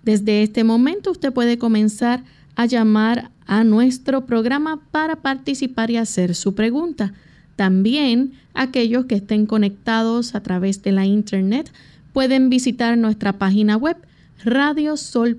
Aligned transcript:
Desde 0.04 0.44
este 0.44 0.64
momento 0.64 1.12
usted 1.12 1.32
puede 1.32 1.58
comenzar 1.58 2.20
a 2.20 2.24
llamar 2.68 3.32
a 3.46 3.64
nuestro 3.64 4.26
programa 4.26 4.80
para 4.92 5.18
participar 5.18 5.92
y 5.92 5.98
hacer 5.98 6.36
su 6.36 6.56
pregunta. 6.56 7.14
También 7.56 8.34
aquellos 8.54 9.06
que 9.06 9.16
estén 9.16 9.46
conectados 9.46 10.36
a 10.36 10.42
través 10.42 10.82
de 10.84 10.92
la 10.92 11.06
internet 11.06 11.72
pueden 12.14 12.50
visitar 12.50 12.98
nuestra 12.98 13.34
página 13.34 13.78
web 13.78 13.98
radiosol.org. 14.44 15.36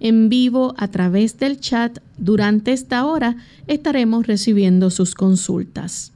En 0.00 0.28
vivo 0.28 0.74
a 0.76 0.88
través 0.88 1.38
del 1.38 1.60
chat 1.60 1.98
durante 2.18 2.72
esta 2.72 3.04
hora 3.06 3.36
estaremos 3.68 4.26
recibiendo 4.26 4.90
sus 4.90 5.14
consultas. 5.14 6.12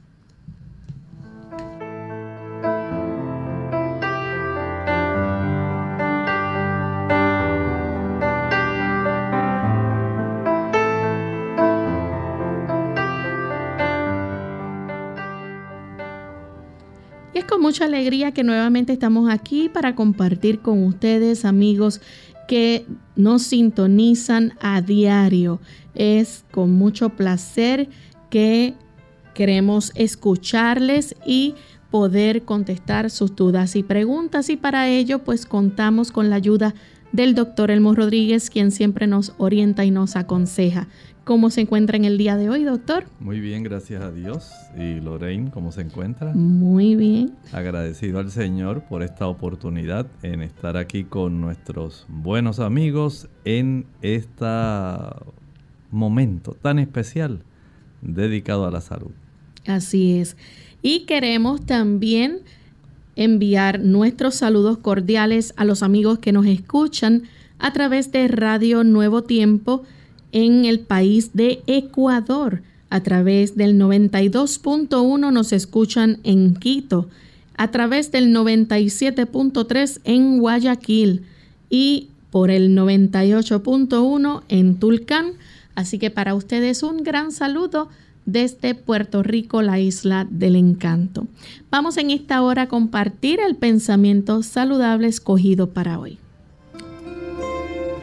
Con 17.47 17.61
mucha 17.61 17.85
alegría 17.85 18.31
que 18.31 18.43
nuevamente 18.43 18.93
estamos 18.93 19.29
aquí 19.29 19.69
para 19.69 19.95
compartir 19.95 20.59
con 20.59 20.83
ustedes, 20.83 21.45
amigos, 21.45 22.01
que 22.47 22.85
nos 23.15 23.43
sintonizan 23.43 24.53
a 24.61 24.81
diario. 24.81 25.59
Es 25.95 26.45
con 26.51 26.71
mucho 26.71 27.09
placer 27.09 27.89
que 28.29 28.75
queremos 29.33 29.91
escucharles 29.95 31.15
y 31.25 31.55
poder 31.89 32.43
contestar 32.43 33.09
sus 33.09 33.35
dudas 33.35 33.75
y 33.75 33.83
preguntas 33.83 34.49
y 34.49 34.57
para 34.57 34.89
ello 34.89 35.23
pues 35.23 35.45
contamos 35.45 36.11
con 36.11 36.29
la 36.29 36.35
ayuda 36.35 36.75
del 37.11 37.35
doctor 37.35 37.71
Elmo 37.71 37.95
Rodríguez, 37.95 38.49
quien 38.49 38.71
siempre 38.71 39.07
nos 39.07 39.33
orienta 39.37 39.85
y 39.85 39.91
nos 39.91 40.15
aconseja. 40.15 40.87
¿Cómo 41.27 41.49
se 41.49 41.59
encuentra 41.59 41.97
en 41.97 42.05
el 42.05 42.17
día 42.17 42.37
de 42.37 42.49
hoy, 42.49 42.63
doctor? 42.63 43.03
Muy 43.19 43.41
bien, 43.41 43.61
gracias 43.61 44.01
a 44.01 44.13
Dios. 44.13 44.49
¿Y 44.77 45.01
Lorraine, 45.01 45.51
cómo 45.51 45.73
se 45.73 45.81
encuentra? 45.81 46.31
Muy 46.33 46.95
bien. 46.95 47.33
Agradecido 47.51 48.19
al 48.19 48.31
Señor 48.31 48.83
por 48.83 49.03
esta 49.03 49.27
oportunidad 49.27 50.07
en 50.23 50.41
estar 50.41 50.77
aquí 50.77 51.03
con 51.03 51.41
nuestros 51.41 52.05
buenos 52.07 52.61
amigos 52.61 53.27
en 53.43 53.87
este 54.01 54.45
momento 55.91 56.53
tan 56.53 56.79
especial 56.79 57.43
dedicado 58.01 58.65
a 58.65 58.71
la 58.71 58.79
salud. 58.79 59.11
Así 59.65 60.19
es. 60.19 60.37
Y 60.81 61.01
queremos 61.01 61.65
también 61.65 62.39
enviar 63.17 63.81
nuestros 63.81 64.35
saludos 64.35 64.77
cordiales 64.77 65.53
a 65.57 65.65
los 65.65 65.83
amigos 65.83 66.19
que 66.19 66.31
nos 66.31 66.45
escuchan 66.45 67.23
a 67.59 67.73
través 67.73 68.13
de 68.13 68.29
Radio 68.29 68.85
Nuevo 68.85 69.23
Tiempo 69.23 69.83
en 70.31 70.65
el 70.65 70.79
país 70.79 71.31
de 71.33 71.61
Ecuador. 71.67 72.61
A 72.89 73.01
través 73.01 73.55
del 73.55 73.77
92.1 73.79 75.31
nos 75.31 75.51
escuchan 75.51 76.19
en 76.23 76.55
Quito, 76.55 77.09
a 77.57 77.69
través 77.71 78.11
del 78.11 78.33
97.3 78.33 79.99
en 80.05 80.39
Guayaquil 80.39 81.23
y 81.69 82.09
por 82.31 82.49
el 82.49 82.77
98.1 82.77 84.43
en 84.47 84.79
Tulcán. 84.79 85.33
Así 85.75 85.99
que 85.99 86.09
para 86.09 86.33
ustedes 86.33 86.83
un 86.83 87.03
gran 87.03 87.31
saludo 87.31 87.89
desde 88.25 88.75
Puerto 88.75 89.23
Rico, 89.23 89.61
la 89.61 89.79
isla 89.79 90.27
del 90.29 90.55
encanto. 90.55 91.27
Vamos 91.71 91.97
en 91.97 92.11
esta 92.11 92.41
hora 92.41 92.63
a 92.63 92.67
compartir 92.67 93.39
el 93.39 93.55
pensamiento 93.55 94.43
saludable 94.43 95.07
escogido 95.07 95.69
para 95.69 95.99
hoy. 95.99 96.19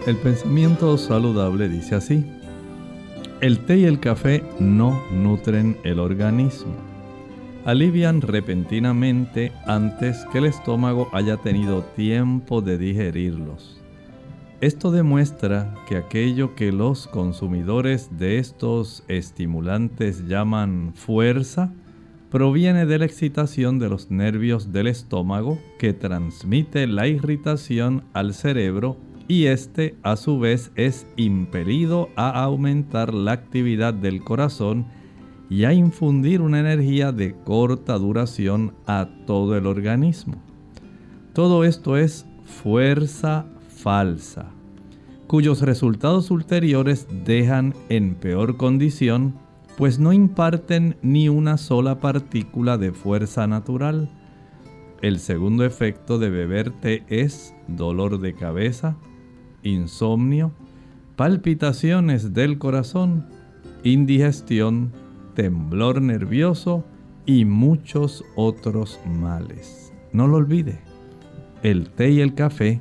El 0.07 0.17
pensamiento 0.17 0.99
saludable 0.99 1.67
dice 1.67 1.95
así, 1.95 2.27
el 3.41 3.61
té 3.61 3.79
y 3.79 3.85
el 3.85 4.01
café 4.01 4.45
no 4.59 5.03
nutren 5.11 5.79
el 5.83 5.99
organismo. 5.99 6.75
Alivian 7.65 8.21
repentinamente 8.21 9.51
antes 9.67 10.27
que 10.31 10.39
el 10.39 10.45
estómago 10.45 11.09
haya 11.15 11.39
tenido 11.39 11.85
tiempo 11.97 12.61
de 12.61 12.77
digerirlos. 12.77 13.81
Esto 14.61 14.91
demuestra 14.91 15.75
que 15.89 15.97
aquello 15.97 16.55
que 16.55 16.71
los 16.71 17.07
consumidores 17.07 18.11
de 18.19 18.39
estos 18.39 19.05
estimulantes 19.09 20.27
llaman 20.29 20.93
fuerza 20.95 21.73
proviene 22.31 22.85
de 22.85 22.99
la 22.99 23.07
excitación 23.07 23.79
de 23.79 23.89
los 23.89 24.11
nervios 24.11 24.71
del 24.71 24.87
estómago 24.87 25.59
que 25.79 25.95
transmite 25.95 26.87
la 26.87 27.07
irritación 27.07 28.05
al 28.13 28.35
cerebro 28.35 28.99
y 29.29 29.47
este 29.47 29.97
a 30.03 30.17
su 30.17 30.39
vez 30.39 30.71
es 30.75 31.07
impelido 31.17 32.11
a 32.17 32.43
aumentar 32.43 33.15
la 33.15 33.33
actividad 33.33 33.95
del 33.95 34.23
corazón 34.23 34.87
y 35.49 35.65
a 35.65 35.73
infundir 35.73 36.41
una 36.41 36.61
energía 36.61 37.13
de 37.13 37.35
corta 37.45 37.99
duración 37.99 38.75
a 38.87 39.09
todo 39.27 39.57
el 39.57 39.67
organismo. 39.67 40.35
Todo 41.33 41.65
esto 41.65 41.97
es 41.97 42.27
fuerza 42.45 43.47
falsa. 43.69 44.47
cuyos 45.27 45.63
resultados 45.63 46.31
ulteriores 46.31 47.09
dejan 47.25 47.75
en 47.89 48.15
peor 48.15 48.57
condición, 48.57 49.35
pues 49.77 49.99
no 49.99 50.13
imparten 50.13 50.97
ni 51.03 51.29
una 51.29 51.57
sola 51.57 51.99
partícula 51.99 52.79
de 52.79 52.93
fuerza 52.93 53.47
natural. 53.47 54.09
El 55.03 55.19
segundo 55.19 55.65
efecto 55.65 56.19
de 56.19 56.31
beber 56.31 56.71
té 56.71 57.03
es 57.09 57.55
dolor 57.67 58.21
de 58.21 58.35
cabeza, 58.35 58.97
insomnio, 59.65 60.53
palpitaciones 61.17 62.33
del 62.33 62.59
corazón, 62.59 63.27
indigestión, 63.83 64.93
temblor 65.35 66.01
nervioso 66.01 66.85
y 67.27 67.45
muchos 67.45 68.25
otros 68.37 69.01
males. 69.07 69.93
No 70.13 70.29
lo 70.29 70.37
olvide, 70.37 70.79
el 71.63 71.91
té 71.91 72.11
y 72.11 72.21
el 72.21 72.35
café 72.35 72.81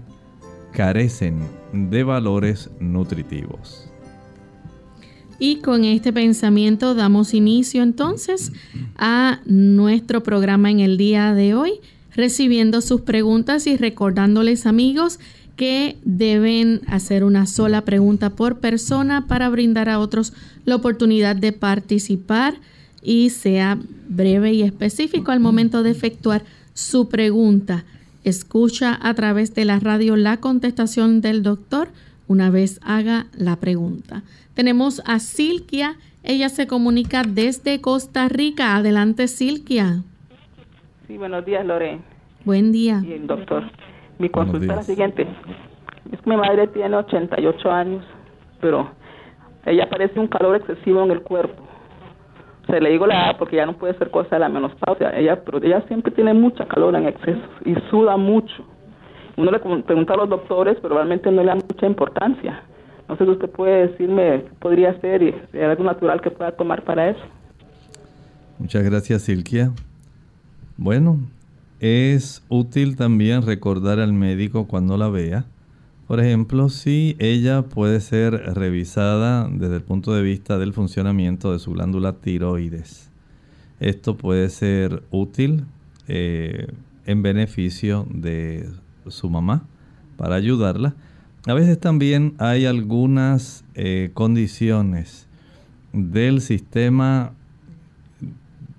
carecen 0.71 1.39
de 1.71 2.03
valores 2.03 2.69
nutritivos. 2.79 3.89
Y 5.39 5.57
con 5.57 5.83
este 5.83 6.13
pensamiento 6.13 6.93
damos 6.93 7.33
inicio 7.33 7.83
entonces 7.83 8.51
a 8.95 9.41
nuestro 9.45 10.23
programa 10.23 10.69
en 10.69 10.79
el 10.79 10.97
día 10.97 11.33
de 11.33 11.55
hoy, 11.55 11.73
recibiendo 12.15 12.81
sus 12.81 13.01
preguntas 13.01 13.65
y 13.67 13.75
recordándoles 13.75 14.65
amigos 14.65 15.19
que 15.55 15.97
deben 16.03 16.81
hacer 16.87 17.23
una 17.23 17.45
sola 17.45 17.81
pregunta 17.81 18.31
por 18.31 18.59
persona 18.59 19.27
para 19.27 19.49
brindar 19.49 19.89
a 19.89 19.99
otros 19.99 20.33
la 20.65 20.75
oportunidad 20.75 21.35
de 21.35 21.51
participar 21.51 22.55
y 23.01 23.29
sea 23.29 23.77
breve 24.07 24.53
y 24.53 24.63
específico 24.63 25.31
al 25.31 25.39
momento 25.39 25.83
de 25.83 25.91
efectuar 25.91 26.43
su 26.73 27.09
pregunta. 27.09 27.83
Escucha 28.23 28.97
a 29.01 29.13
través 29.13 29.53
de 29.53 29.65
la 29.65 29.79
radio 29.79 30.15
la 30.15 30.37
contestación 30.37 31.21
del 31.21 31.43
doctor 31.43 31.89
una 32.27 32.49
vez 32.49 32.79
haga 32.83 33.27
la 33.37 33.57
pregunta. 33.57 34.23
Tenemos 34.53 35.01
a 35.05 35.19
Silkia, 35.19 35.97
ella 36.23 36.49
se 36.49 36.67
comunica 36.67 37.23
desde 37.23 37.81
Costa 37.81 38.29
Rica. 38.29 38.75
Adelante, 38.75 39.27
Silkia. 39.27 40.03
Sí, 41.07 41.17
buenos 41.17 41.45
días, 41.45 41.65
Lorena. 41.65 42.01
Buen 42.45 42.71
día. 42.71 42.99
Bien, 42.99 43.27
doctor. 43.27 43.69
Mi 44.19 44.29
consulta 44.29 44.65
es 44.65 44.75
la 44.75 44.83
siguiente. 44.83 45.27
Es 46.11 46.21
que 46.21 46.29
mi 46.29 46.37
madre 46.37 46.67
tiene 46.67 46.95
88 46.95 47.71
años, 47.71 48.05
pero 48.61 48.89
ella 49.65 49.89
parece 49.89 50.19
un 50.19 50.27
calor 50.27 50.55
excesivo 50.55 51.03
en 51.03 51.11
el 51.11 51.21
cuerpo. 51.21 51.63
Se 52.67 52.79
le 52.79 52.91
digo 52.91 53.05
la 53.07 53.25
edad 53.25 53.37
porque 53.37 53.57
ya 53.57 53.65
no 53.65 53.73
puede 53.73 53.97
ser 53.97 54.09
cosa 54.09 54.35
de 54.35 54.39
la 54.39 54.49
menopausia. 54.49 55.17
Ella, 55.17 55.43
pero 55.43 55.57
ella 55.61 55.81
siempre 55.87 56.11
tiene 56.11 56.33
mucha 56.33 56.65
calor 56.65 56.95
en 56.95 57.07
exceso 57.07 57.41
y 57.65 57.75
suda 57.89 58.15
mucho. 58.17 58.63
Uno 59.35 59.51
le 59.51 59.59
pregunta 59.59 60.13
a 60.13 60.17
los 60.17 60.29
doctores, 60.29 60.77
pero 60.81 60.95
realmente 60.95 61.31
no 61.31 61.41
le 61.41 61.47
da 61.47 61.55
mucha 61.55 61.85
importancia. 61.87 62.63
No 63.09 63.17
sé 63.17 63.25
si 63.25 63.31
usted 63.31 63.49
puede 63.49 63.87
decirme 63.87 64.43
qué 64.43 64.51
podría 64.59 64.99
ser 65.01 65.23
y 65.23 65.35
si 65.51 65.59
algo 65.59 65.83
natural 65.83 66.21
que 66.21 66.31
pueda 66.31 66.51
tomar 66.51 66.83
para 66.83 67.09
eso. 67.09 67.23
Muchas 68.59 68.83
gracias, 68.83 69.23
Silkia. 69.23 69.71
Bueno, 70.77 71.17
es 71.83 72.43
útil 72.47 72.95
también 72.95 73.41
recordar 73.41 73.99
al 73.99 74.13
médico 74.13 74.67
cuando 74.67 74.95
la 74.95 75.09
vea. 75.09 75.45
Por 76.07 76.21
ejemplo, 76.21 76.69
si 76.69 77.17
ella 77.19 77.63
puede 77.63 77.99
ser 77.99 78.31
revisada 78.55 79.49
desde 79.51 79.75
el 79.75 79.81
punto 79.81 80.13
de 80.13 80.21
vista 80.21 80.57
del 80.57 80.71
funcionamiento 80.71 81.51
de 81.51 81.59
su 81.59 81.73
glándula 81.73 82.13
tiroides. 82.13 83.09
Esto 83.81 84.15
puede 84.15 84.47
ser 84.47 85.03
útil 85.11 85.65
eh, 86.07 86.67
en 87.05 87.21
beneficio 87.21 88.07
de 88.09 88.69
su 89.09 89.29
mamá 89.29 89.67
para 90.15 90.35
ayudarla. 90.35 90.95
A 91.47 91.53
veces 91.53 91.77
también 91.77 92.35
hay 92.37 92.65
algunas 92.65 93.65
eh, 93.75 94.11
condiciones 94.13 95.27
del 95.91 96.39
sistema, 96.39 97.33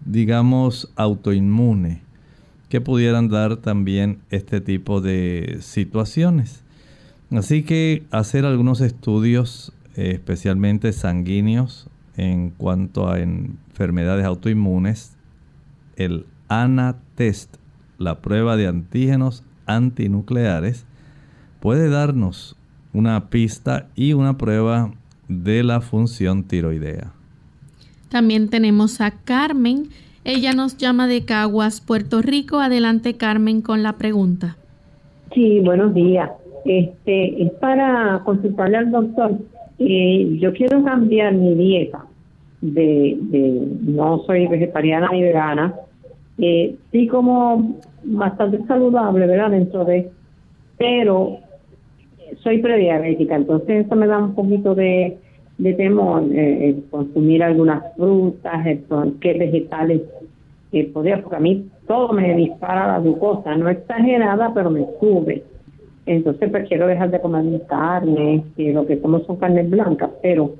digamos, 0.06 0.90
autoinmune 0.96 2.03
que 2.74 2.80
pudieran 2.80 3.28
dar 3.28 3.58
también 3.58 4.18
este 4.30 4.60
tipo 4.60 5.00
de 5.00 5.58
situaciones. 5.60 6.64
Así 7.30 7.62
que 7.62 8.02
hacer 8.10 8.44
algunos 8.44 8.80
estudios, 8.80 9.72
eh, 9.94 10.10
especialmente 10.14 10.92
sanguíneos, 10.92 11.88
en 12.16 12.50
cuanto 12.50 13.08
a 13.08 13.20
enfermedades 13.20 14.26
autoinmunes, 14.26 15.16
el 15.94 16.26
ANA-test, 16.48 17.58
la 17.98 18.20
prueba 18.20 18.56
de 18.56 18.66
antígenos 18.66 19.44
antinucleares, 19.66 20.84
puede 21.60 21.88
darnos 21.88 22.56
una 22.92 23.30
pista 23.30 23.86
y 23.94 24.14
una 24.14 24.36
prueba 24.36 24.90
de 25.28 25.62
la 25.62 25.80
función 25.80 26.42
tiroidea. 26.42 27.12
También 28.08 28.48
tenemos 28.48 29.00
a 29.00 29.12
Carmen 29.12 29.90
ella 30.24 30.52
nos 30.52 30.76
llama 30.76 31.06
de 31.06 31.24
Caguas, 31.24 31.80
Puerto 31.80 32.22
Rico. 32.22 32.60
Adelante, 32.60 33.16
Carmen, 33.16 33.62
con 33.62 33.82
la 33.82 33.94
pregunta. 33.94 34.56
Sí, 35.34 35.60
buenos 35.60 35.94
días. 35.94 36.30
Este 36.64 37.42
es 37.42 37.50
para 37.52 38.22
consultarle 38.24 38.78
al 38.78 38.90
doctor. 38.90 39.32
Eh, 39.78 40.38
yo 40.40 40.52
quiero 40.52 40.82
cambiar 40.82 41.34
mi 41.34 41.54
dieta. 41.54 42.04
De, 42.60 43.18
de 43.20 43.62
no 43.82 44.22
soy 44.24 44.46
vegetariana 44.46 45.10
ni 45.12 45.22
vegana. 45.22 45.74
Eh, 46.38 46.76
sí 46.90 47.06
como 47.06 47.78
bastante 48.02 48.64
saludable, 48.66 49.26
¿verdad? 49.26 49.50
Dentro 49.50 49.84
de, 49.84 50.10
pero 50.78 51.38
soy 52.42 52.58
prediabética, 52.58 53.36
entonces 53.36 53.86
eso 53.86 53.94
me 53.94 54.06
da 54.06 54.18
un 54.18 54.34
poquito 54.34 54.74
de 54.74 55.18
de 55.58 55.70
eh, 55.70 56.82
consumir 56.90 57.42
algunas 57.42 57.94
frutas, 57.96 58.66
qué 59.20 59.34
vegetales 59.34 60.02
eh, 60.72 60.90
podría, 60.92 61.22
porque 61.22 61.36
a 61.36 61.40
mí 61.40 61.68
todo 61.86 62.12
me 62.12 62.34
dispara 62.34 62.88
la 62.88 62.98
glucosa, 62.98 63.56
no 63.56 63.68
exagerada, 63.68 64.52
pero 64.52 64.70
me 64.70 64.86
sube. 64.98 65.44
Entonces, 66.06 66.50
pues 66.50 66.68
quiero 66.68 66.86
dejar 66.86 67.10
de 67.10 67.20
comer 67.20 67.62
carne, 67.68 68.44
que 68.56 68.72
lo 68.72 68.86
que 68.86 68.98
como 68.98 69.20
son 69.20 69.36
carnes 69.36 69.70
blancas, 69.70 70.10
pero 70.20 70.54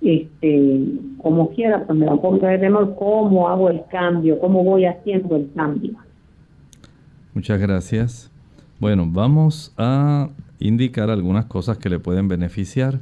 este 0.00 0.80
como 1.18 1.50
quiera, 1.50 1.84
pues 1.84 1.98
me 1.98 2.06
da 2.06 2.12
un 2.12 2.20
poco 2.20 2.46
de 2.46 2.58
temor 2.58 2.94
cómo 2.96 3.48
hago 3.48 3.68
el 3.68 3.82
cambio, 3.90 4.38
cómo 4.38 4.62
voy 4.62 4.84
haciendo 4.84 5.36
el 5.36 5.50
cambio. 5.54 5.94
Muchas 7.34 7.60
gracias. 7.60 8.30
Bueno, 8.78 9.04
vamos 9.06 9.74
a 9.76 10.30
indicar 10.58 11.10
algunas 11.10 11.46
cosas 11.46 11.78
que 11.78 11.88
le 11.88 11.98
pueden 11.98 12.28
beneficiar. 12.28 13.00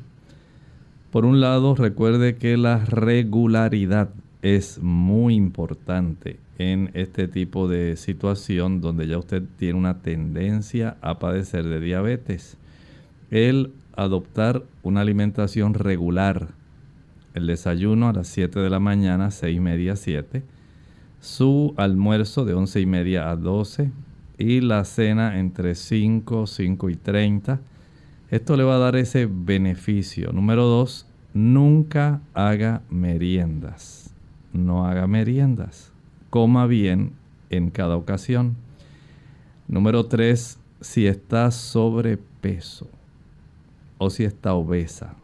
Por 1.15 1.27
un 1.27 1.41
lado, 1.41 1.77
recuerde 1.77 2.35
que 2.39 2.57
la 2.57 2.85
regularidad 2.85 4.11
es 4.43 4.83
muy 4.83 5.37
importante 5.37 6.41
en 6.59 6.91
este 6.95 7.29
tipo 7.29 7.69
de 7.69 7.97
situación 7.97 8.81
donde 8.81 9.07
ya 9.07 9.19
usted 9.19 9.45
tiene 9.57 9.79
una 9.79 10.03
tendencia 10.03 10.97
a 11.03 11.21
padecer 11.21 11.67
de 11.69 11.79
diabetes. 11.79 12.57
El 13.31 13.71
adoptar 13.95 14.65
una 14.83 15.03
alimentación 15.03 15.75
regular, 15.75 16.49
el 17.35 17.47
desayuno 17.47 18.09
a 18.09 18.13
las 18.13 18.27
7 18.27 18.59
de 18.59 18.71
la 18.71 18.81
mañana, 18.81 19.31
6 19.31 19.57
y 19.57 19.61
media, 19.61 19.95
7, 19.95 20.43
su 21.21 21.75
almuerzo 21.77 22.45
de 22.45 22.55
11 22.55 22.81
y 22.81 22.87
media 22.87 23.31
a 23.31 23.37
12 23.37 23.93
y 24.37 24.63
la 24.63 24.85
cena 24.85 25.39
entre 25.39 25.77
5, 25.77 26.49
5 26.49 26.91
y 26.91 26.97
30 26.97 27.61
esto 28.31 28.57
le 28.57 28.65
va 28.65 28.77
a 28.77 28.79
dar 28.79 28.97
ese 28.97 29.27
beneficio. 29.27 30.33
Número 30.33 30.65
dos, 30.65 31.07
nunca 31.35 32.21
haga 32.33 32.83
meriendas. 32.89 34.15
No 34.53 34.87
haga 34.87 35.07
meriendas. 35.07 35.93
Coma 36.31 36.67
bien 36.67 37.13
en 37.51 37.71
cada 37.71 37.97
ocasión. 37.97 38.57
Número 39.69 40.07
tres, 40.07 40.59
si 40.81 41.07
está 41.07 41.51
sobrepeso 41.51 42.89
o 43.99 44.11
si 44.11 44.25
está 44.25 44.55
obesa, 44.55 45.15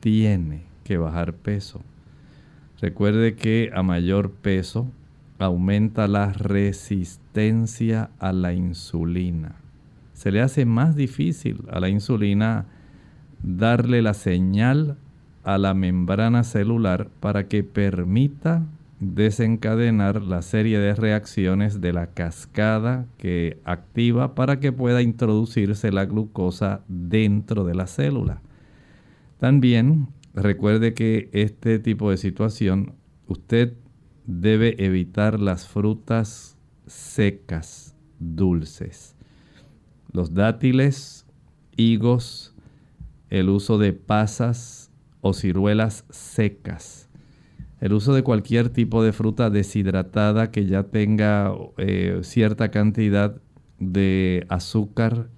tiene 0.00 0.64
que 0.84 0.98
bajar 0.98 1.34
peso. 1.34 1.80
Recuerde 2.80 3.36
que 3.36 3.70
a 3.72 3.82
mayor 3.82 4.30
peso 4.30 4.88
aumenta 5.38 6.08
la 6.08 6.32
resistencia 6.32 8.10
a 8.18 8.32
la 8.32 8.52
insulina 8.52 9.61
se 10.22 10.30
le 10.30 10.40
hace 10.40 10.66
más 10.66 10.94
difícil 10.94 11.64
a 11.68 11.80
la 11.80 11.88
insulina 11.88 12.66
darle 13.42 14.02
la 14.02 14.14
señal 14.14 14.96
a 15.42 15.58
la 15.58 15.74
membrana 15.74 16.44
celular 16.44 17.10
para 17.18 17.48
que 17.48 17.64
permita 17.64 18.64
desencadenar 19.00 20.22
la 20.22 20.42
serie 20.42 20.78
de 20.78 20.94
reacciones 20.94 21.80
de 21.80 21.92
la 21.92 22.06
cascada 22.06 23.06
que 23.18 23.58
activa 23.64 24.36
para 24.36 24.60
que 24.60 24.70
pueda 24.70 25.02
introducirse 25.02 25.90
la 25.90 26.04
glucosa 26.04 26.82
dentro 26.86 27.64
de 27.64 27.74
la 27.74 27.88
célula. 27.88 28.42
También 29.40 30.06
recuerde 30.34 30.94
que 30.94 31.30
este 31.32 31.80
tipo 31.80 32.12
de 32.12 32.16
situación 32.16 32.92
usted 33.26 33.74
debe 34.24 34.76
evitar 34.84 35.40
las 35.40 35.66
frutas 35.66 36.56
secas, 36.86 37.96
dulces 38.20 39.16
los 40.12 40.34
dátiles, 40.34 41.26
higos, 41.76 42.54
el 43.30 43.48
uso 43.48 43.78
de 43.78 43.92
pasas 43.92 44.90
o 45.20 45.32
ciruelas 45.32 46.04
secas, 46.10 47.08
el 47.80 47.94
uso 47.94 48.14
de 48.14 48.22
cualquier 48.22 48.68
tipo 48.68 49.02
de 49.02 49.12
fruta 49.12 49.50
deshidratada 49.50 50.50
que 50.50 50.66
ya 50.66 50.84
tenga 50.84 51.52
eh, 51.78 52.20
cierta 52.22 52.70
cantidad 52.70 53.40
de 53.78 54.46
azúcar 54.48 55.28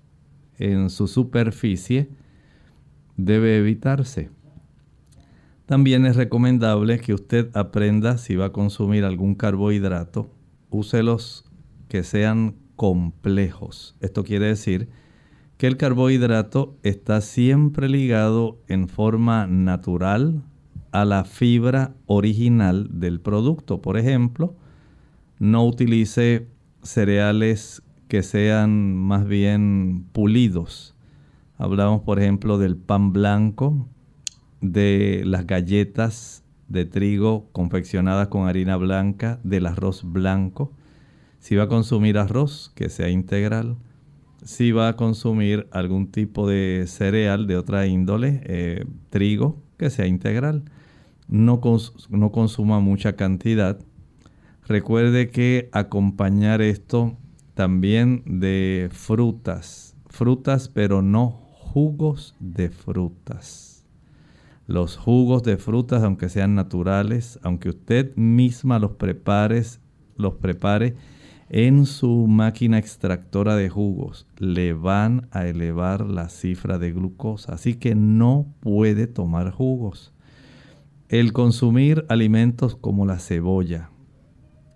en 0.59 0.91
su 0.91 1.07
superficie 1.07 2.09
debe 3.17 3.57
evitarse. 3.57 4.31
También 5.67 6.05
es 6.05 6.17
recomendable 6.17 6.99
que 6.99 7.15
usted 7.15 7.51
aprenda 7.57 8.19
si 8.19 8.37
va 8.37 8.47
a 8.47 8.53
consumir 8.53 9.05
algún 9.05 9.35
carbohidrato, 9.35 10.31
úselos 10.69 11.45
que 11.89 12.03
sean 12.03 12.57
complejos. 12.77 13.97
Esto 14.01 14.25
quiere 14.25 14.47
decir 14.47 14.89
que 15.57 15.67
el 15.67 15.77
carbohidrato 15.77 16.77
está 16.83 17.21
siempre 17.21 17.89
ligado 17.89 18.59
en 18.69 18.89
forma 18.89 19.47
natural 19.47 20.43
a 20.93 21.05
la 21.05 21.25
fibra 21.25 21.95
original 22.07 22.89
del 23.01 23.21
producto. 23.21 23.81
Por 23.81 23.99
ejemplo, 23.99 24.55
no 25.39 25.67
utilice 25.67 26.49
cereales 26.83 27.83
que 28.09 28.23
sean 28.23 28.95
más 28.95 29.27
bien 29.27 30.07
pulidos. 30.13 30.95
Hablamos, 31.57 32.03
por 32.03 32.19
ejemplo, 32.21 32.59
del 32.59 32.77
pan 32.77 33.13
blanco, 33.13 33.89
de 34.61 35.23
las 35.25 35.47
galletas 35.47 36.45
de 36.69 36.85
trigo 36.85 37.49
confeccionadas 37.53 38.29
con 38.29 38.49
harina 38.49 38.77
blanca, 38.77 39.41
del 39.45 39.67
arroz 39.67 40.03
blanco. 40.05 40.73
Si 41.45 41.57
va 41.57 41.65
a 41.65 41.69
consumir 41.69 42.17
arroz, 42.17 42.73
que 42.75 42.89
sea 42.89 43.11
integral. 43.11 43.77
Si 44.45 44.73
va 44.73 44.89
a 44.89 44.97
consumir 44.97 45.69
algún 45.73 46.11
tipo 46.11 46.49
de 46.49 46.87
cereal 46.87 47.47
de 47.47 47.59
otra 47.59 47.87
índole, 47.87 48.41
eh, 48.45 48.87
trigo, 49.11 49.63
que 49.77 49.91
sea 49.91 50.07
integral. 50.07 50.63
No, 51.29 51.61
no 52.09 52.33
consuma 52.33 52.81
mucha 52.81 53.17
cantidad. 53.17 53.79
Recuerde 54.67 55.29
que 55.29 55.69
acompañar 55.73 56.63
esto 56.63 57.19
también 57.53 58.23
de 58.25 58.89
frutas. 58.91 59.97
Frutas, 60.07 60.71
pero 60.71 61.03
no 61.03 61.29
jugos 61.29 62.35
de 62.41 62.71
frutas. 62.71 63.85
Los 64.67 64.97
jugos 64.97 65.43
de 65.43 65.59
frutas, 65.59 66.05
aunque 66.05 66.31
sean 66.31 66.55
naturales, 66.55 67.39
aunque 67.43 67.69
usted 67.69 68.17
misma 68.17 68.79
los 68.79 68.93
prepare, 68.93 69.63
los 70.17 70.37
prepare 70.37 70.97
en 71.49 71.87
su 71.87 72.27
máquina 72.27 72.79
extractora 72.79 73.57
de 73.57 73.69
jugos, 73.69 74.27
le 74.39 74.73
van 74.73 75.29
a 75.31 75.47
elevar 75.47 76.07
la 76.07 76.29
cifra 76.29 76.79
de 76.79 76.93
glucosa. 76.93 77.55
Así 77.55 77.75
que 77.75 77.95
no 77.95 78.47
puede 78.61 79.07
tomar 79.07 79.51
jugos. 79.51 80.13
El 81.09 81.33
consumir 81.33 82.07
alimentos 82.09 82.77
como 82.77 83.07
la 83.07 83.19
cebolla, 83.19 83.91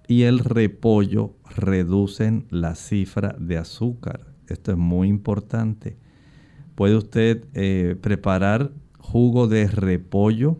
y 0.08 0.22
el 0.22 0.40
repollo 0.40 1.34
reducen 1.54 2.46
la 2.50 2.74
cifra 2.74 3.36
de 3.38 3.58
azúcar. 3.58 4.26
Esto 4.48 4.72
es 4.72 4.78
muy 4.78 5.08
importante. 5.08 5.98
Puede 6.74 6.96
usted 6.96 7.44
eh, 7.52 7.94
preparar 8.00 8.72
jugo 8.98 9.48
de 9.48 9.68
repollo. 9.68 10.58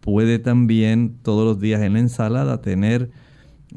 Puede 0.00 0.40
también 0.40 1.16
todos 1.22 1.44
los 1.44 1.60
días 1.60 1.80
en 1.82 1.92
la 1.92 2.00
ensalada 2.00 2.60
tener 2.60 3.10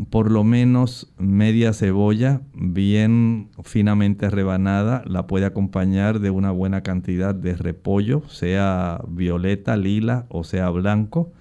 por 0.10 0.32
lo 0.32 0.44
menos 0.44 1.12
media 1.18 1.74
cebolla 1.74 2.42
bien 2.54 3.50
finamente 3.64 4.30
rebanada. 4.30 5.04
La 5.06 5.28
puede 5.28 5.46
acompañar 5.46 6.20
de 6.20 6.30
una 6.30 6.52
buena 6.52 6.84
cantidad 6.84 7.36
de 7.36 7.56
repollo, 7.56 8.24
sea 8.30 9.02
violeta, 9.08 9.78
lila 9.78 10.26
o 10.30 10.44
sea 10.44 10.70
blanco 10.70 11.32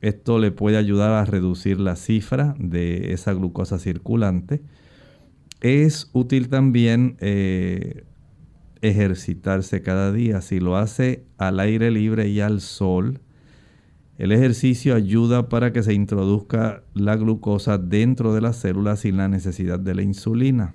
esto 0.00 0.38
le 0.38 0.50
puede 0.50 0.76
ayudar 0.76 1.10
a 1.10 1.24
reducir 1.24 1.80
la 1.80 1.96
cifra 1.96 2.54
de 2.58 3.12
esa 3.12 3.32
glucosa 3.32 3.78
circulante. 3.78 4.62
Es 5.60 6.10
útil 6.12 6.48
también 6.48 7.16
eh, 7.20 8.04
ejercitarse 8.82 9.82
cada 9.82 10.12
día. 10.12 10.42
Si 10.42 10.60
lo 10.60 10.76
hace 10.76 11.24
al 11.38 11.60
aire 11.60 11.90
libre 11.90 12.28
y 12.28 12.40
al 12.40 12.60
sol, 12.60 13.20
el 14.18 14.32
ejercicio 14.32 14.94
ayuda 14.94 15.48
para 15.48 15.72
que 15.72 15.82
se 15.82 15.92
introduzca 15.92 16.82
la 16.94 17.16
glucosa 17.16 17.76
dentro 17.76 18.32
de 18.32 18.40
las 18.40 18.56
células 18.56 19.00
sin 19.00 19.18
la 19.18 19.28
necesidad 19.28 19.78
de 19.78 19.94
la 19.94 20.02
insulina. 20.02 20.74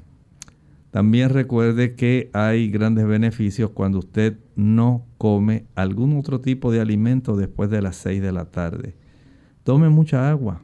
También 0.91 1.29
recuerde 1.29 1.95
que 1.95 2.29
hay 2.33 2.69
grandes 2.69 3.07
beneficios 3.07 3.71
cuando 3.71 3.99
usted 3.99 4.37
no 4.55 5.05
come 5.17 5.65
algún 5.73 6.17
otro 6.17 6.41
tipo 6.41 6.71
de 6.71 6.81
alimento 6.81 7.35
después 7.35 7.69
de 7.69 7.81
las 7.81 7.95
6 7.95 8.21
de 8.21 8.31
la 8.31 8.45
tarde. 8.45 8.95
Tome 9.63 9.89
mucha 9.89 10.29
agua, 10.29 10.61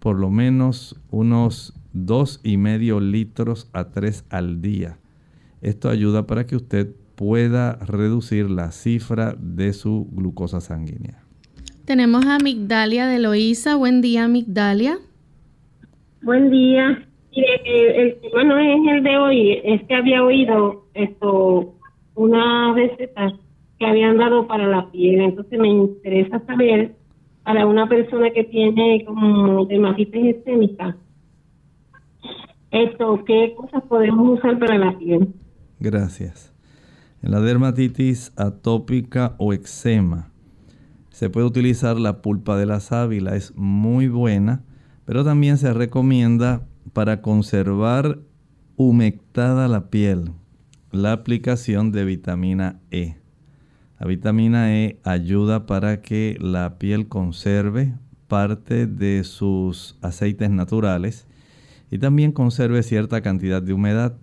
por 0.00 0.18
lo 0.18 0.30
menos 0.30 1.00
unos 1.10 1.74
dos 1.92 2.40
y 2.42 2.56
medio 2.56 3.00
litros 3.00 3.70
a 3.72 3.90
3 3.90 4.24
al 4.30 4.60
día. 4.60 4.98
Esto 5.62 5.88
ayuda 5.88 6.26
para 6.26 6.44
que 6.44 6.56
usted 6.56 6.92
pueda 7.14 7.74
reducir 7.76 8.50
la 8.50 8.72
cifra 8.72 9.34
de 9.40 9.72
su 9.72 10.08
glucosa 10.12 10.60
sanguínea. 10.60 11.27
Tenemos 11.88 12.26
a 12.26 12.36
Migdalia 12.36 13.06
de 13.06 13.18
Loíza. 13.18 13.74
Buen 13.74 14.02
día, 14.02 14.28
Migdalia. 14.28 14.98
Buen 16.20 16.50
día. 16.50 17.02
el 17.32 18.20
tema 18.20 18.44
no 18.44 18.58
es 18.58 18.92
el 18.92 19.02
de 19.02 19.16
hoy, 19.16 19.58
es 19.64 19.82
que 19.84 19.94
había 19.94 20.22
oído 20.22 20.84
esto, 20.92 21.76
una 22.14 22.74
receta 22.74 23.32
que 23.78 23.86
habían 23.86 24.18
dado 24.18 24.46
para 24.46 24.66
la 24.66 24.90
piel, 24.90 25.22
entonces 25.22 25.58
me 25.58 25.68
interesa 25.68 26.44
saber 26.44 26.94
para 27.42 27.64
una 27.64 27.88
persona 27.88 28.28
que 28.34 28.44
tiene 28.44 29.02
como 29.06 29.64
dermatitis 29.64 30.34
sistémica. 30.34 30.94
Esto, 32.70 33.24
¿qué 33.24 33.54
cosas 33.56 33.82
podemos 33.84 34.38
usar 34.38 34.58
para 34.58 34.76
la 34.76 34.98
piel? 34.98 35.28
Gracias. 35.80 36.52
En 37.22 37.30
la 37.30 37.40
dermatitis 37.40 38.34
atópica 38.36 39.36
o 39.38 39.54
eczema 39.54 40.28
se 41.18 41.30
puede 41.30 41.48
utilizar 41.48 41.98
la 41.98 42.22
pulpa 42.22 42.56
de 42.56 42.64
la 42.64 42.78
sábila, 42.78 43.34
es 43.34 43.52
muy 43.56 44.06
buena, 44.06 44.62
pero 45.04 45.24
también 45.24 45.58
se 45.58 45.72
recomienda 45.72 46.64
para 46.92 47.22
conservar 47.22 48.20
humectada 48.76 49.66
la 49.66 49.90
piel 49.90 50.30
la 50.92 51.10
aplicación 51.10 51.90
de 51.90 52.04
vitamina 52.04 52.78
E. 52.92 53.16
La 53.98 54.06
vitamina 54.06 54.76
E 54.76 55.00
ayuda 55.02 55.66
para 55.66 56.02
que 56.02 56.36
la 56.40 56.78
piel 56.78 57.08
conserve 57.08 57.96
parte 58.28 58.86
de 58.86 59.24
sus 59.24 59.98
aceites 60.02 60.50
naturales 60.50 61.26
y 61.90 61.98
también 61.98 62.30
conserve 62.30 62.84
cierta 62.84 63.22
cantidad 63.22 63.60
de 63.60 63.72
humedad. 63.72 64.16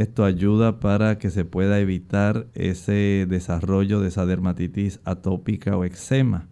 Esto 0.00 0.24
ayuda 0.24 0.80
para 0.80 1.18
que 1.18 1.28
se 1.28 1.44
pueda 1.44 1.78
evitar 1.78 2.46
ese 2.54 3.26
desarrollo 3.28 4.00
de 4.00 4.08
esa 4.08 4.24
dermatitis 4.24 4.98
atópica 5.04 5.76
o 5.76 5.84
eczema. 5.84 6.48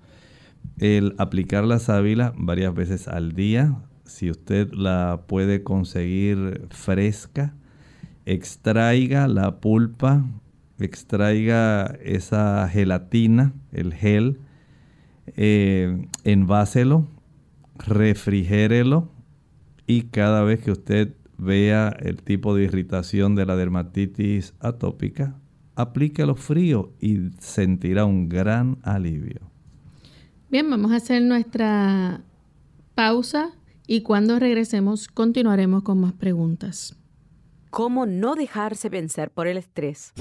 El 0.78 1.14
aplicar 1.16 1.64
la 1.64 1.78
sábila 1.78 2.34
varias 2.36 2.74
veces 2.74 3.08
al 3.08 3.32
día, 3.32 3.74
si 4.04 4.30
usted 4.30 4.70
la 4.74 5.22
puede 5.26 5.62
conseguir 5.62 6.66
fresca, 6.68 7.54
extraiga 8.26 9.26
la 9.28 9.60
pulpa 9.62 10.26
extraiga 10.78 11.86
esa 12.02 12.68
gelatina, 12.68 13.54
el 13.72 13.94
gel, 13.94 14.40
eh, 15.38 16.06
enváselo, 16.24 17.08
refrigérelo 17.78 19.10
y 19.86 20.02
cada 20.02 20.42
vez 20.42 20.60
que 20.60 20.70
usted 20.70 21.14
vea 21.38 21.96
el 22.00 22.22
tipo 22.22 22.54
de 22.54 22.64
irritación 22.64 23.34
de 23.34 23.46
la 23.46 23.56
dermatitis 23.56 24.54
atópica, 24.60 25.40
aplíquelo 25.76 26.34
frío 26.34 26.92
y 27.00 27.30
sentirá 27.38 28.04
un 28.04 28.28
gran 28.28 28.78
alivio. 28.82 29.40
Bien, 30.50 30.68
vamos 30.68 30.92
a 30.92 30.96
hacer 30.96 31.22
nuestra 31.22 32.22
pausa 32.94 33.52
y 33.86 34.02
cuando 34.02 34.38
regresemos 34.38 35.08
continuaremos 35.08 35.82
con 35.82 36.00
más 36.00 36.12
preguntas. 36.12 36.96
¿Cómo 37.70 38.06
no 38.06 38.34
dejarse 38.34 38.88
vencer 38.88 39.30
por 39.30 39.46
el 39.46 39.56
estrés? 39.56 40.12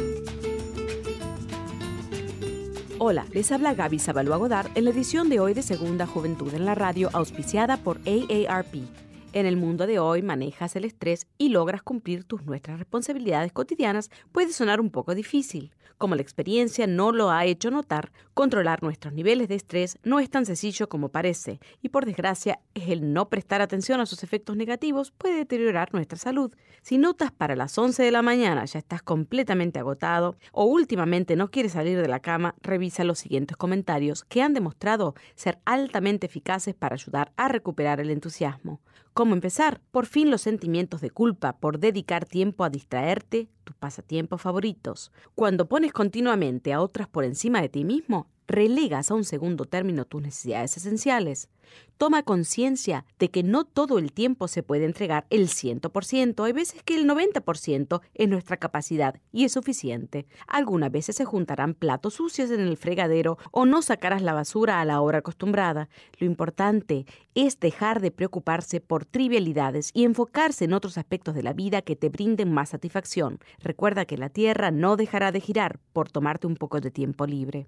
Hola, 3.00 3.26
les 3.32 3.52
habla 3.52 3.74
Gaby 3.74 4.00
Zabalúa 4.00 4.38
Godard 4.38 4.70
en 4.76 4.86
la 4.86 4.90
edición 4.90 5.30
de 5.30 5.40
hoy 5.40 5.54
de 5.54 5.62
Segunda 5.62 6.06
Juventud 6.08 6.54
en 6.54 6.66
la 6.66 6.76
Radio, 6.76 7.10
auspiciada 7.14 7.78
por 7.78 8.00
AARP. 8.06 9.07
En 9.34 9.46
el 9.46 9.58
mundo 9.58 9.88
de 9.88 10.00
hoy 10.00 10.22
manejas 10.22 10.76
el 10.76 10.86
estrés 10.86 11.28
y 11.38 11.50
logras 11.50 11.82
cumplir 11.82 12.24
tus 12.24 12.44
nuestras 12.46 12.80
responsabilidades 12.80 13.52
cotidianas, 13.52 14.10
puede 14.32 14.54
sonar 14.54 14.80
un 14.80 14.90
poco 14.90 15.16
difícil. 15.16 15.72
Como 15.98 16.14
la 16.14 16.22
experiencia 16.22 16.86
no 16.86 17.12
lo 17.12 17.32
ha 17.32 17.46
hecho 17.46 17.72
notar, 17.72 18.12
controlar 18.36 18.84
nuestros 18.84 19.16
niveles 19.16 19.48
de 19.48 19.56
estrés 19.56 19.98
no 20.04 20.20
es 20.20 20.30
tan 20.30 20.46
sencillo 20.46 20.88
como 20.90 21.10
parece, 21.10 21.60
y 21.82 21.90
por 21.90 22.06
desgracia, 22.06 22.60
el 22.76 23.14
no 23.14 23.30
prestar 23.30 23.62
atención 23.62 24.00
a 24.00 24.06
sus 24.06 24.24
efectos 24.24 24.56
negativos 24.56 25.12
puede 25.12 25.38
deteriorar 25.38 25.92
nuestra 25.94 26.20
salud. 26.20 26.54
Si 26.84 27.00
notas 27.00 27.32
para 27.32 27.56
las 27.56 27.76
11 27.76 28.04
de 28.04 28.12
la 28.12 28.22
mañana 28.22 28.64
ya 28.66 28.78
estás 28.78 29.02
completamente 29.02 29.80
agotado 29.80 30.36
o 30.52 30.66
últimamente 30.66 31.36
no 31.36 31.50
quieres 31.50 31.72
salir 31.72 32.00
de 32.00 32.08
la 32.08 32.20
cama, 32.20 32.54
revisa 32.62 33.04
los 33.04 33.18
siguientes 33.18 33.58
comentarios 33.58 34.24
que 34.24 34.44
han 34.44 34.54
demostrado 34.54 35.16
ser 35.34 35.58
altamente 35.66 36.28
eficaces 36.28 36.76
para 36.76 36.94
ayudar 36.94 37.34
a 37.38 37.48
recuperar 37.48 38.00
el 38.00 38.12
entusiasmo. 38.12 38.82
¿Cómo 39.18 39.34
empezar? 39.34 39.82
Por 39.90 40.06
fin 40.06 40.30
los 40.30 40.42
sentimientos 40.42 41.02
de 41.02 41.10
culpa 41.10 41.58
por 41.58 41.80
dedicar 41.80 42.26
tiempo 42.26 42.64
a 42.64 42.70
distraerte, 42.70 43.50
tus 43.64 43.76
pasatiempos 43.76 44.44
favoritos. 44.44 45.12
Cuando 45.34 45.68
pones 45.68 45.92
continuamente 45.92 46.72
a 46.72 46.80
otras 46.82 47.08
por 47.08 47.24
encima 47.24 47.60
de 47.60 47.70
ti 47.70 47.84
mismo, 47.84 48.28
relegas 48.48 49.12
a 49.12 49.13
un 49.13 49.24
segundo 49.24 49.66
término 49.66 50.06
tus 50.06 50.22
necesidades 50.22 50.77
esenciales. 50.77 51.50
Toma 51.98 52.24
conciencia 52.24 53.06
de 53.20 53.30
que 53.30 53.44
no 53.44 53.66
todo 53.66 53.98
el 53.98 54.13
tiempo 54.13 54.48
se 54.48 54.63
puede 54.63 54.86
entregar 54.86 55.25
el 55.30 55.50
100%, 55.50 56.46
hay 56.46 56.54
veces 56.54 56.82
que 56.84 56.96
el 56.96 57.10
90% 57.10 58.01
es 58.13 58.30
nuestra 58.30 58.58
capacidad 58.58 59.20
y 59.32 59.46
es 59.46 59.51
suficiente. 59.51 60.27
Algunas 60.48 60.92
veces 60.92 61.16
se 61.16 61.25
juntarán 61.25 61.74
platos 61.74 62.16
sucios 62.16 62.51
en 62.51 62.62
el 62.62 62.77
fregadero 62.77 63.38
o 63.51 63.66
no 63.66 63.82
sacarás 63.82 64.22
la 64.22 64.34
basura 64.34 64.80
a 64.80 64.86
la 64.86 65.01
hora 65.01 65.20
acostumbrada. 65.20 65.89
Lo 66.20 66.27
importante 66.27 67.06
es 67.36 67.60
dejar 67.60 68.00
de 68.00 68.12
preocuparse 68.12 68.80
por 68.80 69.06
trivialidades 69.06 69.92
y 69.94 70.06
enfocarse 70.06 70.66
en 70.66 70.74
otros 70.74 70.98
aspectos 70.98 71.36
de 71.36 71.44
la 71.44 71.54
vida 71.54 71.82
que 71.82 71.96
te 71.96 72.10
brinden 72.10 72.54
más 72.54 72.70
satisfacción. 72.70 73.39
Recuerda 73.60 74.06
que 74.06 74.18
la 74.18 74.30
Tierra 74.30 74.72
no 74.72 74.96
dejará 74.96 75.32
de 75.32 75.42
girar 75.42 75.80
por 75.94 76.10
tomarte 76.10 76.48
un 76.48 76.56
poco 76.56 76.80
de 76.80 76.92
tiempo 76.92 77.25
libre. 77.25 77.68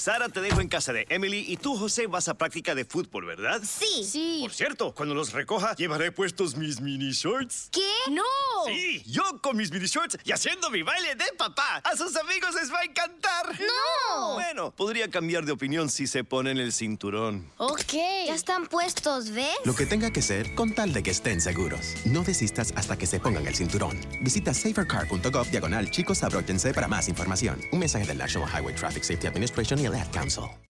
Sara 0.00 0.30
te 0.30 0.40
dejo 0.40 0.62
en 0.62 0.68
casa 0.68 0.94
de 0.94 1.04
Emily 1.10 1.44
y 1.46 1.58
tú, 1.58 1.76
José, 1.76 2.06
vas 2.06 2.26
a 2.28 2.38
práctica 2.38 2.74
de 2.74 2.86
fútbol, 2.86 3.26
¿verdad? 3.26 3.60
Sí. 3.62 4.02
Sí. 4.02 4.38
Por 4.40 4.50
cierto, 4.50 4.94
cuando 4.94 5.14
los 5.14 5.34
recoja, 5.34 5.76
llevaré 5.76 6.10
puestos 6.10 6.56
mis 6.56 6.80
mini 6.80 7.10
shorts. 7.12 7.68
¿Qué? 7.70 7.86
¡No! 8.10 8.22
Sí, 8.64 9.02
yo 9.04 9.22
con 9.42 9.58
mis 9.58 9.70
mini 9.70 9.84
shorts 9.84 10.16
y 10.24 10.32
haciendo 10.32 10.70
mi 10.70 10.80
baile 10.82 11.16
de 11.16 11.26
papá. 11.36 11.82
A 11.84 11.94
sus 11.98 12.16
amigos 12.16 12.54
les 12.54 12.72
va 12.72 12.78
a 12.78 12.84
encantar. 12.84 13.60
¡No! 13.60 14.32
Bueno, 14.32 14.70
podría 14.70 15.10
cambiar 15.10 15.44
de 15.44 15.52
opinión 15.52 15.90
si 15.90 16.06
se 16.06 16.24
ponen 16.24 16.56
el 16.56 16.72
cinturón. 16.72 17.46
Ok. 17.58 17.92
Ya 18.26 18.34
están 18.34 18.68
puestos, 18.68 19.32
¿ves? 19.32 19.54
Lo 19.66 19.74
que 19.74 19.84
tenga 19.84 20.10
que 20.10 20.22
ser 20.22 20.54
con 20.54 20.74
tal 20.74 20.94
de 20.94 21.02
que 21.02 21.10
estén 21.10 21.42
seguros. 21.42 21.96
No 22.06 22.22
desistas 22.22 22.72
hasta 22.74 22.96
que 22.96 23.06
se 23.06 23.20
pongan 23.20 23.46
el 23.46 23.54
cinturón. 23.54 24.00
Visita 24.22 24.54
safercar.gov 24.54 25.50
diagonal 25.50 25.90
chicos 25.90 26.22
abróchense 26.22 26.72
para 26.72 26.88
más 26.88 27.06
información. 27.08 27.60
Un 27.70 27.80
mensaje 27.80 28.06
del 28.06 28.16
National 28.16 28.48
Highway 28.48 28.74
Traffic 28.74 29.02
Safety 29.02 29.26
Administration 29.26 29.78
y 29.78 29.89
el 29.90 30.00
Ad 30.00 30.12
Council. 30.12 30.69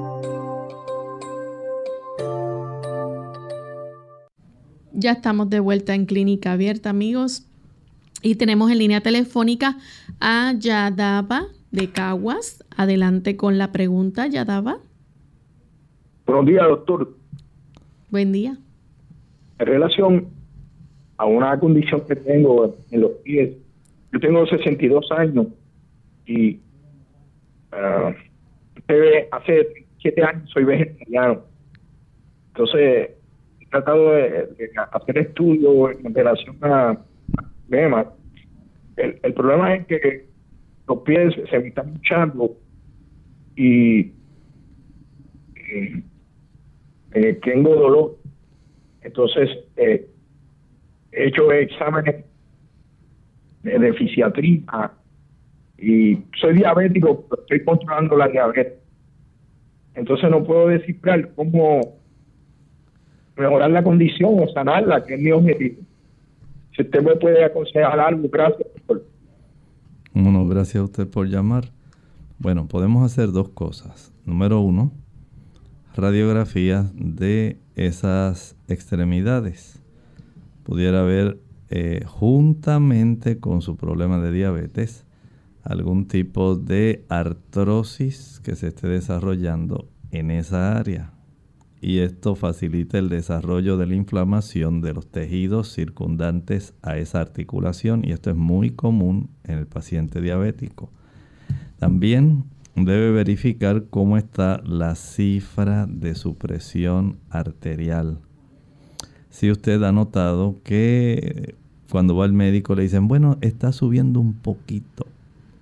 Ya 5.01 5.13
estamos 5.13 5.49
de 5.49 5.59
vuelta 5.59 5.95
en 5.95 6.05
Clínica 6.05 6.51
Abierta, 6.51 6.91
amigos. 6.91 7.47
Y 8.21 8.35
tenemos 8.35 8.69
en 8.69 8.77
línea 8.77 9.01
telefónica 9.01 9.77
a 10.19 10.53
Yadaba 10.59 11.47
de 11.71 11.89
Caguas. 11.89 12.63
Adelante 12.77 13.35
con 13.35 13.57
la 13.57 13.71
pregunta, 13.71 14.27
Yadaba. 14.27 14.77
Buenos 16.27 16.45
días, 16.45 16.67
doctor. 16.67 17.17
Buen 18.11 18.31
día. 18.31 18.57
En 19.57 19.65
relación 19.65 20.27
a 21.17 21.25
una 21.25 21.59
condición 21.59 22.05
que 22.07 22.15
tengo 22.15 22.77
en 22.91 23.01
los 23.01 23.11
pies, 23.23 23.57
yo 24.13 24.19
tengo 24.19 24.45
62 24.45 25.11
años 25.13 25.47
y 26.27 26.59
usted 28.77 29.27
hace 29.31 29.67
7 29.99 30.23
años 30.23 30.47
soy 30.51 30.63
vegetariano. 30.63 31.41
Entonces, 32.49 33.09
tratado 33.71 34.11
de, 34.11 34.49
hacer 34.91 35.17
estudios 35.17 35.91
en 36.03 36.13
relación 36.13 36.57
a 36.61 36.97
problemas. 37.67 38.07
El, 38.97 39.19
el 39.23 39.33
problema 39.33 39.75
es 39.75 39.87
que 39.87 40.25
los 40.87 40.99
pies 40.99 41.33
se 41.49 41.59
me 41.59 41.69
están 41.69 41.89
hinchando 41.89 42.57
y 43.55 44.11
eh, 45.71 46.03
eh, 47.13 47.39
tengo 47.43 47.75
dolor. 47.75 48.17
Entonces, 49.01 49.49
eh, 49.77 50.07
he 51.11 51.27
hecho 51.27 51.51
exámenes 51.51 52.25
de, 53.63 53.79
de 53.79 53.93
fisiatría 53.93 54.91
y 55.77 56.17
soy 56.39 56.55
diabético, 56.55 57.25
pero 57.29 57.41
estoy 57.41 57.63
controlando 57.63 58.17
la 58.17 58.27
diabetes. 58.27 58.73
Entonces 59.95 60.29
no 60.29 60.43
puedo 60.43 60.67
descifrar 60.67 61.33
cómo 61.35 62.00
mejorar 63.37 63.71
la 63.71 63.83
condición 63.83 64.39
o 64.39 64.47
sanarla, 64.53 65.03
que 65.03 65.15
es 65.15 65.21
mi 65.21 65.31
objetivo. 65.31 65.81
Si 66.75 66.83
usted 66.83 67.01
me 67.01 67.15
puede 67.15 67.43
aconsejar 67.43 67.99
algo, 67.99 68.29
gracias. 68.29 68.67
Bueno, 70.13 70.47
gracias 70.47 70.81
a 70.81 70.83
usted 70.83 71.07
por 71.07 71.27
llamar. 71.27 71.71
Bueno, 72.37 72.67
podemos 72.67 73.05
hacer 73.05 73.31
dos 73.31 73.49
cosas. 73.49 74.13
Número 74.25 74.59
uno, 74.61 74.91
radiografías 75.95 76.91
de 76.95 77.57
esas 77.75 78.57
extremidades. 78.67 79.81
Pudiera 80.63 81.01
haber 81.01 81.39
eh, 81.69 82.03
juntamente 82.05 83.39
con 83.39 83.61
su 83.61 83.77
problema 83.77 84.19
de 84.19 84.31
diabetes, 84.31 85.05
algún 85.63 86.07
tipo 86.07 86.55
de 86.55 87.05
artrosis 87.09 88.41
que 88.43 88.55
se 88.55 88.67
esté 88.67 88.87
desarrollando 88.87 89.87
en 90.11 90.31
esa 90.31 90.77
área. 90.77 91.13
Y 91.81 91.97
esto 91.99 92.35
facilita 92.35 92.99
el 92.99 93.09
desarrollo 93.09 93.75
de 93.75 93.87
la 93.87 93.95
inflamación 93.95 94.81
de 94.81 94.93
los 94.93 95.07
tejidos 95.07 95.73
circundantes 95.73 96.75
a 96.83 96.97
esa 96.97 97.21
articulación 97.21 98.05
y 98.05 98.11
esto 98.11 98.29
es 98.29 98.35
muy 98.35 98.69
común 98.69 99.31
en 99.43 99.57
el 99.57 99.65
paciente 99.65 100.21
diabético. 100.21 100.91
También 101.79 102.43
debe 102.75 103.09
verificar 103.09 103.85
cómo 103.89 104.17
está 104.17 104.61
la 104.63 104.93
cifra 104.93 105.87
de 105.87 106.13
su 106.13 106.35
presión 106.35 107.17
arterial. 107.31 108.19
Si 109.31 109.49
usted 109.49 109.81
ha 109.81 109.91
notado 109.91 110.57
que 110.63 111.55
cuando 111.89 112.15
va 112.15 112.25
al 112.25 112.33
médico 112.33 112.75
le 112.75 112.83
dicen, 112.83 113.07
bueno, 113.07 113.39
está 113.41 113.71
subiendo 113.71 114.19
un 114.19 114.33
poquito. 114.33 115.07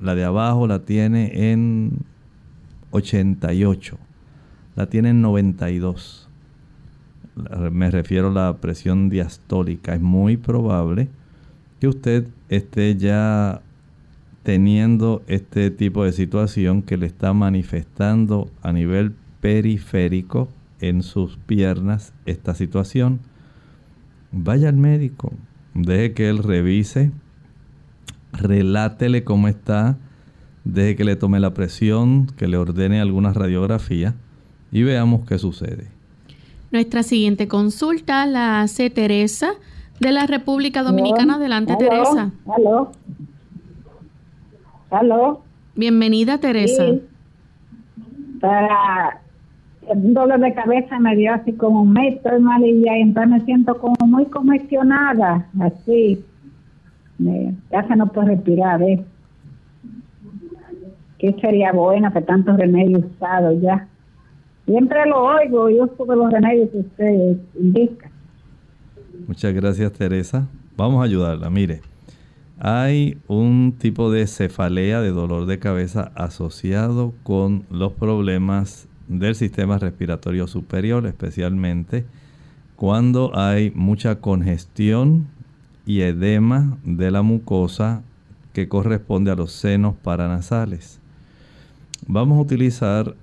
La 0.02 0.16
de 0.16 0.26
abajo 0.26 0.68
la 0.68 0.80
tiene 0.86 1.52
en 1.52 2.00
88, 2.92 3.98
la 4.76 4.88
tiene 4.88 5.10
en 5.10 5.22
92. 5.22 6.30
Me 7.72 7.90
refiero 7.90 8.28
a 8.30 8.32
la 8.32 8.58
presión 8.58 9.10
diastólica. 9.10 9.94
Es 9.94 10.02
muy 10.02 10.38
probable 10.38 11.10
que 11.80 11.88
usted 11.88 12.28
esté 12.50 12.96
ya 12.98 13.62
teniendo 14.44 15.22
este 15.28 15.72
tipo 15.72 16.04
de 16.04 16.12
situación 16.12 16.82
que 16.82 16.98
le 16.98 17.06
está 17.06 17.34
manifestando 17.34 18.50
a 18.62 18.74
nivel 18.74 19.14
periférico 19.42 20.50
en 20.82 21.04
sus 21.04 21.38
piernas 21.38 22.14
esta 22.26 22.56
situación. 22.56 23.20
Vaya 24.32 24.70
al 24.70 24.78
médico, 24.78 25.34
deje 25.74 26.14
que 26.14 26.30
él 26.30 26.40
revise, 26.40 27.12
relátele 28.32 29.24
cómo 29.24 29.48
está, 29.48 29.98
deje 30.64 30.96
que 30.96 31.04
le 31.04 31.16
tome 31.16 31.40
la 31.40 31.54
presión, 31.54 32.28
que 32.28 32.48
le 32.48 32.58
ordene 32.58 33.02
alguna 33.02 33.34
radiografía 33.34 34.16
y 34.72 34.84
veamos 34.84 35.26
qué 35.28 35.38
sucede. 35.38 35.88
Nuestra 36.72 37.04
siguiente 37.04 37.48
consulta 37.48 38.26
la 38.26 38.62
hace 38.62 38.90
Teresa 38.90 39.52
de 40.00 40.12
la 40.12 40.28
República 40.28 40.84
Dominicana. 40.84 41.36
Adelante, 41.36 41.76
Teresa. 41.78 42.32
Aló. 42.56 42.92
Aló. 44.92 45.42
Bienvenida, 45.76 46.38
Teresa. 46.38 46.86
Sí. 46.86 47.02
Para 48.40 49.22
un 49.88 50.14
dolor 50.14 50.40
de 50.40 50.54
cabeza 50.54 51.00
me 51.00 51.16
dio 51.16 51.34
así 51.34 51.54
como 51.54 51.82
un 51.82 51.94
mes, 51.94 52.16
estoy 52.16 52.40
mal 52.40 52.64
y 52.64 52.84
ya, 52.84 52.96
entonces 52.96 53.32
me 53.32 53.46
siento 53.46 53.78
como 53.80 53.96
muy 54.06 54.26
congestionada, 54.26 55.48
así. 55.60 56.24
Me, 57.18 57.54
ya 57.72 57.86
se 57.88 57.96
no 57.96 58.08
puedo 58.08 58.28
respirar, 58.28 58.80
¿ves? 58.80 59.02
¿Qué 61.18 61.36
sería 61.42 61.74
bueno 61.74 62.14
que 62.14 62.22
tantos 62.22 62.56
remedios 62.56 63.04
usados 63.04 63.60
ya? 63.62 63.89
Siempre 64.70 65.04
lo 65.08 65.24
oigo, 65.24 65.68
yo 65.72 65.86
uso 65.86 66.14
los 66.14 66.32
remedios 66.32 66.70
que 66.70 66.78
usted 66.78 67.38
indica. 67.60 68.12
Muchas 69.28 69.52
gracias, 69.52 69.92
Teresa. 69.94 70.48
Vamos 70.78 71.02
a 71.02 71.06
ayudarla. 71.06 71.50
Mire, 71.50 71.82
hay 72.60 73.18
un 73.28 73.74
tipo 73.80 74.12
de 74.12 74.28
cefalea, 74.28 75.02
de 75.02 75.10
dolor 75.10 75.48
de 75.48 75.58
cabeza 75.58 76.12
asociado 76.14 77.16
con 77.24 77.64
los 77.72 77.94
problemas 77.94 78.88
del 79.08 79.34
sistema 79.34 79.80
respiratorio 79.80 80.46
superior, 80.46 81.08
especialmente 81.08 82.06
cuando 82.76 83.32
hay 83.36 83.72
mucha 83.72 84.22
congestión 84.22 85.30
y 85.88 86.02
edema 86.02 86.78
de 86.84 87.10
la 87.10 87.24
mucosa 87.24 88.04
que 88.54 88.70
corresponde 88.70 89.32
a 89.32 89.36
los 89.36 89.52
senos 89.52 89.96
paranasales. 89.96 91.02
Vamos 92.06 92.38
a 92.38 92.42
utilizar 92.42 93.16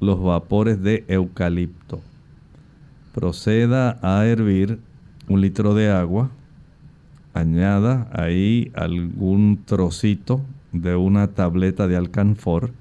los 0.00 0.22
vapores 0.22 0.82
de 0.82 1.04
eucalipto. 1.08 2.00
Proceda 3.14 3.98
a 4.02 4.26
hervir 4.26 4.78
un 5.28 5.40
litro 5.40 5.74
de 5.74 5.90
agua. 5.90 6.30
Añada 7.34 8.08
ahí 8.12 8.70
algún 8.74 9.62
trocito 9.64 10.40
de 10.72 10.96
una 10.96 11.28
tableta 11.28 11.86
de 11.86 11.96
alcanfor 11.96 12.72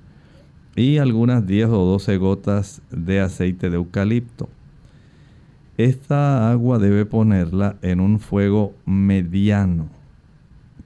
y 0.75 0.97
algunas 0.97 1.45
10 1.45 1.69
o 1.69 1.86
12 1.86 2.17
gotas 2.17 2.82
de 2.91 3.21
aceite 3.21 3.69
de 3.69 3.78
eucalipto. 3.78 4.49
Esta 5.78 6.49
agua 6.51 6.80
debe 6.80 7.06
ponerla 7.06 7.75
en 7.82 7.99
un 7.99 8.19
fuego 8.19 8.73
mediano. 8.86 9.88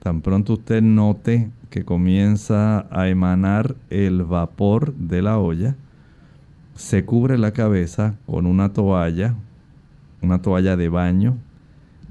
Tan 0.00 0.20
pronto 0.20 0.54
usted 0.54 0.82
note 0.82 1.50
que 1.70 1.84
comienza 1.84 2.86
a 2.90 3.08
emanar 3.08 3.76
el 3.90 4.24
vapor 4.24 4.94
de 4.94 5.22
la 5.22 5.38
olla, 5.38 5.76
se 6.80 7.04
cubre 7.04 7.36
la 7.36 7.52
cabeza 7.52 8.14
con 8.24 8.46
una 8.46 8.72
toalla, 8.72 9.34
una 10.22 10.40
toalla 10.40 10.78
de 10.78 10.88
baño, 10.88 11.36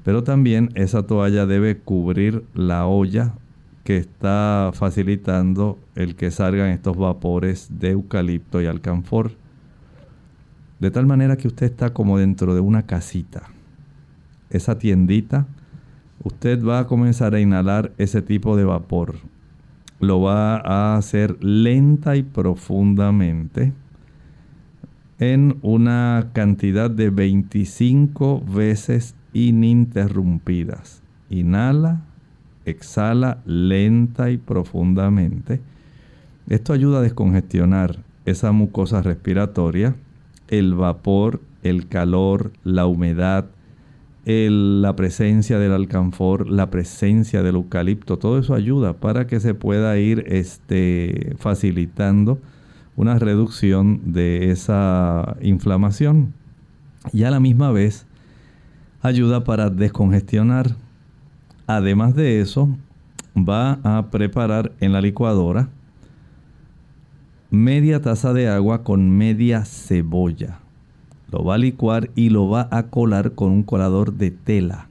pero 0.04 0.22
también 0.22 0.70
esa 0.76 1.02
toalla 1.02 1.44
debe 1.44 1.78
cubrir 1.78 2.44
la 2.54 2.86
olla 2.86 3.34
que 3.82 3.96
está 3.96 4.70
facilitando 4.72 5.76
el 5.96 6.14
que 6.14 6.30
salgan 6.30 6.68
estos 6.68 6.96
vapores 6.96 7.80
de 7.80 7.90
eucalipto 7.90 8.62
y 8.62 8.66
alcanfor. 8.66 9.32
De 10.78 10.92
tal 10.92 11.04
manera 11.04 11.36
que 11.36 11.48
usted 11.48 11.66
está 11.66 11.92
como 11.92 12.16
dentro 12.16 12.54
de 12.54 12.60
una 12.60 12.86
casita. 12.86 13.48
Esa 14.50 14.78
tiendita, 14.78 15.48
usted 16.22 16.64
va 16.64 16.78
a 16.78 16.86
comenzar 16.86 17.34
a 17.34 17.40
inhalar 17.40 17.90
ese 17.98 18.22
tipo 18.22 18.56
de 18.56 18.64
vapor. 18.64 19.16
Lo 19.98 20.20
va 20.20 20.58
a 20.58 20.96
hacer 20.96 21.42
lenta 21.42 22.14
y 22.14 22.22
profundamente 22.22 23.72
en 25.20 25.58
una 25.60 26.30
cantidad 26.32 26.90
de 26.90 27.10
25 27.10 28.42
veces 28.42 29.14
ininterrumpidas. 29.34 31.02
Inhala, 31.28 32.00
exhala 32.64 33.38
lenta 33.44 34.30
y 34.30 34.38
profundamente. 34.38 35.60
Esto 36.48 36.72
ayuda 36.72 36.98
a 36.98 37.02
descongestionar 37.02 37.98
esa 38.24 38.50
mucosa 38.52 39.02
respiratoria, 39.02 39.94
el 40.48 40.74
vapor, 40.74 41.40
el 41.62 41.86
calor, 41.86 42.50
la 42.64 42.86
humedad, 42.86 43.46
la 44.24 44.96
presencia 44.96 45.58
del 45.58 45.72
alcanfor, 45.72 46.48
la 46.48 46.70
presencia 46.70 47.42
del 47.42 47.56
eucalipto, 47.56 48.18
todo 48.18 48.38
eso 48.38 48.54
ayuda 48.54 48.94
para 48.94 49.26
que 49.26 49.40
se 49.40 49.54
pueda 49.54 49.98
ir 49.98 50.24
este, 50.28 51.34
facilitando 51.38 52.38
una 53.00 53.18
reducción 53.18 54.12
de 54.12 54.50
esa 54.50 55.36
inflamación. 55.40 56.34
Y 57.12 57.24
a 57.24 57.30
la 57.30 57.40
misma 57.40 57.72
vez 57.72 58.06
ayuda 59.02 59.44
para 59.44 59.70
descongestionar 59.70 60.76
Además 61.70 62.16
de 62.16 62.40
eso, 62.40 62.68
va 63.36 63.78
a 63.84 64.10
preparar 64.10 64.72
en 64.80 64.92
la 64.92 65.00
licuadora 65.00 65.68
media 67.48 68.02
taza 68.02 68.32
de 68.32 68.48
agua 68.48 68.82
con 68.82 69.08
media 69.08 69.64
cebolla. 69.64 70.58
Lo 71.30 71.44
va 71.44 71.54
a 71.54 71.58
licuar 71.58 72.10
y 72.16 72.30
lo 72.30 72.48
va 72.48 72.66
a 72.72 72.88
colar 72.88 73.36
con 73.36 73.52
un 73.52 73.62
colador 73.62 74.14
de 74.14 74.32
tela. 74.32 74.88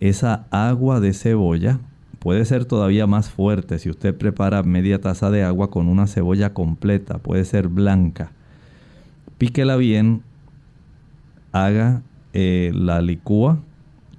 Esa 0.00 0.48
agua 0.50 0.98
de 0.98 1.12
cebolla 1.12 1.78
puede 2.20 2.44
ser 2.44 2.64
todavía 2.66 3.08
más 3.08 3.30
fuerte 3.30 3.78
si 3.78 3.90
usted 3.90 4.14
prepara 4.14 4.62
media 4.62 5.00
taza 5.00 5.30
de 5.30 5.42
agua 5.42 5.70
con 5.70 5.88
una 5.88 6.06
cebolla 6.06 6.54
completa, 6.54 7.18
puede 7.18 7.44
ser 7.44 7.68
blanca. 7.68 8.30
Píquela 9.38 9.76
bien, 9.76 10.22
haga 11.50 12.02
eh, 12.32 12.70
la 12.74 13.00
licúa 13.02 13.58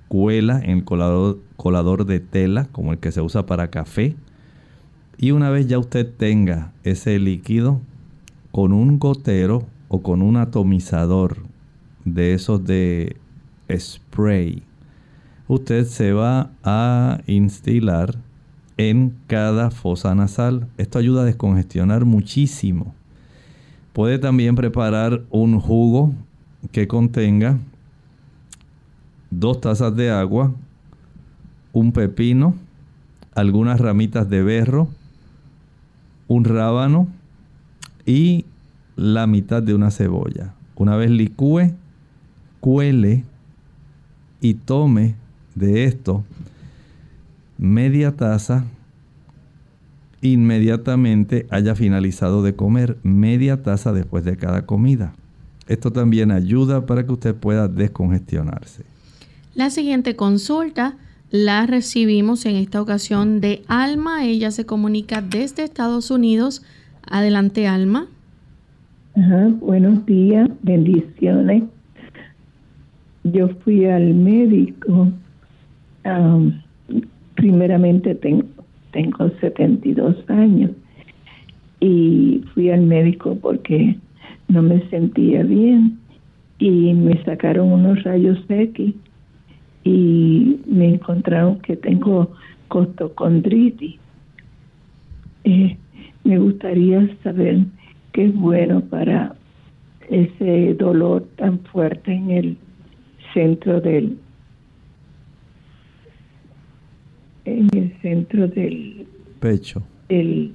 cuela 0.09 0.59
en 0.59 0.79
el 0.79 0.83
colador, 0.83 1.39
colador 1.55 2.05
de 2.05 2.19
tela, 2.19 2.67
como 2.73 2.91
el 2.91 2.99
que 2.99 3.13
se 3.13 3.21
usa 3.21 3.45
para 3.45 3.69
café. 3.69 4.15
Y 5.17 5.31
una 5.31 5.49
vez 5.49 5.67
ya 5.67 5.79
usted 5.79 6.11
tenga 6.17 6.73
ese 6.83 7.17
líquido, 7.17 7.79
con 8.51 8.73
un 8.73 8.99
gotero 8.99 9.65
o 9.87 10.01
con 10.01 10.21
un 10.21 10.35
atomizador 10.35 11.37
de 12.03 12.33
esos 12.33 12.65
de 12.65 13.15
spray, 13.73 14.63
usted 15.53 15.83
se 15.83 16.13
va 16.13 16.49
a 16.63 17.19
instilar 17.27 18.15
en 18.77 19.13
cada 19.27 19.69
fosa 19.69 20.15
nasal. 20.15 20.69
Esto 20.77 20.97
ayuda 20.97 21.23
a 21.23 21.25
descongestionar 21.25 22.05
muchísimo. 22.05 22.95
Puede 23.91 24.17
también 24.17 24.55
preparar 24.55 25.23
un 25.29 25.59
jugo 25.59 26.13
que 26.71 26.87
contenga 26.87 27.57
dos 29.29 29.59
tazas 29.59 29.93
de 29.93 30.09
agua, 30.09 30.53
un 31.73 31.91
pepino, 31.91 32.55
algunas 33.35 33.81
ramitas 33.81 34.29
de 34.29 34.43
berro, 34.43 34.87
un 36.29 36.45
rábano 36.45 37.09
y 38.05 38.45
la 38.95 39.27
mitad 39.27 39.61
de 39.61 39.73
una 39.73 39.91
cebolla. 39.91 40.53
Una 40.75 40.95
vez 40.95 41.11
licúe, 41.11 41.73
cuele 42.61 43.25
y 44.39 44.53
tome 44.53 45.19
de 45.61 45.85
esto, 45.85 46.25
media 47.57 48.11
taza 48.17 48.65
inmediatamente 50.21 51.47
haya 51.49 51.75
finalizado 51.75 52.43
de 52.43 52.55
comer, 52.55 52.97
media 53.03 53.63
taza 53.63 53.93
después 53.93 54.25
de 54.25 54.35
cada 54.35 54.65
comida. 54.65 55.13
Esto 55.67 55.91
también 55.91 56.31
ayuda 56.31 56.85
para 56.85 57.05
que 57.05 57.13
usted 57.13 57.35
pueda 57.35 57.67
descongestionarse. 57.67 58.83
La 59.55 59.69
siguiente 59.69 60.15
consulta 60.15 60.97
la 61.29 61.65
recibimos 61.65 62.45
en 62.45 62.55
esta 62.55 62.81
ocasión 62.81 63.39
de 63.39 63.61
Alma. 63.67 64.25
Ella 64.25 64.51
se 64.51 64.65
comunica 64.65 65.21
desde 65.21 65.63
Estados 65.63 66.11
Unidos. 66.11 66.63
Adelante, 67.09 67.67
Alma. 67.67 68.07
Ajá, 69.15 69.49
buenos 69.59 70.05
días, 70.05 70.49
bendiciones. 70.61 71.63
Yo 73.23 73.49
fui 73.63 73.85
al 73.85 74.13
médico. 74.13 75.11
Am, 76.03 76.61
primeramente 77.35 78.15
tengo, 78.15 78.45
tengo 78.91 79.29
72 79.39 80.15
años 80.29 80.71
y 81.79 82.43
fui 82.53 82.69
al 82.69 82.81
médico 82.81 83.37
porque 83.41 83.95
no 84.47 84.61
me 84.61 84.87
sentía 84.89 85.43
bien 85.43 85.97
y 86.59 86.93
me 86.93 87.21
sacaron 87.23 87.71
unos 87.71 88.03
rayos 88.03 88.39
X 88.47 88.93
y 89.83 90.59
me 90.67 90.89
encontraron 90.89 91.59
que 91.59 91.75
tengo 91.75 92.31
costocondritis. 92.67 93.95
Eh, 95.43 95.75
me 96.23 96.37
gustaría 96.37 97.09
saber 97.23 97.65
qué 98.11 98.25
es 98.25 98.35
bueno 98.35 98.81
para 98.81 99.35
ese 100.09 100.75
dolor 100.75 101.25
tan 101.37 101.59
fuerte 101.59 102.13
en 102.13 102.29
el 102.29 102.57
centro 103.33 103.81
del 103.81 104.17
en 107.45 107.69
el 107.75 107.97
centro 108.01 108.47
del, 108.47 109.07
Pecho. 109.39 109.83
del 110.09 110.53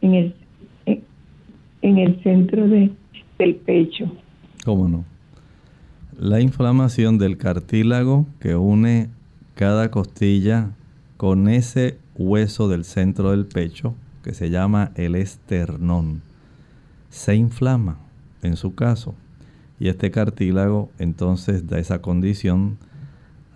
en 0.00 0.14
el 0.14 0.34
en, 0.86 1.02
en 1.82 1.98
el 1.98 2.22
centro 2.22 2.68
de, 2.68 2.90
del 3.38 3.56
pecho 3.56 4.10
¿Cómo 4.64 4.88
no? 4.88 5.04
La 6.18 6.40
inflamación 6.40 7.18
del 7.18 7.38
cartílago 7.38 8.26
que 8.40 8.56
une 8.56 9.08
cada 9.54 9.90
costilla 9.90 10.72
con 11.16 11.48
ese 11.48 11.98
hueso 12.16 12.68
del 12.68 12.84
centro 12.84 13.30
del 13.30 13.46
pecho 13.46 13.94
que 14.22 14.34
se 14.34 14.50
llama 14.50 14.92
el 14.94 15.14
esternón 15.14 16.22
se 17.08 17.34
inflama 17.34 17.98
en 18.42 18.56
su 18.56 18.74
caso 18.74 19.14
y 19.80 19.88
este 19.88 20.10
cartílago 20.10 20.90
entonces 20.98 21.66
da 21.68 21.78
esa 21.78 22.02
condición. 22.02 22.78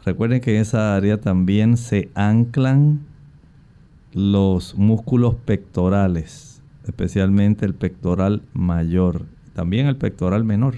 Recuerden 0.04 0.40
que 0.40 0.56
en 0.56 0.62
esa 0.62 0.96
área 0.96 1.20
también 1.20 1.76
se 1.76 2.10
anclan 2.14 3.00
los 4.12 4.74
músculos 4.74 5.36
pectorales, 5.36 6.60
especialmente 6.84 7.64
el 7.64 7.74
pectoral 7.74 8.42
mayor, 8.52 9.26
también 9.54 9.86
el 9.86 9.96
pectoral 9.96 10.44
menor. 10.44 10.74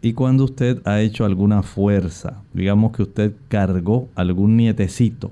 Y 0.00 0.14
cuando 0.14 0.44
usted 0.44 0.80
ha 0.86 1.00
hecho 1.00 1.24
alguna 1.24 1.62
fuerza, 1.62 2.42
digamos 2.54 2.92
que 2.92 3.02
usted 3.02 3.34
cargó 3.48 4.08
algún 4.14 4.56
nietecito, 4.56 5.30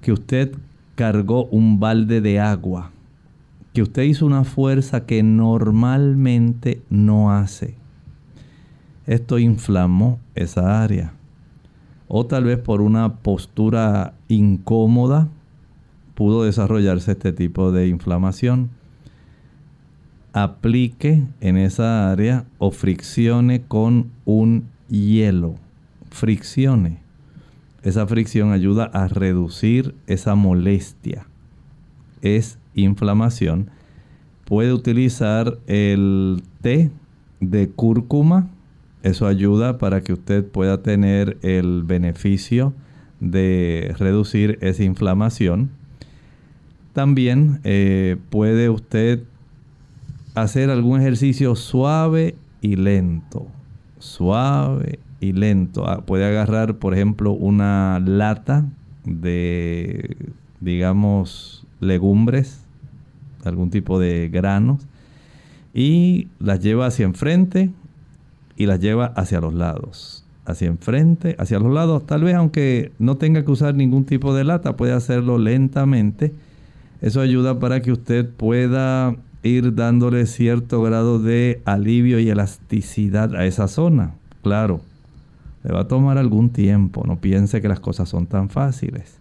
que 0.00 0.12
usted 0.12 0.52
cargó 0.94 1.46
un 1.46 1.80
balde 1.80 2.20
de 2.20 2.38
agua, 2.38 2.92
que 3.72 3.82
usted 3.82 4.04
hizo 4.04 4.24
una 4.26 4.44
fuerza 4.44 5.06
que 5.06 5.24
normalmente 5.24 6.80
no 6.88 7.32
hace. 7.32 7.74
Esto 9.06 9.38
inflamó 9.40 10.20
esa 10.36 10.82
área. 10.82 11.12
O 12.16 12.26
tal 12.26 12.44
vez 12.44 12.60
por 12.60 12.80
una 12.80 13.16
postura 13.16 14.14
incómoda 14.28 15.26
pudo 16.14 16.44
desarrollarse 16.44 17.10
este 17.10 17.32
tipo 17.32 17.72
de 17.72 17.88
inflamación. 17.88 18.70
Aplique 20.32 21.24
en 21.40 21.56
esa 21.56 22.12
área 22.12 22.44
o 22.58 22.70
friccione 22.70 23.62
con 23.62 24.12
un 24.26 24.68
hielo. 24.88 25.56
Friccione. 26.12 27.00
Esa 27.82 28.06
fricción 28.06 28.52
ayuda 28.52 28.84
a 28.84 29.08
reducir 29.08 29.96
esa 30.06 30.36
molestia. 30.36 31.26
Es 32.22 32.60
inflamación. 32.76 33.70
Puede 34.44 34.72
utilizar 34.72 35.58
el 35.66 36.44
té 36.60 36.92
de 37.40 37.70
cúrcuma. 37.70 38.53
Eso 39.04 39.26
ayuda 39.26 39.76
para 39.76 40.00
que 40.00 40.14
usted 40.14 40.46
pueda 40.46 40.82
tener 40.82 41.36
el 41.42 41.82
beneficio 41.84 42.72
de 43.20 43.94
reducir 43.98 44.58
esa 44.62 44.82
inflamación. 44.82 45.68
También 46.94 47.60
eh, 47.64 48.16
puede 48.30 48.70
usted 48.70 49.22
hacer 50.34 50.70
algún 50.70 51.02
ejercicio 51.02 51.54
suave 51.54 52.34
y 52.62 52.76
lento. 52.76 53.46
Suave 53.98 55.00
y 55.20 55.32
lento. 55.32 55.86
Ah, 55.86 56.00
Puede 56.06 56.24
agarrar, 56.24 56.76
por 56.76 56.94
ejemplo, 56.94 57.32
una 57.32 58.00
lata 58.00 58.64
de, 59.04 60.16
digamos, 60.60 61.66
legumbres, 61.78 62.64
algún 63.44 63.68
tipo 63.68 64.00
de 64.00 64.30
granos, 64.30 64.86
y 65.74 66.28
las 66.38 66.60
lleva 66.60 66.86
hacia 66.86 67.04
enfrente 67.04 67.70
y 68.56 68.66
las 68.66 68.80
lleva 68.80 69.06
hacia 69.06 69.40
los 69.40 69.54
lados. 69.54 70.24
Hacia 70.46 70.68
enfrente, 70.68 71.36
hacia 71.38 71.58
los 71.58 71.72
lados. 71.72 72.06
Tal 72.06 72.24
vez 72.24 72.34
aunque 72.34 72.92
no 72.98 73.16
tenga 73.16 73.44
que 73.44 73.50
usar 73.50 73.74
ningún 73.74 74.04
tipo 74.04 74.34
de 74.34 74.44
lata, 74.44 74.76
puede 74.76 74.92
hacerlo 74.92 75.38
lentamente. 75.38 76.34
Eso 77.00 77.20
ayuda 77.20 77.58
para 77.58 77.80
que 77.82 77.92
usted 77.92 78.28
pueda 78.28 79.16
ir 79.42 79.74
dándole 79.74 80.26
cierto 80.26 80.82
grado 80.82 81.18
de 81.18 81.60
alivio 81.64 82.18
y 82.18 82.30
elasticidad 82.30 83.34
a 83.34 83.46
esa 83.46 83.68
zona. 83.68 84.14
Claro, 84.42 84.80
le 85.62 85.72
va 85.72 85.80
a 85.80 85.88
tomar 85.88 86.18
algún 86.18 86.50
tiempo. 86.50 87.04
No 87.06 87.20
piense 87.20 87.60
que 87.60 87.68
las 87.68 87.80
cosas 87.80 88.08
son 88.08 88.26
tan 88.26 88.48
fáciles. 88.48 89.18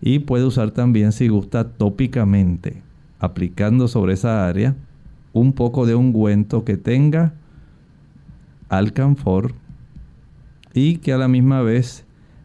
Y 0.00 0.20
puede 0.20 0.44
usar 0.44 0.70
también, 0.70 1.12
si 1.12 1.28
gusta, 1.28 1.68
tópicamente, 1.68 2.82
aplicando 3.18 3.88
sobre 3.88 4.14
esa 4.14 4.46
área 4.46 4.74
un 5.32 5.52
poco 5.52 5.86
de 5.86 5.94
ungüento 5.94 6.64
que 6.64 6.76
tenga 6.76 7.32
alcanfor 8.68 9.52
y 10.72 10.96
que 10.96 11.12
a 11.12 11.18
la 11.18 11.28
misma 11.28 11.62
vez 11.62 12.04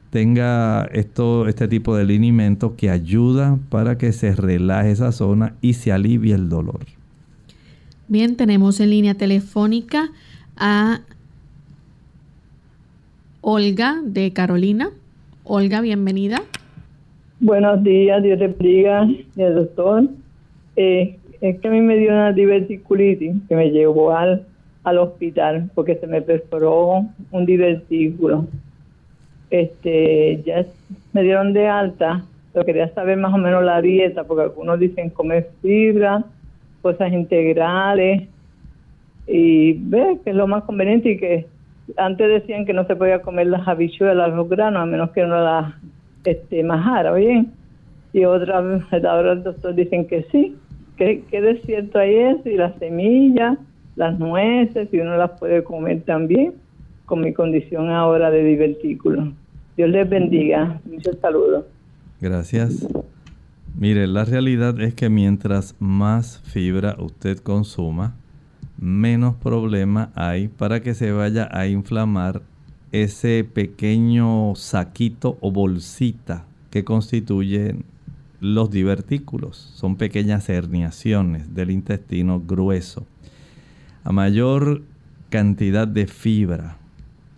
tenga 0.10 0.86
esto, 0.92 1.48
este 1.48 1.68
tipo 1.68 1.96
de 1.96 2.06
linimento 2.06 2.76
que 2.76 2.90
ayuda 2.90 3.58
para 3.70 3.98
que 3.98 4.12
se 4.12 4.36
relaje 4.36 4.92
esa 4.92 5.12
zona 5.12 5.56
y 5.62 5.74
se 5.74 5.92
alivie 5.92 6.34
el 6.34 6.50
dolor. 6.50 6.82
Bien, 8.08 8.36
tenemos 8.36 8.80
en 8.80 8.90
línea 8.90 9.14
telefónica 9.14 10.10
a 10.58 11.02
Olga 13.42 14.00
de 14.04 14.34
Carolina. 14.34 14.90
Olga, 15.44 15.82
bienvenida. 15.82 16.42
Buenos 17.40 17.84
días, 17.84 18.22
Dios 18.22 18.40
te 18.40 18.48
bendiga, 18.48 19.08
el 19.38 19.56
doctor. 19.56 20.10
Eh, 20.76 21.18
es 21.40 21.60
que 21.60 21.68
a 21.68 21.72
mí 21.72 21.82
me 21.82 21.98
dio 21.98 22.10
una 22.10 22.34
diverticulitis 22.34 23.36
que 23.48 23.56
me 23.56 23.72
llevó 23.72 24.16
al, 24.16 24.46
al 24.90 25.00
hospital 25.00 25.70
porque 25.76 25.96
se 25.96 26.08
me 26.08 26.22
perforó 26.22 27.06
un 27.32 27.46
divertículo. 27.46 28.46
Este, 29.50 30.44
ya 30.46 30.66
me 31.14 31.24
dieron 31.24 31.54
de 31.54 31.68
alta, 31.68 32.24
pero 32.54 32.66
quería 32.66 32.94
saber 32.94 33.18
más 33.18 33.34
o 33.34 33.38
menos 33.38 33.64
la 33.64 33.82
dieta 33.82 34.24
porque 34.24 34.44
algunos 34.44 34.80
dicen 34.80 35.10
comer 35.10 35.50
fibra, 35.62 36.24
cosas 36.82 37.12
integrales 37.12 38.28
y 39.28 39.74
ve 39.74 40.20
que 40.24 40.32
es 40.32 40.36
lo 40.36 40.48
más 40.48 40.64
conveniente 40.64 41.12
y 41.12 41.18
que 41.18 41.46
antes 41.98 42.28
decían 42.28 42.66
que 42.66 42.74
no 42.74 42.86
se 42.86 42.96
podía 42.96 43.22
comer 43.22 43.48
las 43.48 43.68
habichuelas, 43.68 44.34
los 44.34 44.50
granos, 44.50 44.84
a 44.84 44.86
menos 44.86 45.12
que 45.12 45.26
no 45.26 45.42
las 45.42 45.74
este, 46.26 46.64
majara, 46.64 47.14
bien. 47.14 47.52
Y 48.14 48.26
otra 48.26 48.62
vez, 48.62 48.84
ahora 49.06 49.34
el 49.34 49.44
doctor 49.44 49.76
dicen 49.76 50.08
que 50.08 50.24
sí, 50.32 50.56
que, 50.98 51.22
que 51.30 51.42
de 51.42 51.62
cierto 51.62 52.00
hay 52.00 52.16
eso, 52.16 52.50
y 52.50 52.58
las 52.58 52.76
semillas, 52.80 53.58
las 54.00 54.18
nueces, 54.18 54.88
y 54.94 55.00
uno 55.00 55.18
las 55.18 55.32
puede 55.32 55.62
comer 55.62 56.04
también, 56.04 56.54
con 57.06 57.20
mi 57.20 57.34
condición 57.34 57.90
ahora 57.90 58.32
de 58.32 58.46
divertículo. 58.46 59.34
Dios 59.76 59.90
les 59.90 60.10
bendiga. 60.10 60.80
Muchos 60.86 61.18
saludos. 61.20 61.66
Gracias. 62.22 62.88
Mire, 63.78 64.08
la 64.08 64.24
realidad 64.24 64.80
es 64.80 64.94
que 64.94 65.10
mientras 65.10 65.76
más 65.80 66.40
fibra 66.46 66.96
usted 66.98 67.40
consuma, 67.40 68.16
menos 68.78 69.36
problema 69.36 70.12
hay 70.16 70.48
para 70.48 70.82
que 70.82 70.94
se 70.94 71.12
vaya 71.12 71.50
a 71.52 71.68
inflamar 71.68 72.42
ese 72.94 73.44
pequeño 73.44 74.56
saquito 74.56 75.38
o 75.42 75.52
bolsita 75.52 76.46
que 76.72 76.86
constituyen 76.86 77.84
los 78.40 78.72
divertículos. 78.72 79.58
Son 79.58 79.98
pequeñas 79.98 80.48
herniaciones 80.48 81.54
del 81.54 81.72
intestino 81.72 82.40
grueso. 82.40 83.06
A 84.10 84.12
mayor 84.12 84.82
cantidad 85.30 85.88
de 85.88 86.08
fibra 86.08 86.78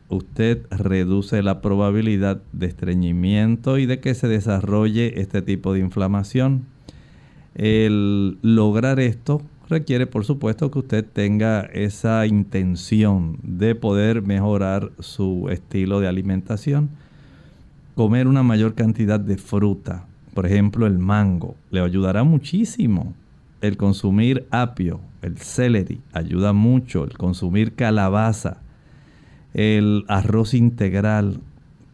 usted 0.08 0.66
reduce 0.72 1.44
la 1.44 1.60
probabilidad 1.60 2.42
de 2.54 2.68
estreñimiento 2.68 3.78
y 3.78 3.86
de 3.86 4.00
que 4.00 4.14
se 4.14 4.30
desarrolle 4.30 5.20
este 5.20 5.42
tipo 5.42 5.74
de 5.74 5.82
inflamación. 5.82 6.64
El 7.56 8.38
lograr 8.42 9.02
esto 9.02 9.42
requiere, 9.68 10.08
por 10.08 10.24
supuesto, 10.24 10.72
que 10.72 10.80
usted 10.80 11.06
tenga 11.06 11.64
esa 11.74 12.26
intención 12.26 13.38
de 13.44 13.76
poder 13.76 14.22
mejorar 14.22 14.94
su 15.00 15.50
estilo 15.50 16.00
de 16.00 16.08
alimentación. 16.08 16.90
Comer 17.96 18.30
una 18.30 18.44
mayor 18.44 18.76
cantidad 18.76 19.20
de 19.20 19.36
fruta, 19.36 20.06
por 20.34 20.46
ejemplo 20.46 20.88
el 20.88 21.00
mango, 21.00 21.58
le 21.70 21.82
ayudará 21.82 22.24
muchísimo. 22.24 23.14
El 23.62 23.78
consumir 23.78 24.47
apio, 24.50 25.00
el 25.21 25.38
celery, 25.38 26.02
ayuda 26.13 26.52
mucho. 26.52 27.04
El 27.04 27.17
consumir 27.17 27.76
calabaza, 27.76 28.58
el 29.54 30.04
arroz 30.08 30.54
integral, 30.54 31.39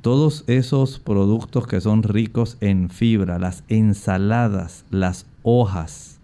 todos 0.02 0.46
esos 0.48 1.00
productos 1.00 1.68
que 1.68 1.82
son 1.82 2.04
ricos 2.04 2.58
en 2.62 2.90
fibra, 2.90 3.40
las 3.40 3.66
ensaladas, 3.68 4.86
las 4.90 5.26
hojas, 5.44 6.20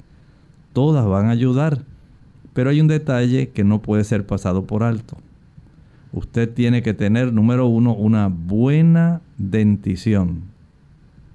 todas 0.71 1.05
van 1.05 1.27
a 1.27 1.31
ayudar. 1.31 1.83
Pero 2.53 2.69
hay 2.69 2.79
un 2.79 2.87
detalle 2.87 3.49
que 3.49 3.63
no 3.63 3.81
puede 3.81 4.03
ser 4.03 4.25
pasado 4.25 4.65
por 4.65 4.83
alto. 4.83 5.17
Usted 6.13 6.53
tiene 6.53 6.83
que 6.83 6.93
tener, 6.93 7.33
número 7.33 7.65
uno, 7.65 7.93
una 7.93 8.27
buena 8.27 9.21
dentición. 9.37 10.43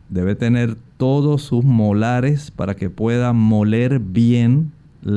Debe 0.09 0.37
tener 0.37 0.77
todos 0.99 1.43
sus 1.43 1.65
molares 1.65 2.51
para 2.51 2.77
que 2.77 2.91
pueda 2.91 3.33
moler 3.33 4.01
bien 4.01 4.73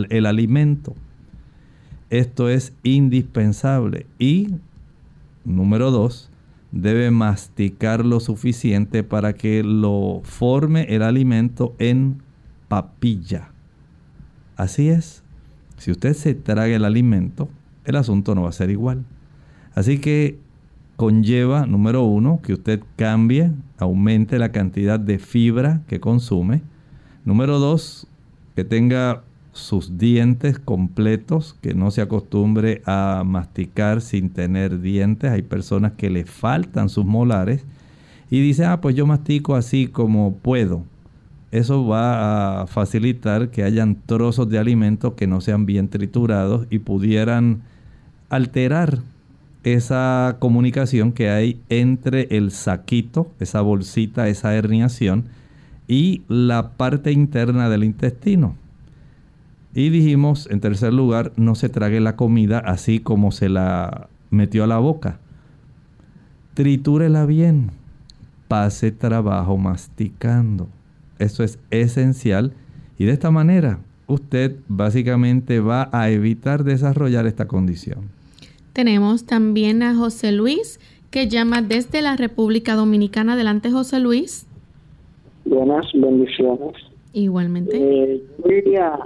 el 0.10 0.26
alimento. 0.26 0.96
Esto 2.10 2.50
es 2.50 2.74
indispensable. 2.84 4.06
Y, 4.18 4.56
número 5.44 5.92
dos, 5.92 6.30
debe 6.72 7.12
masticar 7.12 8.06
lo 8.06 8.20
suficiente 8.20 9.04
para 9.04 9.34
que 9.34 9.64
lo 9.64 10.22
forme 10.24 10.84
el 10.84 11.02
alimento 11.02 11.76
en 11.80 12.22
papilla. 12.68 13.50
Así 14.56 14.90
es. 14.90 15.24
Si 15.78 15.92
usted 15.92 16.14
se 16.14 16.36
traga 16.36 16.76
el 16.76 16.86
alimento, 16.86 17.50
el 17.86 17.96
asunto 17.96 18.36
no 18.36 18.44
va 18.44 18.50
a 18.50 18.54
ser 18.54 18.70
igual. 18.70 19.04
Así 19.74 19.98
que 19.98 20.38
conlleva, 20.96 21.66
número 21.66 22.04
uno, 22.04 22.40
que 22.44 22.54
usted 22.54 22.82
cambie, 22.96 23.52
aumente 23.82 24.40
la 24.40 24.52
cantidad 24.52 25.00
de 25.00 25.20
fibra 25.20 25.82
que 25.88 26.00
consume. 26.00 26.62
Número 27.26 27.60
dos, 27.60 28.08
que 28.56 28.64
tenga 28.64 29.24
sus 29.54 29.98
dientes 29.98 30.60
completos, 30.60 31.56
que 31.62 31.74
no 31.74 31.92
se 31.92 32.02
acostumbre 32.02 32.82
a 32.86 33.24
masticar 33.26 34.02
sin 34.02 34.30
tener 34.30 34.82
dientes. 34.82 35.32
Hay 35.32 35.42
personas 35.42 35.94
que 35.94 36.10
le 36.10 36.26
faltan 36.26 36.90
sus 36.90 37.06
molares 37.06 37.66
y 38.30 38.42
dice, 38.42 38.66
ah, 38.66 38.80
pues 38.80 38.96
yo 38.96 39.06
mastico 39.06 39.56
así 39.56 39.88
como 39.88 40.36
puedo. 40.36 40.84
Eso 41.52 41.86
va 41.86 42.62
a 42.62 42.68
facilitar 42.68 43.50
que 43.50 43.64
hayan 43.64 43.98
trozos 44.06 44.48
de 44.48 44.58
alimento 44.58 45.16
que 45.16 45.28
no 45.28 45.42
sean 45.42 45.66
bien 45.66 45.90
triturados 45.90 46.66
y 46.70 46.80
pudieran 46.80 47.64
alterar 48.30 49.00
esa 49.64 50.38
comunicación 50.40 51.12
que 51.12 51.30
hay 51.30 51.62
entre 51.70 52.28
el 52.32 52.52
saquito, 52.52 53.32
esa 53.40 53.62
bolsita, 53.62 54.28
esa 54.28 54.56
herniación 54.56 55.26
y 55.88 56.24
la 56.28 56.72
parte 56.72 57.12
interna 57.12 57.70
del 57.70 57.84
intestino. 57.84 58.56
Y 59.74 59.90
dijimos, 59.90 60.48
en 60.50 60.60
tercer 60.60 60.94
lugar, 60.94 61.32
no 61.38 61.56
se 61.56 61.70
trague 61.70 62.00
la 62.00 62.16
comida 62.16 62.60
así 62.60 63.00
como 63.00 63.32
se 63.32 63.50
la 63.50 64.10
metió 64.30 64.64
a 64.64 64.68
la 64.68 64.80
boca. 64.80 65.20
Tritúrela 66.54 67.26
bien. 67.26 67.72
Pase 68.48 68.92
trabajo 68.92 69.58
masticando. 69.58 70.68
Eso 71.20 71.44
es 71.44 71.58
esencial. 71.70 72.54
Y 72.98 73.06
de 73.06 73.14
esta 73.14 73.32
manera, 73.32 73.80
usted 74.08 74.58
básicamente 74.68 75.62
va 75.62 75.90
a 75.94 76.10
evitar 76.10 76.66
desarrollar 76.66 77.28
esta 77.28 77.48
condición. 77.48 78.21
Tenemos 78.74 79.26
también 79.26 79.84
a 79.84 79.96
José 79.96 80.32
Luis, 80.32 80.80
que 81.10 81.28
llama 81.28 81.62
desde 81.62 82.02
la 82.02 82.16
República 82.16 82.76
Dominicana. 82.76 83.34
Adelante, 83.34 83.70
José 83.70 84.00
Luis. 84.00 84.48
Buenas 85.46 85.86
bendiciones. 85.94 86.74
Igualmente. 87.14 87.76
Eh, 87.76 88.24
yo 88.38 88.50
vivía, 88.50 89.00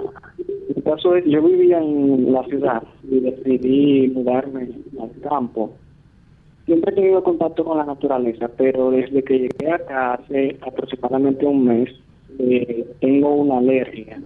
en 0.74 0.82
caso 0.82 1.18
yo 1.18 1.42
vivía 1.42 1.78
en 1.78 2.32
la 2.32 2.44
ciudad 2.44 2.82
y 3.10 3.20
decidí 3.20 4.08
mudarme 4.08 4.68
al 5.00 5.20
campo. 5.28 5.72
Siempre 6.66 6.92
he 6.92 6.94
tenido 6.94 7.24
contacto 7.24 7.64
con 7.64 7.78
la 7.78 7.84
naturaleza, 7.84 8.48
pero 8.56 8.90
desde 8.90 9.22
que 9.22 9.38
llegué 9.38 9.72
acá 9.72 10.14
hace 10.14 10.56
aproximadamente 10.60 11.46
un 11.46 11.64
mes, 11.64 11.88
eh, 12.38 12.86
tengo 13.00 13.34
una 13.34 13.58
alergia. 13.58 14.20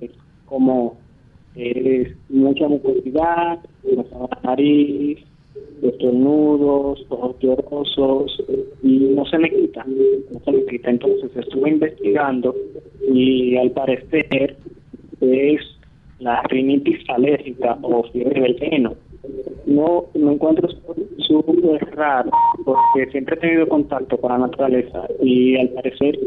Eh, 0.00 0.10
como 0.46 0.96
es 1.54 2.16
mucha 2.28 2.68
mucosidad, 2.68 3.58
la 3.84 4.40
nariz, 4.42 5.18
estornudos, 5.82 7.04
ojos 7.08 7.36
llorosos 7.40 8.44
y 8.82 8.98
no 9.14 9.24
se 9.26 9.38
me 9.38 9.50
quita, 9.50 9.84
no 9.84 10.40
se 10.44 10.52
me 10.52 10.64
quita. 10.66 10.90
Entonces 10.90 11.30
estuve 11.36 11.70
investigando 11.70 12.54
y 13.12 13.56
al 13.56 13.70
parecer 13.72 14.56
es 15.20 15.60
la 16.20 16.42
rinitis 16.42 16.98
alérgica 17.08 17.78
o 17.82 18.02
fiebre 18.04 18.40
del 18.40 18.56
heno. 18.60 18.94
No 19.66 20.06
me 20.14 20.32
encuentro 20.32 20.68
súper 21.18 21.94
raro 21.94 22.30
porque 22.64 23.10
siempre 23.10 23.36
he 23.36 23.40
tenido 23.40 23.68
contacto 23.68 24.16
con 24.18 24.32
la 24.32 24.38
naturaleza 24.38 25.06
y 25.22 25.56
al 25.58 25.68
parecer 25.70 26.18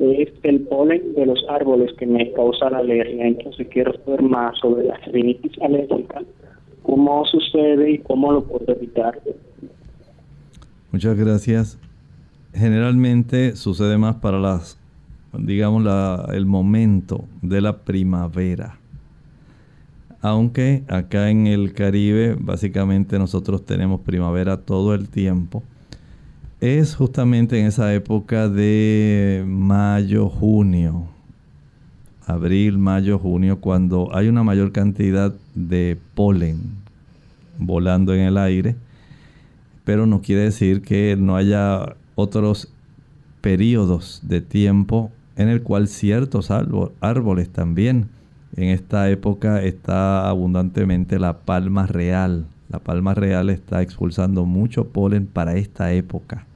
es 0.00 0.28
el 0.42 0.60
polen 0.62 1.14
de 1.14 1.26
los 1.26 1.44
árboles 1.48 1.92
que 1.94 2.06
me 2.06 2.30
causa 2.32 2.70
la 2.70 2.78
alergia. 2.78 3.26
Entonces 3.26 3.66
quiero 3.68 3.92
saber 4.04 4.22
más 4.22 4.58
sobre 4.58 4.84
la 4.84 4.96
rinitis 5.06 5.52
alérgica 5.62 6.22
cómo 6.84 7.24
sucede 7.26 7.92
y 7.92 7.98
cómo 7.98 8.30
lo 8.30 8.44
puedo 8.44 8.72
evitar. 8.72 9.20
Muchas 10.92 11.16
gracias. 11.18 11.78
Generalmente 12.52 13.56
sucede 13.56 13.98
más 13.98 14.16
para 14.16 14.38
las, 14.38 14.78
digamos, 15.36 15.82
la, 15.82 16.28
el 16.32 16.46
momento 16.46 17.24
de 17.42 17.60
la 17.60 17.78
primavera. 17.78 18.78
Aunque 20.24 20.84
acá 20.88 21.28
en 21.28 21.46
el 21.46 21.74
Caribe 21.74 22.34
básicamente 22.40 23.18
nosotros 23.18 23.66
tenemos 23.66 24.00
primavera 24.00 24.56
todo 24.56 24.94
el 24.94 25.10
tiempo. 25.10 25.62
Es 26.62 26.94
justamente 26.94 27.60
en 27.60 27.66
esa 27.66 27.92
época 27.92 28.48
de 28.48 29.44
mayo, 29.46 30.30
junio, 30.30 31.08
abril, 32.24 32.78
mayo, 32.78 33.18
junio, 33.18 33.60
cuando 33.60 34.16
hay 34.16 34.28
una 34.28 34.42
mayor 34.42 34.72
cantidad 34.72 35.34
de 35.54 35.98
polen 36.14 36.72
volando 37.58 38.14
en 38.14 38.22
el 38.22 38.38
aire, 38.38 38.76
pero 39.84 40.06
no 40.06 40.22
quiere 40.22 40.44
decir 40.44 40.80
que 40.80 41.16
no 41.18 41.36
haya 41.36 41.96
otros 42.14 42.72
periodos 43.42 44.22
de 44.22 44.40
tiempo 44.40 45.12
en 45.36 45.50
el 45.50 45.60
cual 45.60 45.86
ciertos 45.86 46.50
árboles 46.50 47.50
también. 47.50 48.13
En 48.56 48.68
esta 48.68 49.10
época 49.10 49.62
está 49.62 50.28
abundantemente 50.28 51.18
la 51.18 51.38
palma 51.38 51.86
real. 51.86 52.46
La 52.68 52.78
palma 52.78 53.14
real 53.14 53.50
está 53.50 53.82
expulsando 53.82 54.44
mucho 54.44 54.88
polen 54.88 55.26
para 55.26 55.54
esta 55.56 55.92
época. 55.92 56.46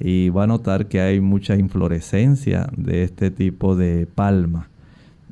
Y 0.00 0.30
va 0.30 0.44
a 0.44 0.46
notar 0.46 0.86
que 0.86 1.00
hay 1.00 1.20
mucha 1.20 1.56
inflorescencia 1.56 2.68
de 2.76 3.04
este 3.04 3.30
tipo 3.30 3.76
de 3.76 4.06
palma. 4.12 4.68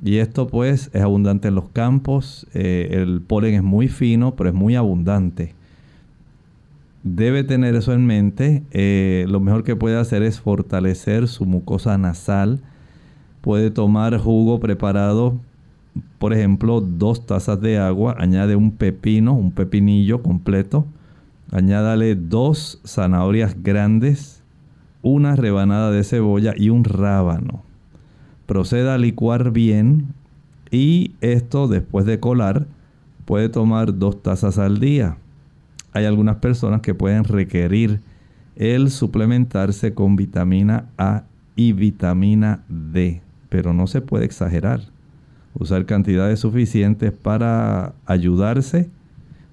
Y 0.04 0.18
esto 0.18 0.46
pues 0.46 0.90
es 0.92 1.02
abundante 1.02 1.48
en 1.48 1.56
los 1.56 1.70
campos, 1.70 2.46
eh, 2.54 2.88
el 2.92 3.20
polen 3.20 3.54
es 3.54 3.62
muy 3.62 3.88
fino, 3.88 4.36
pero 4.36 4.50
es 4.50 4.54
muy 4.54 4.76
abundante. 4.76 5.54
Debe 7.02 7.42
tener 7.42 7.74
eso 7.74 7.92
en 7.92 8.06
mente. 8.06 8.62
Eh, 8.70 9.26
lo 9.28 9.40
mejor 9.40 9.64
que 9.64 9.76
puede 9.76 9.98
hacer 9.98 10.22
es 10.22 10.40
fortalecer 10.40 11.26
su 11.26 11.46
mucosa 11.46 11.96
nasal. 11.98 12.60
Puede 13.40 13.70
tomar 13.70 14.18
jugo 14.18 14.60
preparado, 14.60 15.40
por 16.18 16.32
ejemplo, 16.32 16.80
dos 16.80 17.26
tazas 17.26 17.60
de 17.60 17.78
agua. 17.78 18.16
Añade 18.18 18.56
un 18.56 18.72
pepino, 18.72 19.34
un 19.34 19.52
pepinillo 19.52 20.22
completo. 20.22 20.86
Añádale 21.50 22.14
dos 22.14 22.80
zanahorias 22.86 23.62
grandes, 23.62 24.42
una 25.02 25.36
rebanada 25.36 25.90
de 25.90 26.04
cebolla 26.04 26.54
y 26.56 26.70
un 26.70 26.84
rábano 26.84 27.62
proceda 28.48 28.94
a 28.94 28.98
licuar 28.98 29.52
bien 29.52 30.14
y 30.70 31.12
esto 31.20 31.68
después 31.68 32.06
de 32.06 32.18
colar 32.18 32.66
puede 33.26 33.50
tomar 33.50 33.98
dos 33.98 34.22
tazas 34.22 34.58
al 34.58 34.80
día. 34.80 35.18
Hay 35.92 36.06
algunas 36.06 36.36
personas 36.36 36.80
que 36.80 36.94
pueden 36.94 37.24
requerir 37.24 38.00
el 38.56 38.90
suplementarse 38.90 39.92
con 39.92 40.16
vitamina 40.16 40.86
A 40.96 41.24
y 41.56 41.74
vitamina 41.74 42.64
D, 42.70 43.20
pero 43.50 43.74
no 43.74 43.86
se 43.86 44.00
puede 44.00 44.24
exagerar. 44.24 44.80
Usar 45.58 45.86
cantidades 45.86 46.40
suficientes 46.40 47.12
para 47.12 47.94
ayudarse, 48.06 48.90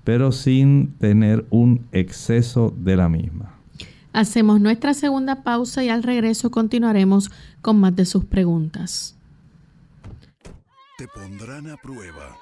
pero 0.04 0.32
sin 0.32 0.94
tener 1.00 1.46
un 1.50 1.86
exceso 1.92 2.74
de 2.78 2.96
la 2.96 3.10
misma. 3.10 3.56
Hacemos 4.14 4.62
nuestra 4.62 4.94
segunda 4.94 5.44
pausa 5.44 5.84
y 5.84 5.90
al 5.90 6.04
regreso 6.04 6.52
continuaremos 6.52 7.32
con 7.62 7.80
más 7.80 7.96
de 7.96 8.06
sus 8.06 8.24
preguntas. 8.24 9.18
Te 10.98 11.08
pondrán 11.10 11.70
a 11.70 11.76
prueba, 11.76 12.38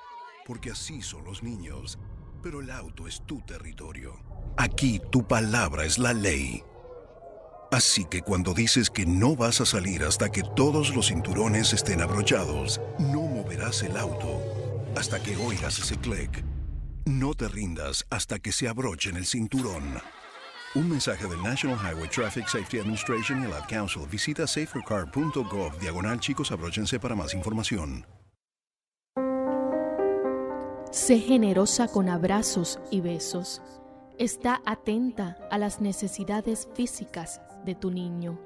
porque 0.46 0.70
así 0.70 1.02
son 1.02 1.24
los 1.24 1.42
niños. 1.42 1.98
Pero 2.44 2.62
el 2.62 2.70
auto 2.70 3.08
es 3.08 3.22
tu 3.22 3.40
territorio. 3.42 4.14
Aquí 4.58 5.02
tu 5.10 5.26
palabra 5.26 5.86
es 5.86 5.98
la 5.98 6.14
ley. 6.14 6.62
Así 7.72 8.06
que 8.06 8.22
cuando 8.22 8.54
dices 8.54 8.92
que 8.92 9.08
no 9.08 9.36
vas 9.36 9.60
a 9.60 9.66
salir 9.66 10.04
hasta 10.04 10.30
que 10.30 10.44
todos 10.56 10.96
los 10.96 11.08
cinturones 11.08 11.74
estén 11.74 12.02
abrochados, 12.02 12.80
no 13.00 13.23
el 13.64 13.96
auto 13.98 14.42
hasta 14.96 15.24
que 15.24 15.38
oigas 15.38 15.80
ese 15.80 15.96
clic. 15.98 16.44
No 17.06 17.34
te 17.34 17.48
rindas 17.48 18.06
hasta 18.10 18.38
que 18.40 18.52
se 18.52 18.68
abrochen 18.68 19.16
el 19.16 19.26
cinturón. 19.26 20.02
Un 20.76 20.90
mensaje 20.90 21.28
del 21.28 21.42
National 21.42 21.78
Highway 21.78 22.10
Traffic 22.10 22.48
Safety 22.48 22.80
Administration 22.80 23.42
y 23.42 23.46
el 23.46 23.54
Ad 23.54 23.68
Council. 23.70 24.04
Visita 24.12 24.46
safercar.gov 24.46 25.80
diagonal 25.80 26.20
chicos 26.20 26.52
abróchense 26.52 27.00
para 27.00 27.16
más 27.16 27.34
información. 27.34 28.06
Sé 30.92 31.20
generosa 31.20 31.88
con 31.88 32.10
abrazos 32.10 32.80
y 32.92 33.00
besos. 33.02 33.62
Está 34.20 34.62
atenta 34.66 35.38
a 35.50 35.58
las 35.58 35.80
necesidades 35.80 36.68
físicas 36.76 37.42
de 37.66 37.76
tu 37.76 37.92
niño. 37.92 38.40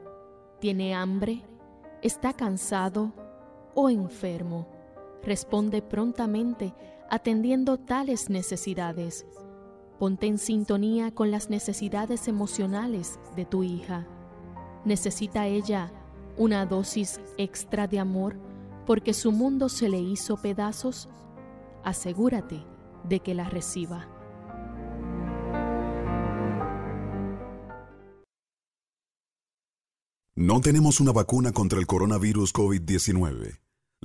¿Tiene 0.61 0.93
hambre? 0.93 1.43
¿Está 2.03 2.33
cansado 2.33 3.13
o 3.73 3.89
enfermo? 3.89 4.76
Responde 5.23 5.81
prontamente 5.81 6.73
atendiendo 7.09 7.77
tales 7.77 8.29
necesidades. 8.29 9.25
Ponte 9.99 10.27
en 10.27 10.37
sintonía 10.37 11.11
con 11.11 11.31
las 11.31 11.49
necesidades 11.49 12.27
emocionales 12.27 13.19
de 13.35 13.45
tu 13.45 13.63
hija. 13.63 14.07
¿Necesita 14.85 15.47
ella 15.47 15.91
una 16.37 16.65
dosis 16.65 17.19
extra 17.37 17.87
de 17.87 17.99
amor 17.99 18.37
porque 18.85 19.13
su 19.13 19.31
mundo 19.31 19.69
se 19.69 19.89
le 19.89 19.99
hizo 19.99 20.37
pedazos? 20.37 21.09
Asegúrate 21.83 22.63
de 23.03 23.19
que 23.19 23.33
la 23.33 23.49
reciba. 23.49 24.07
No 30.35 30.61
tenemos 30.61 30.99
una 30.99 31.11
vacuna 31.11 31.51
contra 31.51 31.79
el 31.79 31.87
coronavirus 31.87 32.53
COVID-19. 32.53 33.57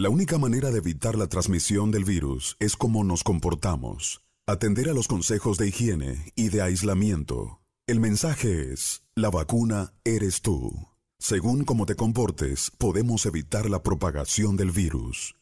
La 0.02 0.10
única 0.10 0.36
manera 0.36 0.72
de 0.72 0.78
evitar 0.78 1.14
la 1.14 1.28
transmisión 1.28 1.92
del 1.92 2.04
virus 2.04 2.56
es 2.58 2.74
cómo 2.74 3.04
nos 3.04 3.22
comportamos, 3.22 4.20
atender 4.48 4.88
a 4.88 4.94
los 4.94 5.06
consejos 5.06 5.58
de 5.58 5.68
higiene 5.68 6.32
y 6.34 6.48
de 6.48 6.60
aislamiento. 6.60 7.60
El 7.86 8.00
mensaje 8.00 8.72
es, 8.72 9.04
la 9.14 9.30
vacuna 9.30 9.92
eres 10.02 10.42
tú. 10.42 10.88
Según 11.20 11.62
cómo 11.62 11.86
te 11.86 11.94
comportes, 11.94 12.72
podemos 12.78 13.26
evitar 13.26 13.70
la 13.70 13.84
propagación 13.84 14.56
del 14.56 14.72
virus. 14.72 15.36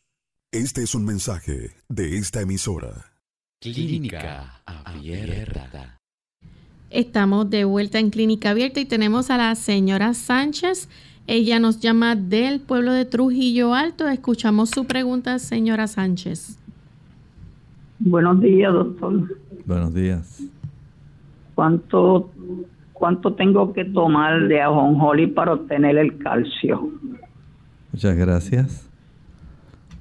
Este 0.53 0.83
es 0.83 0.95
un 0.95 1.07
mensaje 1.07 1.71
de 1.89 2.19
esta 2.19 2.43
emisora. 2.43 3.15
Clínica 3.63 4.61
Abierta. 4.67 5.99
Estamos 6.91 7.49
de 7.49 7.65
vuelta 7.65 7.99
en 7.99 8.11
Clínica 8.11 8.51
Abierta 8.51 8.79
y 8.79 8.85
tenemos 8.85 9.31
a 9.31 9.39
la 9.39 9.55
señora 9.55 10.13
Sánchez. 10.13 10.91
Ella 11.33 11.61
nos 11.61 11.79
llama 11.79 12.17
del 12.17 12.59
pueblo 12.59 12.93
de 12.93 13.05
Trujillo 13.05 13.73
Alto. 13.73 14.09
Escuchamos 14.09 14.71
su 14.71 14.87
pregunta, 14.87 15.39
señora 15.39 15.87
Sánchez. 15.87 16.59
Buenos 18.01 18.41
días, 18.41 18.73
doctor. 18.73 19.39
Buenos 19.65 19.95
días. 19.95 20.43
¿Cuánto, 21.55 22.33
cuánto 22.93 23.33
tengo 23.35 23.73
que 23.73 23.85
tomar 23.85 24.49
de 24.49 24.61
ajonjolí 24.61 25.29
para 25.29 25.53
obtener 25.53 25.99
el 25.99 26.19
calcio? 26.19 26.91
Muchas 27.93 28.17
gracias. 28.17 28.91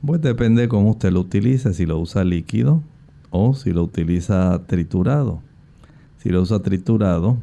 Pues 0.03 0.23
depende 0.23 0.63
de 0.63 0.67
cómo 0.67 0.89
usted 0.89 1.11
lo 1.11 1.19
utilice, 1.19 1.75
si 1.75 1.85
lo 1.85 1.99
usa 1.99 2.23
líquido 2.23 2.81
o 3.29 3.53
si 3.53 3.71
lo 3.71 3.83
utiliza 3.83 4.65
triturado. 4.65 5.43
Si 6.17 6.29
lo 6.29 6.41
usa 6.41 6.63
triturado, 6.63 7.37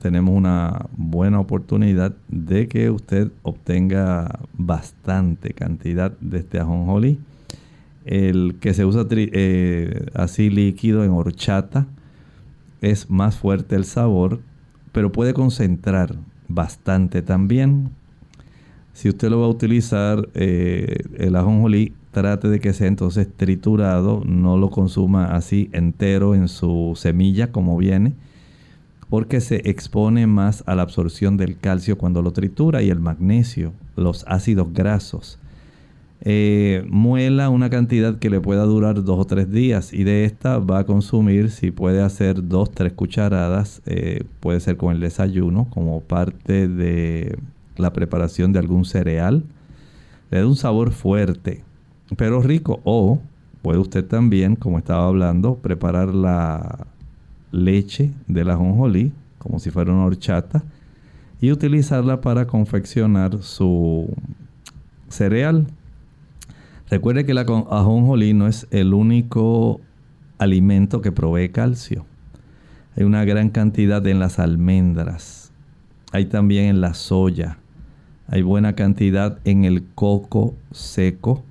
tenemos 0.00 0.34
una 0.36 0.86
buena 0.96 1.40
oportunidad 1.40 2.14
de 2.28 2.68
que 2.68 2.90
usted 2.90 3.30
obtenga 3.42 4.40
bastante 4.52 5.52
cantidad 5.52 6.12
de 6.20 6.38
este 6.38 6.58
ajonjolí. 6.58 7.18
El 8.04 8.56
que 8.60 8.74
se 8.74 8.84
usa 8.84 9.06
eh, 9.10 10.06
así 10.14 10.50
líquido 10.50 11.04
en 11.04 11.10
horchata 11.10 11.86
es 12.80 13.10
más 13.10 13.36
fuerte 13.36 13.74
el 13.76 13.84
sabor, 13.84 14.40
pero 14.92 15.12
puede 15.12 15.34
concentrar 15.34 16.14
bastante 16.48 17.22
también. 17.22 17.90
Si 18.92 19.08
usted 19.08 19.28
lo 19.28 19.40
va 19.40 19.46
a 19.46 19.50
utilizar, 19.50 20.28
eh, 20.34 21.02
el 21.18 21.36
ajonjolí, 21.36 21.94
trate 22.12 22.48
de 22.48 22.60
que 22.60 22.72
sea 22.72 22.86
entonces 22.86 23.28
triturado, 23.36 24.22
no 24.24 24.56
lo 24.56 24.70
consuma 24.70 25.36
así 25.36 25.68
entero 25.72 26.34
en 26.34 26.48
su 26.48 26.92
semilla 26.96 27.52
como 27.52 27.76
viene 27.76 28.14
porque 29.08 29.40
se 29.40 29.68
expone 29.68 30.26
más 30.26 30.64
a 30.66 30.74
la 30.74 30.82
absorción 30.82 31.36
del 31.36 31.58
calcio 31.58 31.96
cuando 31.96 32.22
lo 32.22 32.32
tritura 32.32 32.82
y 32.82 32.90
el 32.90 33.00
magnesio, 33.00 33.72
los 33.96 34.24
ácidos 34.26 34.72
grasos. 34.72 35.38
Eh, 36.22 36.84
muela 36.88 37.50
una 37.50 37.70
cantidad 37.70 38.18
que 38.18 38.30
le 38.30 38.40
pueda 38.40 38.64
durar 38.64 39.04
dos 39.04 39.18
o 39.20 39.24
tres 39.26 39.50
días 39.50 39.92
y 39.92 40.02
de 40.02 40.24
esta 40.24 40.58
va 40.58 40.80
a 40.80 40.84
consumir 40.84 41.50
si 41.50 41.70
puede 41.70 42.02
hacer 42.02 42.48
dos, 42.48 42.70
tres 42.70 42.94
cucharadas, 42.94 43.82
eh, 43.86 44.24
puede 44.40 44.60
ser 44.60 44.76
con 44.76 44.94
el 44.94 45.00
desayuno 45.00 45.68
como 45.70 46.00
parte 46.00 46.68
de 46.68 47.38
la 47.76 47.92
preparación 47.92 48.52
de 48.52 48.58
algún 48.58 48.84
cereal. 48.84 49.44
Le 50.30 50.40
da 50.40 50.46
un 50.46 50.56
sabor 50.56 50.90
fuerte, 50.92 51.62
pero 52.16 52.42
rico. 52.42 52.80
O 52.84 53.20
puede 53.62 53.78
usted 53.78 54.04
también, 54.04 54.56
como 54.56 54.78
estaba 54.78 55.06
hablando, 55.06 55.56
preparar 55.56 56.14
la 56.14 56.86
leche 57.56 58.12
de 58.26 58.44
la 58.44 58.54
ajonjolí, 58.54 59.12
como 59.38 59.58
si 59.58 59.70
fuera 59.70 59.92
una 59.92 60.04
horchata, 60.04 60.64
y 61.40 61.52
utilizarla 61.52 62.20
para 62.20 62.46
confeccionar 62.46 63.42
su 63.42 64.08
cereal. 65.08 65.66
Recuerde 66.88 67.26
que 67.26 67.34
la 67.34 67.42
ajonjolí 67.42 68.32
no 68.32 68.46
es 68.46 68.66
el 68.70 68.94
único 68.94 69.80
alimento 70.38 71.00
que 71.00 71.12
provee 71.12 71.50
calcio. 71.50 72.06
Hay 72.96 73.04
una 73.04 73.24
gran 73.24 73.50
cantidad 73.50 74.06
en 74.06 74.18
las 74.18 74.38
almendras. 74.38 75.52
Hay 76.12 76.26
también 76.26 76.66
en 76.66 76.80
la 76.80 76.94
soya. 76.94 77.58
Hay 78.28 78.42
buena 78.42 78.74
cantidad 78.74 79.38
en 79.44 79.64
el 79.64 79.84
coco 79.94 80.54
seco. 80.70 81.44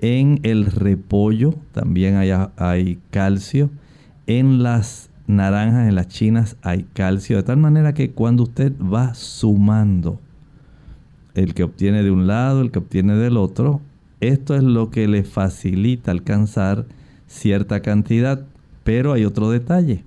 En 0.00 0.40
el 0.42 0.66
repollo 0.66 1.54
también 1.72 2.16
hay, 2.16 2.30
hay 2.56 2.98
calcio. 3.10 3.70
En 4.26 4.62
las 4.62 5.11
naranjas, 5.26 5.88
en 5.88 5.94
las 5.94 6.08
chinas 6.08 6.56
hay 6.62 6.84
calcio, 6.92 7.36
de 7.36 7.42
tal 7.42 7.58
manera 7.58 7.94
que 7.94 8.10
cuando 8.10 8.44
usted 8.44 8.72
va 8.80 9.14
sumando 9.14 10.20
el 11.34 11.54
que 11.54 11.62
obtiene 11.62 12.02
de 12.02 12.10
un 12.10 12.26
lado, 12.26 12.60
el 12.60 12.70
que 12.70 12.78
obtiene 12.78 13.14
del 13.14 13.36
otro, 13.36 13.80
esto 14.20 14.54
es 14.54 14.62
lo 14.62 14.90
que 14.90 15.08
le 15.08 15.24
facilita 15.24 16.10
alcanzar 16.10 16.86
cierta 17.26 17.80
cantidad. 17.80 18.44
Pero 18.84 19.12
hay 19.12 19.24
otro 19.24 19.50
detalle. 19.50 20.04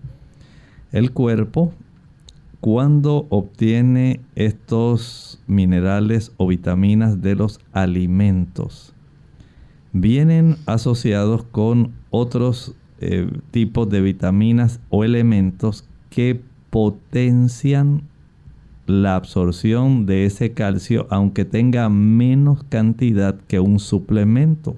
El 0.91 1.11
cuerpo, 1.11 1.73
cuando 2.61 3.27
obtiene 3.29 4.21
estos 4.35 5.41
minerales 5.47 6.31
o 6.37 6.47
vitaminas 6.47 7.21
de 7.21 7.35
los 7.35 7.59
alimentos, 7.73 8.93
vienen 9.91 10.57
asociados 10.65 11.43
con 11.43 11.93
otros 12.09 12.75
tipos 13.51 13.89
de 13.89 14.01
vitaminas 14.01 14.79
o 14.89 15.03
elementos 15.03 15.85
que 16.09 16.41
potencian 16.69 18.03
la 18.87 19.15
absorción 19.15 20.05
de 20.05 20.25
ese 20.25 20.51
calcio 20.51 21.07
aunque 21.09 21.45
tenga 21.45 21.89
menos 21.89 22.63
cantidad 22.69 23.35
que 23.47 23.59
un 23.59 23.79
suplemento, 23.79 24.75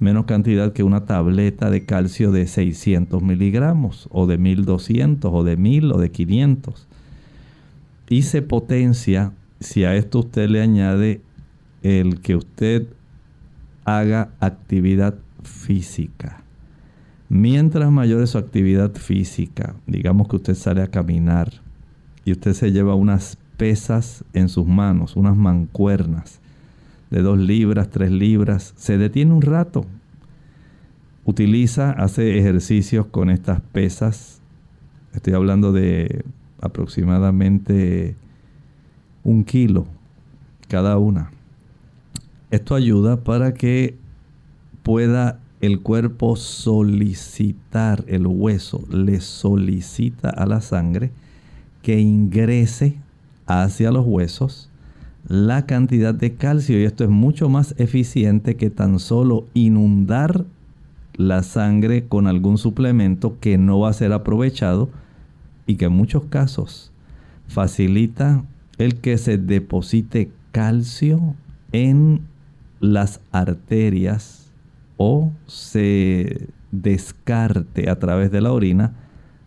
menos 0.00 0.26
cantidad 0.26 0.72
que 0.72 0.82
una 0.82 1.06
tableta 1.06 1.70
de 1.70 1.84
calcio 1.84 2.32
de 2.32 2.46
600 2.46 3.22
miligramos 3.22 4.08
o 4.10 4.26
de 4.26 4.36
1200 4.38 5.30
o 5.32 5.44
de 5.44 5.56
1000 5.56 5.92
o 5.92 5.98
de 5.98 6.10
500. 6.10 6.88
Y 8.08 8.22
se 8.22 8.42
potencia 8.42 9.32
si 9.60 9.84
a 9.84 9.96
esto 9.96 10.20
usted 10.20 10.50
le 10.50 10.60
añade 10.60 11.20
el 11.82 12.20
que 12.20 12.36
usted 12.36 12.86
haga 13.84 14.30
actividad 14.40 15.14
física. 15.42 16.41
Mientras 17.34 17.90
mayor 17.90 18.22
es 18.22 18.28
su 18.28 18.38
actividad 18.38 18.92
física, 18.92 19.74
digamos 19.86 20.28
que 20.28 20.36
usted 20.36 20.54
sale 20.54 20.82
a 20.82 20.88
caminar 20.88 21.50
y 22.26 22.32
usted 22.32 22.52
se 22.52 22.72
lleva 22.72 22.94
unas 22.94 23.38
pesas 23.56 24.22
en 24.34 24.50
sus 24.50 24.66
manos, 24.66 25.16
unas 25.16 25.34
mancuernas 25.34 26.40
de 27.10 27.22
dos 27.22 27.38
libras, 27.38 27.88
tres 27.88 28.10
libras, 28.10 28.74
se 28.76 28.98
detiene 28.98 29.32
un 29.32 29.40
rato 29.40 29.86
utiliza, 31.24 31.92
hace 31.92 32.38
ejercicios 32.38 33.06
con 33.06 33.30
estas 33.30 33.62
pesas. 33.62 34.42
Estoy 35.14 35.32
hablando 35.32 35.72
de 35.72 36.26
aproximadamente 36.60 38.14
un 39.24 39.44
kilo 39.44 39.86
cada 40.68 40.98
una. 40.98 41.30
Esto 42.50 42.74
ayuda 42.74 43.24
para 43.24 43.54
que 43.54 43.96
pueda 44.82 45.38
el 45.62 45.80
cuerpo 45.80 46.34
solicitar, 46.34 48.04
el 48.08 48.26
hueso 48.26 48.84
le 48.90 49.20
solicita 49.20 50.28
a 50.28 50.44
la 50.44 50.60
sangre 50.60 51.12
que 51.82 52.00
ingrese 52.00 52.96
hacia 53.46 53.92
los 53.92 54.04
huesos 54.04 54.68
la 55.28 55.64
cantidad 55.66 56.14
de 56.14 56.34
calcio 56.34 56.80
y 56.80 56.84
esto 56.84 57.04
es 57.04 57.10
mucho 57.10 57.48
más 57.48 57.76
eficiente 57.78 58.56
que 58.56 58.70
tan 58.70 58.98
solo 58.98 59.46
inundar 59.54 60.44
la 61.14 61.44
sangre 61.44 62.08
con 62.08 62.26
algún 62.26 62.58
suplemento 62.58 63.38
que 63.38 63.56
no 63.56 63.78
va 63.78 63.90
a 63.90 63.94
ser 63.94 64.12
aprovechado 64.12 64.90
y 65.66 65.76
que 65.76 65.84
en 65.84 65.92
muchos 65.92 66.24
casos 66.24 66.90
facilita 67.46 68.42
el 68.78 68.96
que 68.96 69.16
se 69.16 69.38
deposite 69.38 70.32
calcio 70.50 71.36
en 71.70 72.22
las 72.80 73.20
arterias 73.30 74.41
o 74.96 75.30
se 75.46 76.48
descarte 76.70 77.88
a 77.90 77.98
través 77.98 78.30
de 78.30 78.40
la 78.40 78.52
orina, 78.52 78.94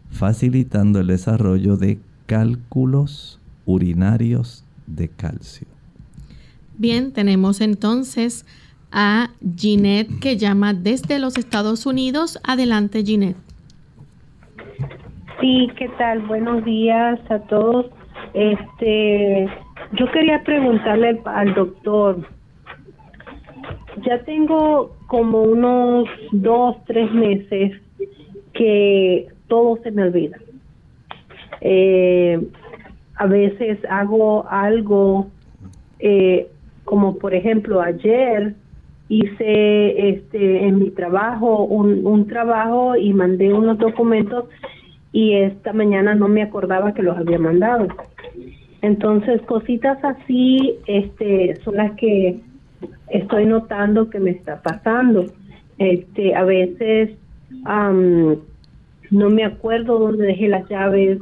facilitando 0.10 1.00
el 1.00 1.08
desarrollo 1.08 1.78
de 1.78 2.00
cálculos 2.26 3.40
urinarios 3.66 4.64
de 4.88 5.10
calcio. 5.10 5.68
Bien, 6.78 7.12
tenemos 7.12 7.62
entonces 7.62 8.46
a 8.92 9.30
Ginette 9.58 10.20
que 10.20 10.38
llama 10.38 10.74
desde 10.74 11.20
los 11.20 11.38
Estados 11.38 11.86
Unidos. 11.86 12.40
Adelante, 12.44 13.04
Ginette. 13.04 13.38
Sí, 15.42 15.70
¿qué 15.78 15.90
tal? 15.98 16.22
Buenos 16.22 16.64
días 16.64 17.20
a 17.30 17.40
todos. 17.40 17.88
Este, 18.34 19.48
yo 19.94 20.12
quería 20.12 20.44
preguntarle 20.44 21.10
al, 21.10 21.22
al 21.26 21.54
doctor. 21.56 22.28
Ya 24.06 24.24
tengo 24.24 24.95
como 25.08 25.44
unos 25.44 26.08
dos, 26.32 26.78
tres 26.86 27.12
meses 27.12 27.74
que 28.54 29.28
todo 29.48 29.78
se 29.84 29.92
me 29.92 30.04
olvida. 30.04 30.38
Eh, 31.62 32.42
a 33.16 33.26
veces 33.28 33.80
hago 33.90 34.46
algo, 34.50 35.28
eh, 36.00 36.48
como 36.84 37.18
por 37.18 37.34
ejemplo 37.34 37.82
ayer 37.82 38.56
hice 39.08 40.10
este 40.10 40.66
en 40.66 40.80
mi 40.80 40.90
trabajo 40.90 41.64
un, 41.64 42.06
un 42.06 42.28
trabajo 42.28 42.96
y 42.96 43.14
mandé 43.14 43.54
unos 43.54 43.78
documentos 43.78 44.46
y 45.12 45.34
esta 45.34 45.72
mañana 45.72 46.14
no 46.14 46.28
me 46.28 46.42
acordaba 46.42 46.94
que 46.94 47.04
los 47.04 47.18
había 47.18 47.40
mandado. 47.40 47.88
Entonces, 48.82 49.42
cositas 49.44 49.98
así 50.04 50.76
este 50.88 51.56
son 51.64 51.78
las 51.78 51.94
que 51.94 52.40
estoy 53.10 53.46
notando 53.46 54.10
que 54.10 54.20
me 54.20 54.32
está 54.32 54.62
pasando. 54.62 55.26
Este, 55.78 56.36
a 56.36 56.44
veces 56.44 57.12
am, 57.66 58.38
no 59.12 59.30
me 59.30 59.44
acuerdo 59.44 60.00
dónde 60.00 60.26
dejé 60.26 60.48
las 60.48 60.68
llaves, 60.70 61.20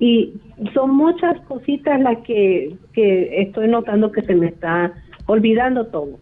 y 0.00 0.34
son 0.72 0.96
muchas 0.96 1.40
cositas 1.42 2.00
las 2.00 2.18
que, 2.18 2.76
que 2.92 3.42
estoy 3.42 3.68
notando 3.68 4.10
que 4.10 4.22
se 4.22 4.34
me 4.34 4.46
está 4.46 4.92
olvidando 5.26 5.86
todo. 5.86 6.18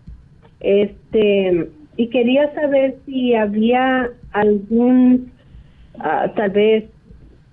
Este, 0.61 1.71
y 1.97 2.09
quería 2.09 2.53
saber 2.55 2.97
si 3.07 3.35
había 3.35 4.11
algún, 4.33 5.33
ah, 5.99 6.31
tal 6.37 6.51
vez, 6.51 6.85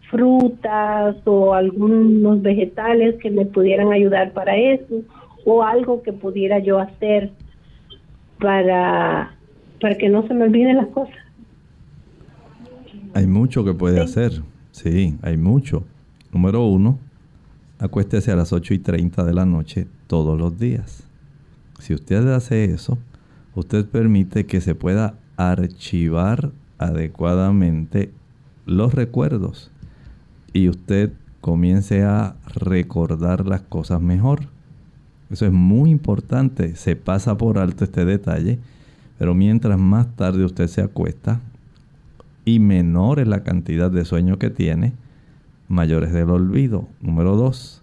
frutas 0.10 1.16
o 1.26 1.54
algunos 1.54 2.42
vegetales 2.42 3.16
que 3.22 3.30
me 3.30 3.46
pudieran 3.46 3.94
ayudar 3.94 4.32
para 4.34 4.58
eso 4.58 5.04
o 5.46 5.64
algo 5.64 6.02
que 6.04 6.14
pudiera 6.14 6.60
yo 6.60 6.80
hacer 6.80 7.32
para, 8.40 9.36
para 9.82 9.96
que 9.96 10.10
no 10.10 10.28
se 10.28 10.34
me 10.34 10.46
olviden 10.46 10.78
las 10.78 10.88
cosas. 10.88 11.16
Hay 13.14 13.28
mucho 13.28 13.64
que 13.64 13.74
puede 13.74 14.00
hacer, 14.00 14.42
sí, 14.72 15.18
hay 15.22 15.38
mucho. 15.38 15.84
Número 16.32 16.66
uno, 16.66 17.00
acuéstese 17.80 18.32
a 18.32 18.36
las 18.36 18.54
8 18.54 18.74
y 18.76 18.80
30 18.80 19.24
de 19.24 19.34
la 19.34 19.46
noche 19.46 19.88
todos 20.08 20.38
los 20.38 20.60
días. 20.60 21.08
Si 21.80 21.94
usted 21.94 22.28
hace 22.34 22.66
eso, 22.66 23.00
usted 23.56 23.86
permite 23.86 24.46
que 24.46 24.62
se 24.62 24.76
pueda 24.76 25.16
archivar 25.38 26.52
adecuadamente 26.78 28.12
los 28.66 28.94
recuerdos 28.94 29.72
y 30.54 30.70
usted 30.70 31.14
comience 31.42 32.04
a 32.04 32.36
recordar 32.54 33.48
las 33.48 33.62
cosas 33.62 34.02
mejor. 34.02 34.42
Eso 35.30 35.46
es 35.46 35.52
muy 35.52 35.92
importante. 35.92 36.76
Se 36.76 36.96
pasa 36.96 37.38
por 37.38 37.58
alto 37.58 37.84
este 37.84 38.06
detalle, 38.06 38.60
pero 39.18 39.36
mientras 39.36 39.78
más 39.78 40.16
tarde 40.16 40.44
usted 40.44 40.68
se 40.68 40.82
acuesta 40.82 41.42
y 42.46 42.60
menor 42.60 43.20
es 43.20 43.28
la 43.28 43.44
cantidad 43.44 43.92
de 43.92 44.06
sueño 44.06 44.40
que 44.40 44.50
tiene, 44.50 44.94
mayores 45.68 46.12
del 46.14 46.30
olvido. 46.32 46.88
Número 47.02 47.36
dos, 47.36 47.82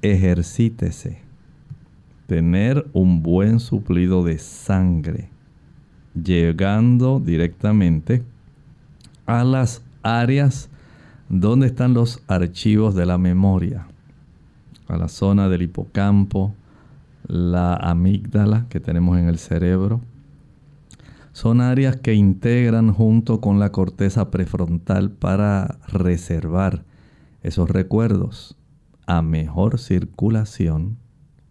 ejercítese. 0.00 1.20
Tener 2.26 2.86
un 2.92 3.22
buen 3.22 3.58
suplido 3.58 4.22
de 4.22 4.38
sangre, 4.38 5.28
llegando 6.14 7.20
directamente 7.20 8.22
a 9.26 9.44
las 9.44 9.82
áreas 10.02 10.68
donde 11.28 11.66
están 11.66 11.94
los 11.94 12.22
archivos 12.28 12.94
de 12.94 13.06
la 13.06 13.18
memoria, 13.18 13.86
a 14.92 14.98
la 14.98 15.08
zona 15.08 15.48
del 15.48 15.62
hipocampo, 15.62 16.54
la 17.26 17.74
amígdala 17.74 18.66
que 18.68 18.80
tenemos 18.80 19.18
en 19.18 19.28
el 19.28 19.38
cerebro, 19.38 20.00
son 21.32 21.62
áreas 21.62 21.96
que 21.96 22.14
integran 22.14 22.92
junto 22.92 23.40
con 23.40 23.58
la 23.58 23.72
corteza 23.72 24.30
prefrontal 24.30 25.10
para 25.10 25.78
reservar 25.88 26.84
esos 27.42 27.70
recuerdos 27.70 28.56
a 29.06 29.22
mejor 29.22 29.78
circulación, 29.78 30.98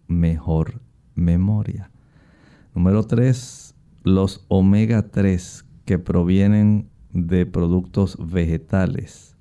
mejor 0.07 0.81
memoria. 1.15 1.89
Número 2.75 3.03
3, 3.03 3.73
los 4.03 4.45
omega 4.49 5.09
3 5.09 5.65
que 5.85 5.97
provienen 5.97 6.89
de 7.11 7.45
productos 7.45 8.17
vegetales, 8.31 9.35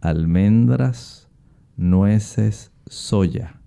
almendras, 0.00 1.28
nueces, 1.76 2.70
soya. 2.86 3.60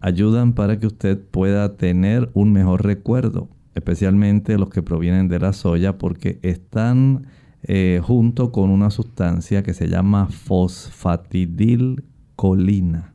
Ayudan 0.00 0.54
para 0.54 0.78
que 0.78 0.86
usted 0.86 1.18
pueda 1.18 1.76
tener 1.76 2.30
un 2.34 2.52
mejor 2.52 2.84
recuerdo 2.84 3.48
especialmente 3.74 4.56
los 4.58 4.70
que 4.70 4.82
provienen 4.82 5.28
de 5.28 5.38
la 5.38 5.52
soya, 5.52 5.98
porque 5.98 6.40
están 6.42 7.26
eh, 7.62 8.00
junto 8.02 8.50
con 8.52 8.70
una 8.70 8.88
sustancia 8.90 9.62
que 9.62 9.74
se 9.74 9.86
llama 9.88 10.28
fosfatidilcolina. 10.28 13.12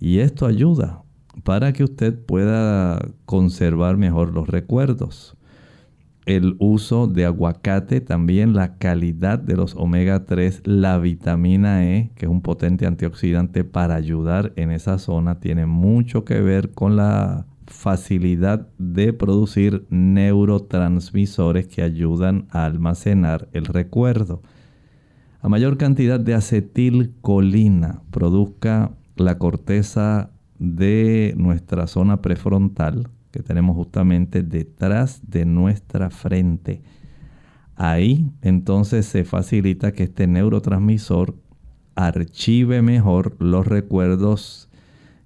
Y 0.00 0.18
esto 0.18 0.46
ayuda 0.46 1.04
para 1.44 1.72
que 1.72 1.84
usted 1.84 2.18
pueda 2.18 3.06
conservar 3.24 3.96
mejor 3.96 4.32
los 4.32 4.48
recuerdos. 4.48 5.35
El 6.26 6.56
uso 6.58 7.06
de 7.06 7.24
aguacate, 7.24 8.00
también 8.00 8.52
la 8.52 8.78
calidad 8.78 9.38
de 9.38 9.56
los 9.56 9.76
omega 9.76 10.26
3, 10.26 10.62
la 10.64 10.98
vitamina 10.98 11.86
E, 11.86 12.10
que 12.16 12.26
es 12.26 12.30
un 12.30 12.42
potente 12.42 12.84
antioxidante 12.84 13.62
para 13.62 13.94
ayudar 13.94 14.52
en 14.56 14.72
esa 14.72 14.98
zona, 14.98 15.38
tiene 15.38 15.66
mucho 15.66 16.24
que 16.24 16.40
ver 16.40 16.72
con 16.72 16.96
la 16.96 17.46
facilidad 17.68 18.66
de 18.76 19.12
producir 19.12 19.86
neurotransmisores 19.88 21.68
que 21.68 21.82
ayudan 21.82 22.48
a 22.50 22.64
almacenar 22.64 23.48
el 23.52 23.66
recuerdo. 23.66 24.42
A 25.42 25.48
mayor 25.48 25.78
cantidad 25.78 26.18
de 26.18 26.34
acetilcolina 26.34 28.02
produzca 28.10 28.90
la 29.14 29.38
corteza 29.38 30.30
de 30.58 31.34
nuestra 31.36 31.86
zona 31.86 32.20
prefrontal, 32.20 33.10
que 33.36 33.42
tenemos 33.42 33.76
justamente 33.76 34.42
detrás 34.42 35.20
de 35.28 35.44
nuestra 35.44 36.08
frente. 36.08 36.82
Ahí 37.74 38.30
entonces 38.40 39.04
se 39.04 39.24
facilita 39.24 39.92
que 39.92 40.04
este 40.04 40.26
neurotransmisor 40.26 41.36
archive 41.94 42.80
mejor 42.80 43.36
los 43.38 43.66
recuerdos 43.66 44.70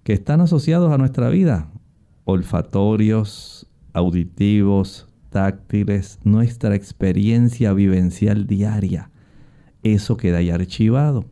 que 0.02 0.12
están 0.12 0.40
asociados 0.40 0.92
a 0.92 0.98
nuestra 0.98 1.28
vida, 1.28 1.70
olfatorios, 2.24 3.68
auditivos, 3.92 5.06
táctiles, 5.28 6.18
nuestra 6.24 6.74
experiencia 6.74 7.72
vivencial 7.72 8.48
diaria. 8.48 9.12
Eso 9.84 10.16
queda 10.16 10.38
ahí 10.38 10.50
archivado. 10.50 11.26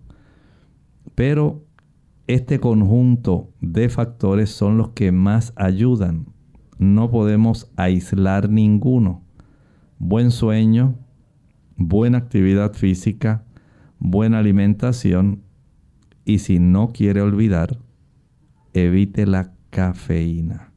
Pero 1.16 1.64
este 2.28 2.60
conjunto 2.60 3.50
de 3.60 3.88
factores 3.88 4.50
son 4.50 4.78
los 4.78 4.90
que 4.90 5.10
más 5.10 5.52
ayudan. 5.56 6.26
No 6.78 7.10
podemos 7.10 7.70
aislar 7.76 8.48
ninguno. 8.48 9.24
buen 9.98 10.30
sueño, 10.30 10.94
buena 11.76 12.18
actividad 12.18 12.74
física, 12.74 13.44
buena 13.98 14.38
alimentación 14.38 15.42
y 16.24 16.38
si 16.38 16.60
no 16.60 16.92
quiere 16.92 17.20
olvidar, 17.20 17.80
evite 18.74 19.26
la 19.26 19.52
cafeína. 19.70 20.72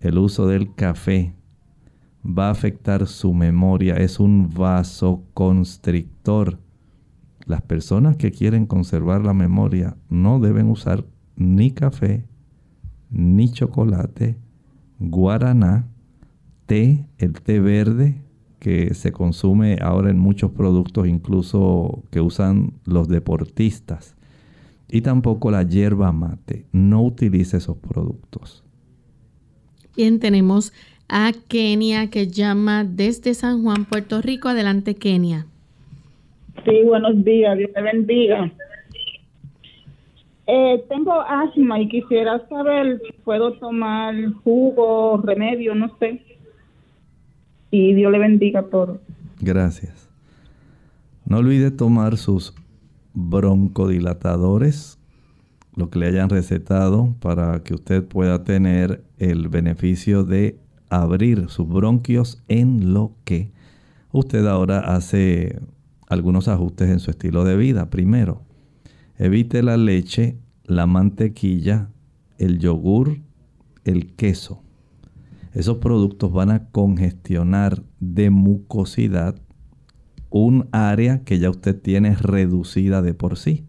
El 0.00 0.18
uso 0.18 0.46
del 0.46 0.74
café 0.74 1.34
va 2.22 2.48
a 2.48 2.50
afectar 2.50 3.06
su 3.06 3.32
memoria, 3.32 3.96
es 3.96 4.20
un 4.20 4.50
vasoconstrictor. 4.50 6.58
Las 7.46 7.62
personas 7.62 8.16
que 8.16 8.32
quieren 8.32 8.66
conservar 8.66 9.24
la 9.24 9.32
memoria 9.32 9.96
no 10.10 10.40
deben 10.40 10.68
usar 10.68 11.06
ni 11.36 11.70
café, 11.70 12.26
ni 13.08 13.50
chocolate, 13.50 14.36
guaraná, 15.00 15.88
té, 16.66 17.04
el 17.18 17.32
té 17.32 17.58
verde 17.58 18.14
que 18.60 18.94
se 18.94 19.10
consume 19.10 19.78
ahora 19.80 20.10
en 20.10 20.18
muchos 20.18 20.52
productos, 20.52 21.08
incluso 21.08 22.04
que 22.10 22.20
usan 22.20 22.74
los 22.84 23.08
deportistas. 23.08 24.14
Y 24.88 25.00
tampoco 25.00 25.50
la 25.50 25.62
hierba 25.62 26.12
mate. 26.12 26.66
No 26.72 27.02
utilice 27.02 27.56
esos 27.56 27.76
productos. 27.78 28.62
Bien, 29.96 30.20
tenemos 30.20 30.72
a 31.08 31.32
Kenia 31.48 32.10
que 32.10 32.28
llama 32.28 32.84
desde 32.84 33.34
San 33.34 33.62
Juan, 33.62 33.84
Puerto 33.86 34.20
Rico. 34.20 34.48
Adelante, 34.48 34.94
Kenia. 34.94 35.46
Sí, 36.64 36.82
buenos 36.84 37.24
días. 37.24 37.56
Dios 37.56 37.70
te 37.72 37.80
bendiga. 37.80 38.52
Eh, 40.52 40.84
tengo 40.88 41.12
asma 41.12 41.78
y 41.80 41.88
quisiera 41.88 42.44
saber 42.48 43.00
si 43.06 43.12
puedo 43.22 43.52
tomar 43.58 44.16
jugo, 44.42 45.22
remedio, 45.22 45.76
no 45.76 45.96
sé. 46.00 46.24
Y 47.70 47.94
Dios 47.94 48.10
le 48.10 48.18
bendiga 48.18 48.62
por. 48.62 49.00
Gracias. 49.40 50.10
No 51.24 51.38
olvide 51.38 51.70
tomar 51.70 52.16
sus 52.16 52.52
broncodilatadores, 53.14 54.98
lo 55.76 55.88
que 55.88 56.00
le 56.00 56.08
hayan 56.08 56.28
recetado 56.28 57.14
para 57.20 57.62
que 57.62 57.74
usted 57.74 58.04
pueda 58.04 58.42
tener 58.42 59.04
el 59.18 59.48
beneficio 59.48 60.24
de 60.24 60.58
abrir 60.88 61.48
sus 61.48 61.68
bronquios 61.68 62.42
en 62.48 62.92
lo 62.92 63.12
que 63.22 63.52
usted 64.10 64.44
ahora 64.48 64.80
hace 64.80 65.60
algunos 66.08 66.48
ajustes 66.48 66.90
en 66.90 66.98
su 66.98 67.12
estilo 67.12 67.44
de 67.44 67.56
vida. 67.56 67.88
Primero, 67.88 68.42
evite 69.20 69.62
la 69.62 69.76
leche, 69.76 70.38
la 70.64 70.86
mantequilla, 70.86 71.90
el 72.38 72.58
yogur, 72.58 73.20
el 73.84 74.14
queso. 74.14 74.62
Esos 75.52 75.76
productos 75.76 76.32
van 76.32 76.50
a 76.50 76.70
congestionar 76.70 77.82
de 77.98 78.30
mucosidad 78.30 79.36
un 80.30 80.68
área 80.72 81.22
que 81.22 81.38
ya 81.38 81.50
usted 81.50 81.78
tiene 81.78 82.14
reducida 82.14 83.02
de 83.02 83.12
por 83.12 83.36
sí. 83.36 83.66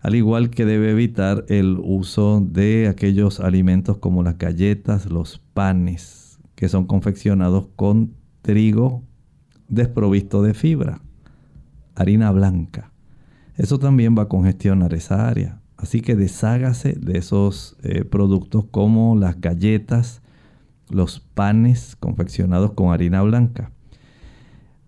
Al 0.00 0.14
igual 0.14 0.48
que 0.48 0.64
debe 0.64 0.92
evitar 0.92 1.44
el 1.48 1.78
uso 1.82 2.40
de 2.40 2.88
aquellos 2.88 3.40
alimentos 3.40 3.98
como 3.98 4.22
las 4.22 4.38
galletas, 4.38 5.10
los 5.10 5.40
panes, 5.52 6.38
que 6.54 6.70
son 6.70 6.86
confeccionados 6.86 7.66
con 7.76 8.14
trigo 8.40 9.02
desprovisto 9.68 10.42
de 10.42 10.54
fibra, 10.54 11.02
harina 11.94 12.30
blanca. 12.30 12.92
Eso 13.58 13.78
también 13.80 14.14
va 14.16 14.22
a 14.22 14.28
congestionar 14.28 14.94
esa 14.94 15.28
área. 15.28 15.60
Así 15.76 16.00
que 16.00 16.14
deshágase 16.14 16.92
de 16.92 17.18
esos 17.18 17.76
eh, 17.82 18.04
productos 18.04 18.64
como 18.70 19.16
las 19.16 19.40
galletas, 19.40 20.22
los 20.88 21.20
panes 21.20 21.96
confeccionados 21.96 22.72
con 22.72 22.92
harina 22.92 23.20
blanca. 23.22 23.72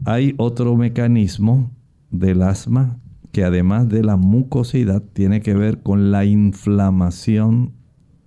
Hay 0.05 0.35
otro 0.39 0.77
mecanismo 0.77 1.71
del 2.11 2.43
asma 2.43 2.99
que 3.33 3.45
además 3.45 3.89
de 3.89 4.05
la 4.05 4.17
mucosidad 4.17 5.03
tiene 5.03 5.41
que 5.41 5.55
ver 5.55 5.83
con 5.83 6.13
la 6.13 6.25
inflamación 6.25 7.73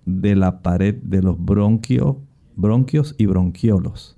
de 0.05 0.35
la 0.35 0.61
pared 0.61 0.95
de 0.95 1.21
los 1.21 1.37
bronquios 1.37 2.17
y 3.17 3.25
bronquiolos. 3.25 4.17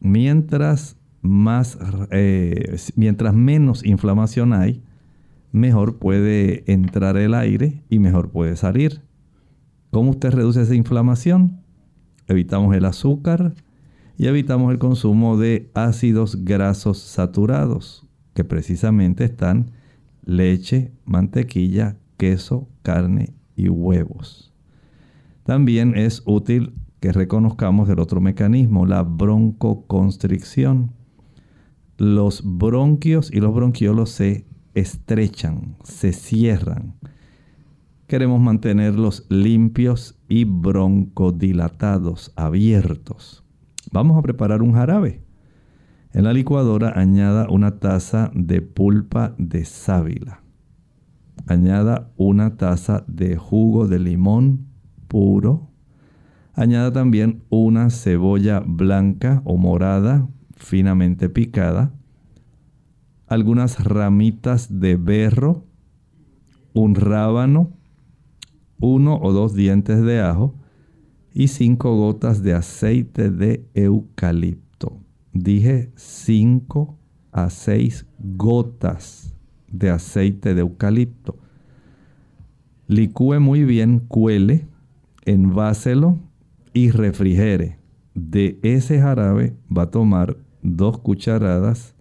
Mientras, 0.00 0.96
más, 1.22 1.78
eh, 2.10 2.76
mientras 2.96 3.32
menos 3.34 3.84
inflamación 3.84 4.52
hay, 4.52 4.82
mejor 5.52 5.98
puede 5.98 6.70
entrar 6.70 7.16
el 7.16 7.34
aire 7.34 7.82
y 7.88 7.98
mejor 7.98 8.30
puede 8.30 8.56
salir. 8.56 9.02
¿Cómo 9.90 10.10
usted 10.10 10.30
reduce 10.30 10.62
esa 10.62 10.74
inflamación? 10.74 11.60
Evitamos 12.28 12.74
el 12.76 12.84
azúcar 12.84 13.54
y 14.16 14.26
evitamos 14.26 14.72
el 14.72 14.78
consumo 14.78 15.36
de 15.36 15.70
ácidos 15.74 16.44
grasos 16.44 16.98
saturados, 16.98 18.06
que 18.34 18.44
precisamente 18.44 19.24
están 19.24 19.72
leche, 20.24 20.92
mantequilla, 21.04 21.96
queso, 22.16 22.68
carne 22.82 23.34
y 23.56 23.68
huevos. 23.68 24.52
También 25.44 25.96
es 25.96 26.22
útil 26.26 26.74
que 27.00 27.12
reconozcamos 27.12 27.88
el 27.88 27.98
otro 27.98 28.20
mecanismo, 28.20 28.86
la 28.86 29.02
broncoconstricción. 29.02 30.92
Los 31.96 32.42
bronquios 32.44 33.32
y 33.32 33.40
los 33.40 33.54
bronquiolos 33.54 34.10
se 34.10 34.46
estrechan, 34.74 35.76
se 35.82 36.12
cierran. 36.12 36.94
Queremos 38.06 38.40
mantenerlos 38.40 39.26
limpios 39.28 40.18
y 40.28 40.44
broncodilatados, 40.44 42.32
abiertos. 42.36 43.44
Vamos 43.92 44.18
a 44.18 44.22
preparar 44.22 44.62
un 44.62 44.72
jarabe. 44.72 45.22
En 46.12 46.24
la 46.24 46.32
licuadora 46.32 46.92
añada 46.96 47.46
una 47.48 47.78
taza 47.78 48.32
de 48.34 48.62
pulpa 48.62 49.34
de 49.38 49.64
sábila. 49.64 50.42
Añada 51.46 52.10
una 52.16 52.56
taza 52.56 53.04
de 53.06 53.36
jugo 53.36 53.86
de 53.86 54.00
limón 54.00 54.66
puro. 55.06 55.70
Añada 56.52 56.92
también 56.92 57.44
una 57.48 57.90
cebolla 57.90 58.60
blanca 58.60 59.40
o 59.44 59.56
morada 59.56 60.28
finamente 60.56 61.28
picada. 61.28 61.92
Algunas 63.30 63.82
ramitas 63.82 64.80
de 64.80 64.96
berro. 64.96 65.64
Un 66.74 66.94
rábano. 66.94 67.72
Uno 68.78 69.18
o 69.22 69.32
dos 69.32 69.54
dientes 69.54 70.02
de 70.02 70.20
ajo. 70.20 70.54
Y 71.32 71.48
cinco 71.48 71.96
gotas 71.96 72.42
de 72.42 72.52
aceite 72.52 73.30
de 73.30 73.64
eucalipto 73.72 74.60
dije 75.32 75.90
5 75.94 76.98
a 77.32 77.50
6 77.50 78.06
gotas 78.18 79.34
de 79.68 79.90
aceite 79.90 80.54
de 80.54 80.60
eucalipto. 80.62 81.36
Licúe 82.88 83.38
muy 83.38 83.64
bien, 83.64 84.00
cuele, 84.00 84.66
enváselo 85.24 86.18
y 86.72 86.90
refrigere. 86.90 87.78
De 88.14 88.58
ese 88.62 89.00
jarabe 89.00 89.54
va 89.76 89.82
a 89.82 89.90
tomar 89.90 90.36
dos 90.62 90.98
cucharadas 90.98 91.94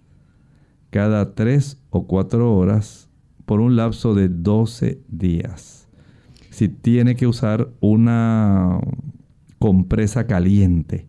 cada 0.89 1.35
3 1.35 1.77
o 1.89 2.07
4 2.07 2.55
horas 2.55 3.09
por 3.45 3.59
un 3.59 3.75
lapso 3.75 4.13
de 4.13 4.29
12 4.29 5.01
días. 5.07 5.87
Si 6.49 6.67
tiene 6.67 7.15
que 7.15 7.27
usar 7.27 7.69
una 7.79 8.79
compresa 9.59 10.27
caliente 10.27 11.07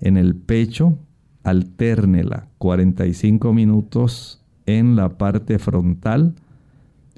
en 0.00 0.16
el 0.16 0.34
pecho, 0.34 0.98
altérnela 1.44 2.48
45 2.58 3.52
minutos 3.52 4.44
en 4.66 4.96
la 4.96 5.16
parte 5.16 5.58
frontal 5.58 6.34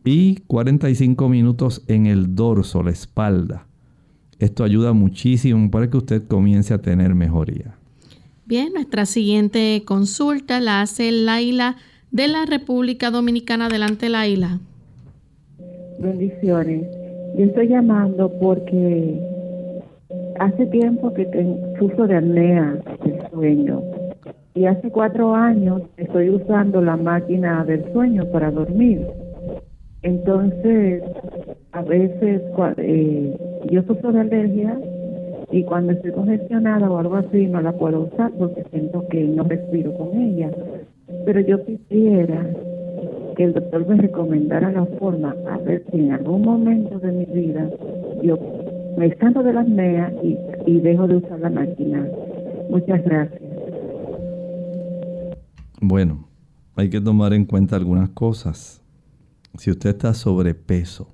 y 0.04 0.36
45 0.46 1.28
minutos 1.28 1.82
en 1.86 2.06
el 2.06 2.34
dorso, 2.34 2.82
la 2.82 2.90
espalda. 2.90 3.66
Esto 4.38 4.64
ayuda 4.64 4.92
muchísimo 4.92 5.70
para 5.70 5.90
que 5.90 5.98
usted 5.98 6.26
comience 6.26 6.72
a 6.72 6.80
tener 6.80 7.14
mejoría. 7.14 7.76
Bien, 8.46 8.72
nuestra 8.72 9.04
siguiente 9.06 9.82
consulta 9.84 10.60
la 10.60 10.80
hace 10.80 11.12
Laila 11.12 11.76
de 12.10 12.28
la 12.28 12.46
República 12.46 13.10
Dominicana. 13.10 13.66
Adelante, 13.66 14.08
Laila. 14.08 14.58
Bendiciones. 15.98 16.86
Yo 17.36 17.44
estoy 17.44 17.68
llamando 17.68 18.30
porque 18.40 19.20
hace 20.38 20.66
tiempo 20.66 21.12
que 21.14 21.26
sufro 21.78 22.06
de 22.06 22.16
apnea 22.16 22.78
del 23.04 23.30
sueño 23.30 23.82
y 24.54 24.66
hace 24.66 24.90
cuatro 24.90 25.34
años 25.34 25.82
estoy 25.96 26.30
usando 26.30 26.80
la 26.80 26.96
máquina 26.96 27.64
del 27.64 27.84
sueño 27.92 28.24
para 28.32 28.50
dormir. 28.50 29.06
Entonces, 30.02 31.02
a 31.72 31.82
veces 31.82 32.42
eh, 32.78 33.36
yo 33.70 33.82
sufro 33.82 34.12
de 34.12 34.20
alergia 34.20 34.78
y 35.52 35.62
cuando 35.64 35.92
estoy 35.92 36.12
congestionada 36.12 36.90
o 36.90 36.98
algo 36.98 37.16
así 37.16 37.46
no 37.46 37.60
la 37.60 37.72
puedo 37.72 38.02
usar 38.02 38.30
porque 38.38 38.64
siento 38.70 39.06
que 39.08 39.22
no 39.24 39.44
respiro 39.44 39.94
con 39.94 40.20
ella. 40.20 40.50
Pero 41.24 41.40
yo 41.40 41.64
quisiera 41.64 42.46
que 43.36 43.44
el 43.44 43.54
doctor 43.54 43.86
me 43.86 43.96
recomendara 43.96 44.70
la 44.72 44.84
forma 44.98 45.34
a 45.50 45.58
ver 45.58 45.84
si 45.90 45.98
en 45.98 46.12
algún 46.12 46.42
momento 46.42 46.98
de 46.98 47.12
mi 47.12 47.24
vida 47.26 47.70
yo 48.22 48.38
me 48.96 49.10
canso 49.14 49.42
de 49.42 49.52
la 49.52 49.60
apnea 49.60 50.12
y, 50.22 50.36
y 50.66 50.80
dejo 50.80 51.06
de 51.06 51.16
usar 51.16 51.40
la 51.40 51.50
máquina. 51.50 52.06
Muchas 52.68 53.02
gracias. 53.04 53.40
Bueno, 55.80 56.28
hay 56.76 56.90
que 56.90 57.00
tomar 57.00 57.32
en 57.32 57.46
cuenta 57.46 57.76
algunas 57.76 58.10
cosas. 58.10 58.82
Si 59.56 59.70
usted 59.70 59.90
está 59.90 60.14
sobrepeso 60.14 61.12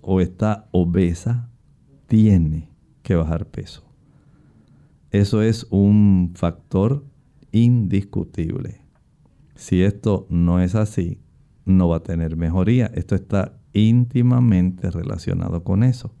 o 0.00 0.20
está 0.20 0.68
obesa, 0.72 1.48
tiene 2.06 2.68
que 3.02 3.14
bajar 3.14 3.46
peso. 3.46 3.84
Eso 5.10 5.40
es 5.42 5.66
un 5.70 6.32
factor 6.34 7.04
indiscutible. 7.62 8.80
Si 9.54 9.82
esto 9.82 10.26
no 10.30 10.60
es 10.60 10.74
así, 10.74 11.20
no 11.64 11.88
va 11.88 11.98
a 11.98 12.02
tener 12.02 12.36
mejoría. 12.36 12.86
Esto 12.94 13.14
está 13.14 13.58
íntimamente 13.72 14.90
relacionado 14.90 15.62
con 15.64 15.82
eso. 15.82 16.14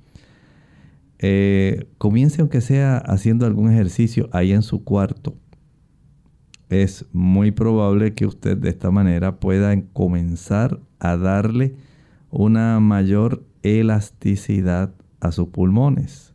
Eh, 1.18 1.88
comience 1.98 2.40
aunque 2.40 2.60
sea 2.60 2.98
haciendo 2.98 3.44
algún 3.46 3.70
ejercicio 3.70 4.28
ahí 4.32 4.52
en 4.52 4.62
su 4.62 4.84
cuarto. 4.84 5.36
Es 6.68 7.06
muy 7.12 7.50
probable 7.50 8.14
que 8.14 8.26
usted 8.26 8.56
de 8.56 8.68
esta 8.68 8.90
manera 8.90 9.40
pueda 9.40 9.74
comenzar 9.92 10.80
a 10.98 11.16
darle 11.16 11.76
una 12.30 12.78
mayor 12.78 13.44
elasticidad 13.62 14.94
a 15.20 15.32
sus 15.32 15.48
pulmones. 15.48 16.34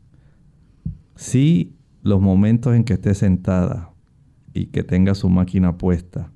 Si 1.15 1.75
los 2.01 2.19
momentos 2.19 2.75
en 2.75 2.83
que 2.83 2.93
esté 2.93 3.13
sentada 3.13 3.92
y 4.53 4.67
que 4.67 4.83
tenga 4.83 5.15
su 5.15 5.29
máquina 5.29 5.77
puesta, 5.77 6.31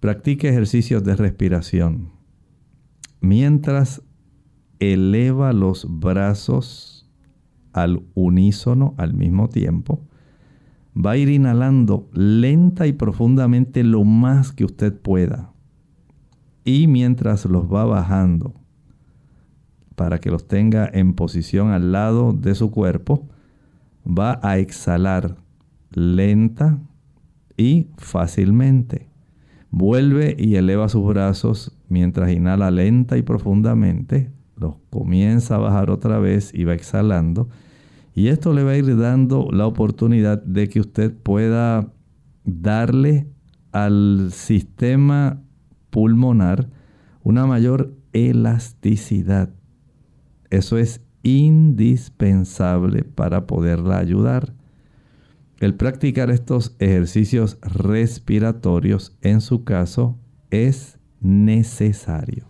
practique 0.00 0.48
ejercicios 0.48 1.04
de 1.04 1.16
respiración 1.16 2.18
mientras 3.20 4.02
eleva 4.78 5.52
los 5.52 5.86
brazos 5.88 7.08
al 7.72 8.02
unísono 8.14 8.94
al 8.96 9.14
mismo 9.14 9.48
tiempo. 9.48 10.00
Va 10.96 11.12
a 11.12 11.16
ir 11.16 11.28
inhalando 11.28 12.08
lenta 12.12 12.86
y 12.86 12.92
profundamente 12.92 13.84
lo 13.84 14.04
más 14.04 14.52
que 14.52 14.64
usted 14.64 14.98
pueda. 15.00 15.52
Y 16.64 16.86
mientras 16.86 17.44
los 17.44 17.72
va 17.72 17.84
bajando, 17.84 18.54
para 19.94 20.18
que 20.18 20.30
los 20.30 20.46
tenga 20.46 20.88
en 20.92 21.14
posición 21.14 21.70
al 21.70 21.92
lado 21.92 22.32
de 22.32 22.54
su 22.54 22.70
cuerpo, 22.70 23.28
va 24.06 24.40
a 24.42 24.58
exhalar 24.58 25.36
lenta 25.90 26.78
y 27.58 27.88
fácilmente. 27.98 29.10
Vuelve 29.70 30.34
y 30.38 30.54
eleva 30.54 30.88
sus 30.88 31.06
brazos 31.06 31.76
mientras 31.88 32.32
inhala 32.32 32.70
lenta 32.70 33.18
y 33.18 33.22
profundamente. 33.22 34.32
Los 34.56 34.76
comienza 34.88 35.56
a 35.56 35.58
bajar 35.58 35.90
otra 35.90 36.18
vez 36.18 36.54
y 36.54 36.64
va 36.64 36.72
exhalando. 36.72 37.50
Y 38.14 38.28
esto 38.28 38.54
le 38.54 38.64
va 38.64 38.70
a 38.70 38.76
ir 38.76 38.96
dando 38.96 39.50
la 39.52 39.66
oportunidad 39.66 40.42
de 40.42 40.68
que 40.68 40.80
usted 40.80 41.14
pueda 41.14 41.92
darle 42.44 43.28
al 43.72 44.30
sistema 44.32 45.42
pulmonar 45.90 46.70
una 47.22 47.46
mayor 47.46 47.94
elasticidad. 48.12 49.50
Eso 50.50 50.78
es 50.78 51.02
indispensable 51.22 53.04
para 53.04 53.46
poderla 53.46 53.98
ayudar. 53.98 54.54
El 55.60 55.74
practicar 55.74 56.30
estos 56.30 56.74
ejercicios 56.78 57.58
respiratorios 57.62 59.12
en 59.22 59.40
su 59.40 59.64
caso 59.64 60.16
es 60.50 60.98
necesario. 61.20 62.46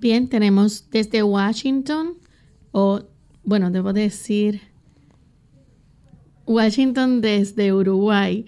Bien, 0.00 0.28
tenemos 0.28 0.90
desde 0.90 1.22
Washington, 1.22 2.18
o 2.72 3.00
bueno, 3.42 3.70
debo 3.70 3.94
decir 3.94 4.60
Washington 6.46 7.22
desde 7.22 7.72
Uruguay. 7.72 8.44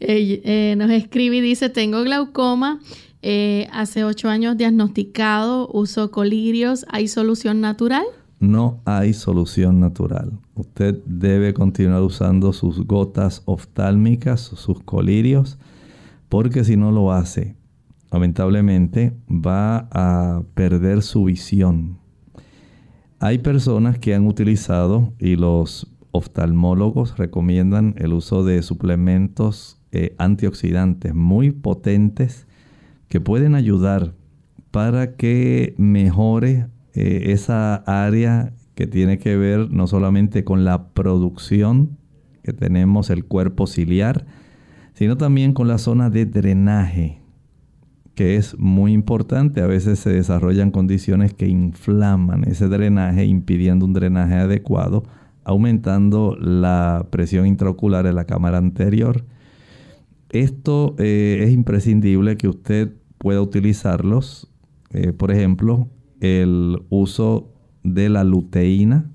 Eh, 0.00 0.74
nos 0.76 0.90
escribe 0.90 1.36
y 1.36 1.40
dice, 1.40 1.68
tengo 1.68 2.02
glaucoma, 2.02 2.80
eh, 3.22 3.68
hace 3.72 4.04
ocho 4.04 4.28
años 4.28 4.56
diagnosticado, 4.56 5.68
uso 5.72 6.10
colirios, 6.10 6.84
¿hay 6.88 7.06
solución 7.06 7.60
natural? 7.60 8.04
No 8.38 8.80
hay 8.84 9.12
solución 9.12 9.80
natural. 9.80 10.32
Usted 10.54 11.02
debe 11.06 11.54
continuar 11.54 12.02
usando 12.02 12.52
sus 12.52 12.86
gotas 12.86 13.42
oftálmicas, 13.46 14.40
sus 14.40 14.80
colirios, 14.82 15.58
porque 16.28 16.64
si 16.64 16.76
no 16.76 16.90
lo 16.90 17.12
hace, 17.12 17.56
lamentablemente 18.10 19.16
va 19.28 19.88
a 19.90 20.42
perder 20.54 21.02
su 21.02 21.24
visión. 21.24 21.98
Hay 23.18 23.38
personas 23.38 23.98
que 23.98 24.14
han 24.14 24.26
utilizado 24.26 25.14
y 25.18 25.36
los 25.36 25.90
oftalmólogos 26.12 27.16
recomiendan 27.16 27.94
el 27.98 28.12
uso 28.12 28.44
de 28.44 28.62
suplementos 28.62 29.80
eh, 29.92 30.14
antioxidantes 30.18 31.14
muy 31.14 31.50
potentes 31.50 32.46
que 33.08 33.20
pueden 33.20 33.54
ayudar 33.54 34.14
para 34.70 35.16
que 35.16 35.74
mejore 35.78 36.66
eh, 36.96 37.32
esa 37.32 37.74
área 37.86 38.54
que 38.74 38.86
tiene 38.86 39.18
que 39.18 39.36
ver 39.36 39.70
no 39.70 39.86
solamente 39.86 40.44
con 40.44 40.64
la 40.64 40.88
producción 40.94 41.98
que 42.42 42.54
tenemos 42.54 43.10
el 43.10 43.26
cuerpo 43.26 43.66
ciliar, 43.66 44.24
sino 44.94 45.18
también 45.18 45.52
con 45.52 45.68
la 45.68 45.76
zona 45.76 46.08
de 46.08 46.24
drenaje, 46.24 47.20
que 48.14 48.36
es 48.36 48.58
muy 48.58 48.94
importante. 48.94 49.60
A 49.60 49.66
veces 49.66 49.98
se 49.98 50.08
desarrollan 50.08 50.70
condiciones 50.70 51.34
que 51.34 51.46
inflaman 51.46 52.44
ese 52.44 52.66
drenaje, 52.66 53.26
impidiendo 53.26 53.84
un 53.84 53.92
drenaje 53.92 54.36
adecuado, 54.36 55.02
aumentando 55.44 56.34
la 56.40 57.08
presión 57.10 57.46
intraocular 57.46 58.06
en 58.06 58.14
la 58.14 58.24
cámara 58.24 58.56
anterior. 58.56 59.26
Esto 60.30 60.94
eh, 60.98 61.40
es 61.42 61.50
imprescindible 61.50 62.38
que 62.38 62.48
usted 62.48 62.94
pueda 63.18 63.42
utilizarlos. 63.42 64.50
Eh, 64.92 65.12
por 65.12 65.30
ejemplo, 65.30 65.90
el 66.20 66.82
uso 66.88 67.52
de 67.82 68.08
la 68.08 68.24
luteína 68.24 69.10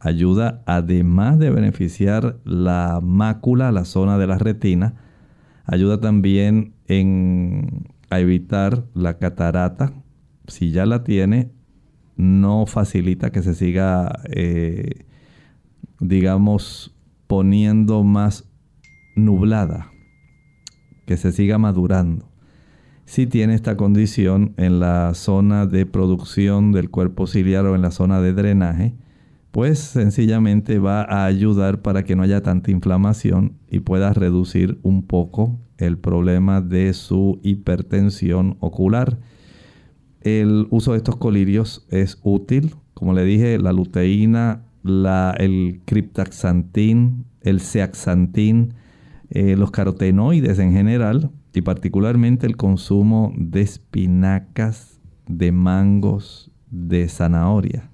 ayuda, 0.00 0.62
además 0.66 1.38
de 1.38 1.50
beneficiar 1.50 2.40
la 2.44 3.00
mácula, 3.02 3.70
la 3.70 3.84
zona 3.84 4.18
de 4.18 4.26
la 4.26 4.38
retina, 4.38 4.94
ayuda 5.64 6.00
también 6.00 6.74
en, 6.88 7.88
a 8.10 8.18
evitar 8.18 8.84
la 8.94 9.18
catarata. 9.18 9.92
Si 10.48 10.72
ya 10.72 10.86
la 10.86 11.04
tiene, 11.04 11.52
no 12.16 12.66
facilita 12.66 13.30
que 13.30 13.42
se 13.42 13.54
siga, 13.54 14.22
eh, 14.34 15.06
digamos, 16.00 16.96
poniendo 17.28 18.02
más 18.02 18.50
nublada, 19.14 19.88
que 21.06 21.16
se 21.16 21.30
siga 21.30 21.58
madurando 21.58 22.31
si 23.12 23.26
tiene 23.26 23.52
esta 23.52 23.76
condición 23.76 24.54
en 24.56 24.80
la 24.80 25.12
zona 25.12 25.66
de 25.66 25.84
producción 25.84 26.72
del 26.72 26.88
cuerpo 26.88 27.26
ciliar 27.26 27.66
o 27.66 27.74
en 27.74 27.82
la 27.82 27.90
zona 27.90 28.22
de 28.22 28.32
drenaje, 28.32 28.94
pues 29.50 29.80
sencillamente 29.80 30.78
va 30.78 31.02
a 31.02 31.26
ayudar 31.26 31.82
para 31.82 32.04
que 32.04 32.16
no 32.16 32.22
haya 32.22 32.42
tanta 32.42 32.70
inflamación 32.70 33.58
y 33.68 33.80
pueda 33.80 34.14
reducir 34.14 34.78
un 34.82 35.02
poco 35.02 35.60
el 35.76 35.98
problema 35.98 36.62
de 36.62 36.94
su 36.94 37.38
hipertensión 37.42 38.56
ocular. 38.60 39.18
El 40.22 40.66
uso 40.70 40.92
de 40.92 40.96
estos 40.96 41.16
colirios 41.16 41.86
es 41.90 42.18
útil, 42.22 42.76
como 42.94 43.12
le 43.12 43.26
dije, 43.26 43.58
la 43.58 43.74
luteína, 43.74 44.62
el 45.36 45.82
criptaxantín, 45.84 47.26
el 47.42 47.60
zeaxantín, 47.60 48.72
eh, 49.28 49.54
los 49.58 49.70
carotenoides 49.70 50.58
en 50.58 50.72
general 50.72 51.30
y 51.52 51.62
particularmente 51.62 52.46
el 52.46 52.56
consumo 52.56 53.32
de 53.36 53.60
espinacas, 53.60 55.00
de 55.28 55.52
mangos, 55.52 56.50
de 56.70 57.08
zanahoria. 57.08 57.90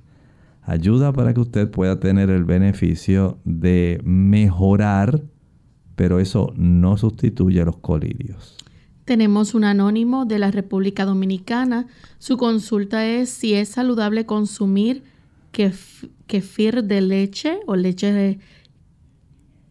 Ayuda 0.63 1.13
para 1.13 1.33
que 1.35 1.41
usted 1.41 1.71
pueda 1.71 1.99
tener 1.99 2.31
el 2.31 2.45
beneficio 2.45 3.39
de 3.45 4.01
mejorar, 4.05 5.23
pero 5.97 6.21
eso 6.21 6.53
no 6.57 6.97
sustituye 6.99 7.63
a 7.63 7.65
los 7.65 7.79
colirios. 7.79 8.57
Tenemos 9.05 9.55
un 9.55 9.65
anónimo 9.65 10.27
de 10.27 10.39
la 10.39 10.51
República 10.51 11.07
Dominicana. 11.07 11.87
Su 12.19 12.37
consulta 12.37 13.07
es 13.07 13.31
si 13.31 13.55
es 13.55 13.71
saludable 13.71 14.27
consumir 14.27 15.03
kefir 16.27 16.85
de 16.85 17.01
leche 17.01 17.59
o 17.67 17.75
leche 17.75 18.39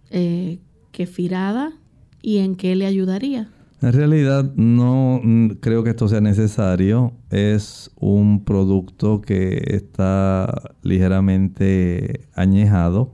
eh, 0.10 0.60
kefirada 0.92 1.74
y 2.22 2.40
en 2.40 2.56
qué 2.56 2.76
le 2.76 2.88
ayudaría. 2.88 3.50
En 3.80 3.94
realidad 3.94 4.54
no 4.56 5.22
mm, 5.24 5.50
creo 5.60 5.84
que 5.84 5.92
esto 5.92 6.08
sea 6.08 6.22
necesario. 6.22 7.14
Es 7.30 7.92
un 7.96 8.44
producto 8.44 9.22
que 9.22 9.62
está 9.68 10.74
ligeramente 10.82 12.22
añejado. 12.34 13.14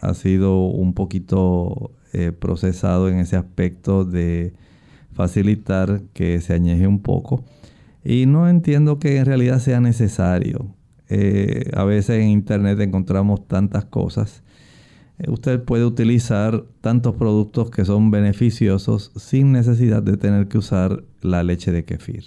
Ha 0.00 0.14
sido 0.14 0.66
un 0.66 0.92
poquito 0.92 1.92
eh, 2.12 2.32
procesado 2.32 3.08
en 3.08 3.18
ese 3.18 3.36
aspecto 3.36 4.04
de 4.04 4.52
facilitar 5.14 6.02
que 6.12 6.40
se 6.40 6.52
añeje 6.52 6.86
un 6.86 7.00
poco. 7.00 7.44
Y 8.04 8.26
no 8.26 8.48
entiendo 8.48 8.98
que 8.98 9.16
en 9.16 9.24
realidad 9.24 9.58
sea 9.60 9.80
necesario. 9.80 10.74
Eh, 11.08 11.70
a 11.74 11.84
veces 11.84 12.20
en 12.20 12.28
internet 12.28 12.78
encontramos 12.80 13.46
tantas 13.46 13.84
cosas 13.86 14.42
usted 15.28 15.62
puede 15.62 15.84
utilizar 15.84 16.64
tantos 16.80 17.14
productos 17.14 17.70
que 17.70 17.84
son 17.84 18.10
beneficiosos 18.10 19.12
sin 19.16 19.52
necesidad 19.52 20.02
de 20.02 20.16
tener 20.16 20.48
que 20.48 20.58
usar 20.58 21.04
la 21.20 21.42
leche 21.42 21.72
de 21.72 21.84
kefir. 21.84 22.24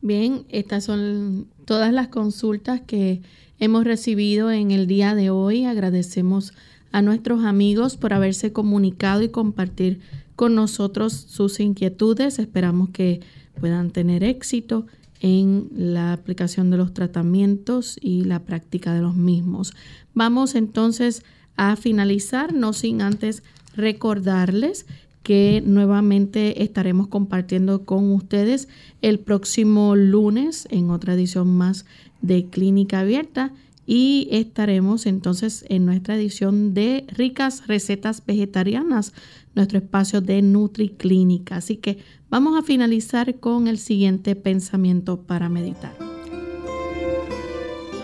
Bien, 0.00 0.44
estas 0.50 0.84
son 0.84 1.48
todas 1.64 1.92
las 1.92 2.08
consultas 2.08 2.80
que 2.82 3.22
hemos 3.58 3.84
recibido 3.84 4.50
en 4.50 4.70
el 4.70 4.86
día 4.86 5.14
de 5.14 5.30
hoy. 5.30 5.64
Agradecemos 5.64 6.52
a 6.92 7.02
nuestros 7.02 7.44
amigos 7.44 7.96
por 7.96 8.12
haberse 8.12 8.52
comunicado 8.52 9.22
y 9.22 9.30
compartir 9.30 10.00
con 10.36 10.54
nosotros 10.54 11.12
sus 11.12 11.58
inquietudes. 11.60 12.38
Esperamos 12.38 12.90
que 12.90 13.20
puedan 13.58 13.90
tener 13.90 14.24
éxito 14.24 14.86
en 15.24 15.70
la 15.74 16.12
aplicación 16.12 16.68
de 16.68 16.76
los 16.76 16.92
tratamientos 16.92 17.96
y 17.98 18.24
la 18.24 18.40
práctica 18.40 18.92
de 18.92 19.00
los 19.00 19.16
mismos. 19.16 19.72
Vamos 20.12 20.54
entonces 20.54 21.22
a 21.56 21.76
finalizar, 21.76 22.52
no 22.52 22.74
sin 22.74 23.00
antes 23.00 23.42
recordarles 23.74 24.84
que 25.22 25.62
nuevamente 25.64 26.62
estaremos 26.62 27.08
compartiendo 27.08 27.86
con 27.86 28.12
ustedes 28.12 28.68
el 29.00 29.18
próximo 29.18 29.96
lunes 29.96 30.68
en 30.70 30.90
otra 30.90 31.14
edición 31.14 31.48
más 31.48 31.86
de 32.20 32.44
Clínica 32.50 33.00
Abierta 33.00 33.54
y 33.86 34.28
estaremos 34.30 35.06
entonces 35.06 35.64
en 35.70 35.86
nuestra 35.86 36.16
edición 36.16 36.74
de 36.74 37.06
ricas 37.08 37.66
recetas 37.66 38.22
vegetarianas, 38.26 39.14
nuestro 39.54 39.78
espacio 39.78 40.20
de 40.20 40.42
NutriClínica. 40.42 41.56
Así 41.56 41.76
que 41.76 41.98
vamos 42.34 42.58
a 42.58 42.62
finalizar 42.62 43.36
con 43.36 43.68
el 43.68 43.78
siguiente 43.78 44.34
pensamiento 44.34 45.20
para 45.20 45.48
meditar. 45.48 45.92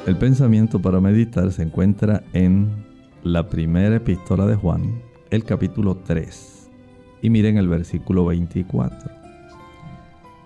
El 0.06 0.16
pensamiento 0.18 0.80
para 0.80 1.00
meditar 1.00 1.50
se 1.50 1.64
encuentra 1.64 2.22
en 2.32 2.68
la 3.24 3.48
primera 3.48 3.96
epístola 3.96 4.46
de 4.46 4.54
Juan, 4.54 5.02
el 5.30 5.42
capítulo 5.42 5.96
3 5.96 6.70
y 7.22 7.28
miren 7.28 7.56
el 7.56 7.66
versículo 7.66 8.24
24. 8.26 9.10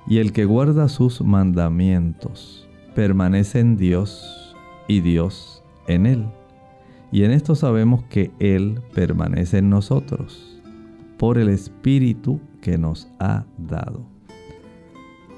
Y 0.06 0.16
el 0.16 0.32
que 0.32 0.46
guarda 0.46 0.88
sus 0.88 1.20
mandamientos 1.20 2.66
permanece 2.94 3.60
en 3.60 3.76
Dios 3.76 4.56
y 4.88 5.02
Dios 5.02 5.62
en 5.88 6.06
él. 6.06 6.24
Y 7.12 7.24
en 7.24 7.32
esto 7.32 7.54
sabemos 7.54 8.02
que 8.04 8.30
Él 8.38 8.80
permanece 8.94 9.58
en 9.58 9.68
nosotros 9.68 10.53
por 11.24 11.38
el 11.38 11.48
Espíritu 11.48 12.38
que 12.60 12.76
nos 12.76 13.08
ha 13.18 13.46
dado. 13.56 14.04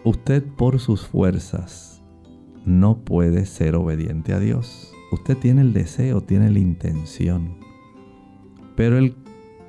Usted 0.02 0.42
por 0.42 0.80
sus 0.80 1.06
fuerzas 1.06 2.02
no 2.64 3.04
puede 3.04 3.46
ser 3.46 3.76
obediente 3.76 4.32
a 4.32 4.40
Dios. 4.40 4.92
Usted 5.12 5.36
tiene 5.36 5.60
el 5.60 5.72
deseo, 5.72 6.22
tiene 6.22 6.50
la 6.50 6.58
intención. 6.58 7.58
Pero 8.74 8.98
el 8.98 9.14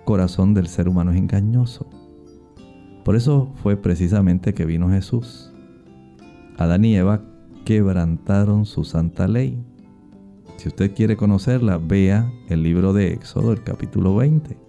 corazón 0.06 0.56
del 0.56 0.66
ser 0.66 0.90
humano 0.90 1.12
es 1.12 1.18
engañoso. 1.18 1.88
Por 3.06 3.16
eso 3.16 3.52
fue 3.62 3.78
precisamente 3.78 4.56
que 4.56 4.66
vino 4.66 4.90
Jesús. 4.90 5.54
Adán 6.58 6.84
y 6.84 6.96
Eva 6.96 7.22
quebrantaron 7.64 8.66
su 8.66 8.86
santa 8.86 9.28
ley. 9.28 9.64
Si 10.56 10.68
usted 10.68 10.96
quiere 10.96 11.16
conocerla, 11.16 11.78
vea 11.78 12.34
el 12.50 12.64
libro 12.64 12.92
de 12.92 13.14
Éxodo, 13.14 13.52
el 13.52 13.62
capítulo 13.62 14.16
20. 14.16 14.67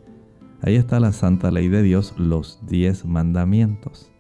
Ahí 0.63 0.75
está 0.75 0.99
la 1.01 1.13
santa 1.13 1.51
ley 1.51 1.69
de 1.69 1.83
Dios, 1.83 2.15
los 2.19 2.59
diez 2.67 3.05
mandamientos. 3.05 4.11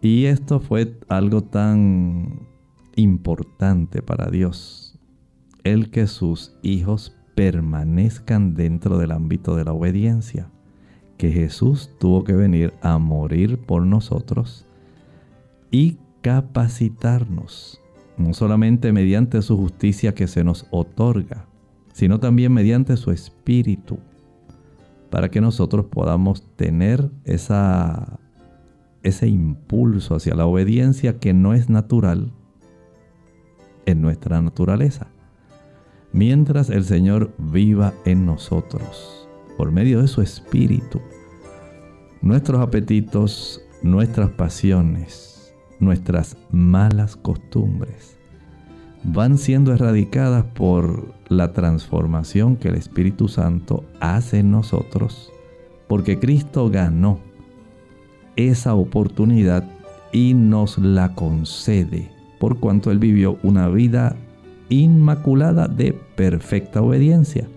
Y 0.00 0.24
esto 0.24 0.60
fue 0.60 0.98
algo 1.08 1.42
tan 1.42 2.48
importante 2.96 4.02
para 4.02 4.30
Dios, 4.30 4.98
el 5.62 5.90
que 5.90 6.06
sus 6.06 6.56
hijos 6.62 7.14
permanezcan 7.34 8.54
dentro 8.54 8.98
del 8.98 9.12
ámbito 9.12 9.56
de 9.56 9.64
la 9.64 9.72
obediencia, 9.72 10.50
que 11.16 11.30
Jesús 11.30 11.90
tuvo 11.98 12.24
que 12.24 12.32
venir 12.32 12.72
a 12.82 12.98
morir 12.98 13.58
por 13.58 13.82
nosotros 13.82 14.66
y 15.70 15.98
capacitarnos, 16.22 17.80
no 18.16 18.34
solamente 18.34 18.92
mediante 18.92 19.42
su 19.42 19.56
justicia 19.56 20.14
que 20.14 20.26
se 20.26 20.44
nos 20.44 20.66
otorga, 20.70 21.46
sino 21.92 22.20
también 22.20 22.52
mediante 22.52 22.96
su 22.96 23.10
espíritu, 23.10 23.98
para 25.10 25.30
que 25.30 25.40
nosotros 25.40 25.86
podamos 25.86 26.46
tener 26.56 27.10
ese 27.24 29.28
impulso 29.28 30.14
hacia 30.14 30.34
la 30.34 30.46
obediencia 30.46 31.18
que 31.18 31.34
no 31.34 31.54
es 31.54 31.68
natural 31.68 32.32
en 33.86 34.02
nuestra 34.02 34.40
naturaleza 34.40 35.08
mientras 36.12 36.70
el 36.70 36.84
Señor 36.84 37.32
viva 37.38 37.94
en 38.04 38.26
nosotros, 38.26 39.28
por 39.56 39.70
medio 39.70 40.02
de 40.02 40.08
su 40.08 40.22
Espíritu. 40.22 41.00
Nuestros 42.22 42.60
apetitos, 42.60 43.62
nuestras 43.82 44.30
pasiones, 44.30 45.54
nuestras 45.78 46.36
malas 46.50 47.16
costumbres 47.16 48.18
van 49.02 49.38
siendo 49.38 49.72
erradicadas 49.72 50.44
por 50.44 51.14
la 51.28 51.52
transformación 51.52 52.56
que 52.56 52.68
el 52.68 52.74
Espíritu 52.74 53.28
Santo 53.28 53.84
hace 54.00 54.40
en 54.40 54.50
nosotros, 54.50 55.32
porque 55.88 56.18
Cristo 56.18 56.68
ganó 56.70 57.20
esa 58.36 58.74
oportunidad 58.74 59.64
y 60.12 60.34
nos 60.34 60.78
la 60.78 61.14
concede, 61.14 62.10
por 62.38 62.58
cuanto 62.58 62.90
Él 62.90 62.98
vivió 62.98 63.38
una 63.42 63.68
vida 63.68 64.16
inmaculada 64.68 65.68
de 65.68 65.92
perfecta 65.92 66.82
obediencia. 66.82 67.48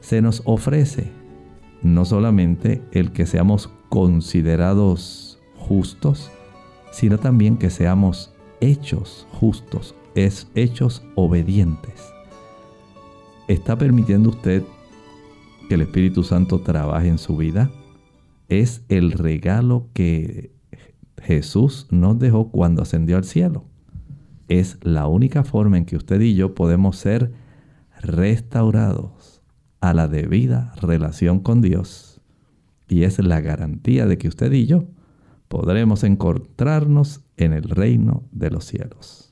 Se 0.00 0.20
nos 0.20 0.42
ofrece 0.44 1.10
no 1.82 2.04
solamente 2.04 2.82
el 2.92 3.12
que 3.12 3.26
seamos 3.26 3.70
considerados 3.88 5.40
justos, 5.56 6.30
sino 6.90 7.18
también 7.18 7.56
que 7.56 7.70
seamos 7.70 8.32
hechos 8.60 9.26
justos, 9.32 9.94
es 10.14 10.50
hechos 10.54 11.02
obedientes. 11.14 12.12
¿Está 13.48 13.76
permitiendo 13.76 14.30
usted 14.30 14.62
que 15.68 15.74
el 15.74 15.82
Espíritu 15.82 16.22
Santo 16.22 16.60
trabaje 16.60 17.08
en 17.08 17.18
su 17.18 17.36
vida? 17.36 17.70
Es 18.48 18.84
el 18.88 19.12
regalo 19.12 19.88
que 19.92 20.52
Jesús 21.20 21.86
nos 21.90 22.18
dejó 22.18 22.50
cuando 22.50 22.82
ascendió 22.82 23.16
al 23.16 23.24
cielo 23.24 23.64
es 24.60 24.78
la 24.82 25.06
única 25.06 25.44
forma 25.44 25.78
en 25.78 25.84
que 25.84 25.96
usted 25.96 26.20
y 26.20 26.34
yo 26.34 26.54
podemos 26.54 26.96
ser 26.96 27.32
restaurados 28.00 29.42
a 29.80 29.94
la 29.94 30.08
debida 30.08 30.72
relación 30.80 31.40
con 31.40 31.62
Dios. 31.62 32.20
Y 32.88 33.04
es 33.04 33.18
la 33.18 33.40
garantía 33.40 34.06
de 34.06 34.18
que 34.18 34.28
usted 34.28 34.52
y 34.52 34.66
yo 34.66 34.84
podremos 35.48 36.04
encontrarnos 36.04 37.24
en 37.36 37.52
el 37.52 37.64
reino 37.64 38.24
de 38.32 38.50
los 38.50 38.66
cielos. 38.66 39.31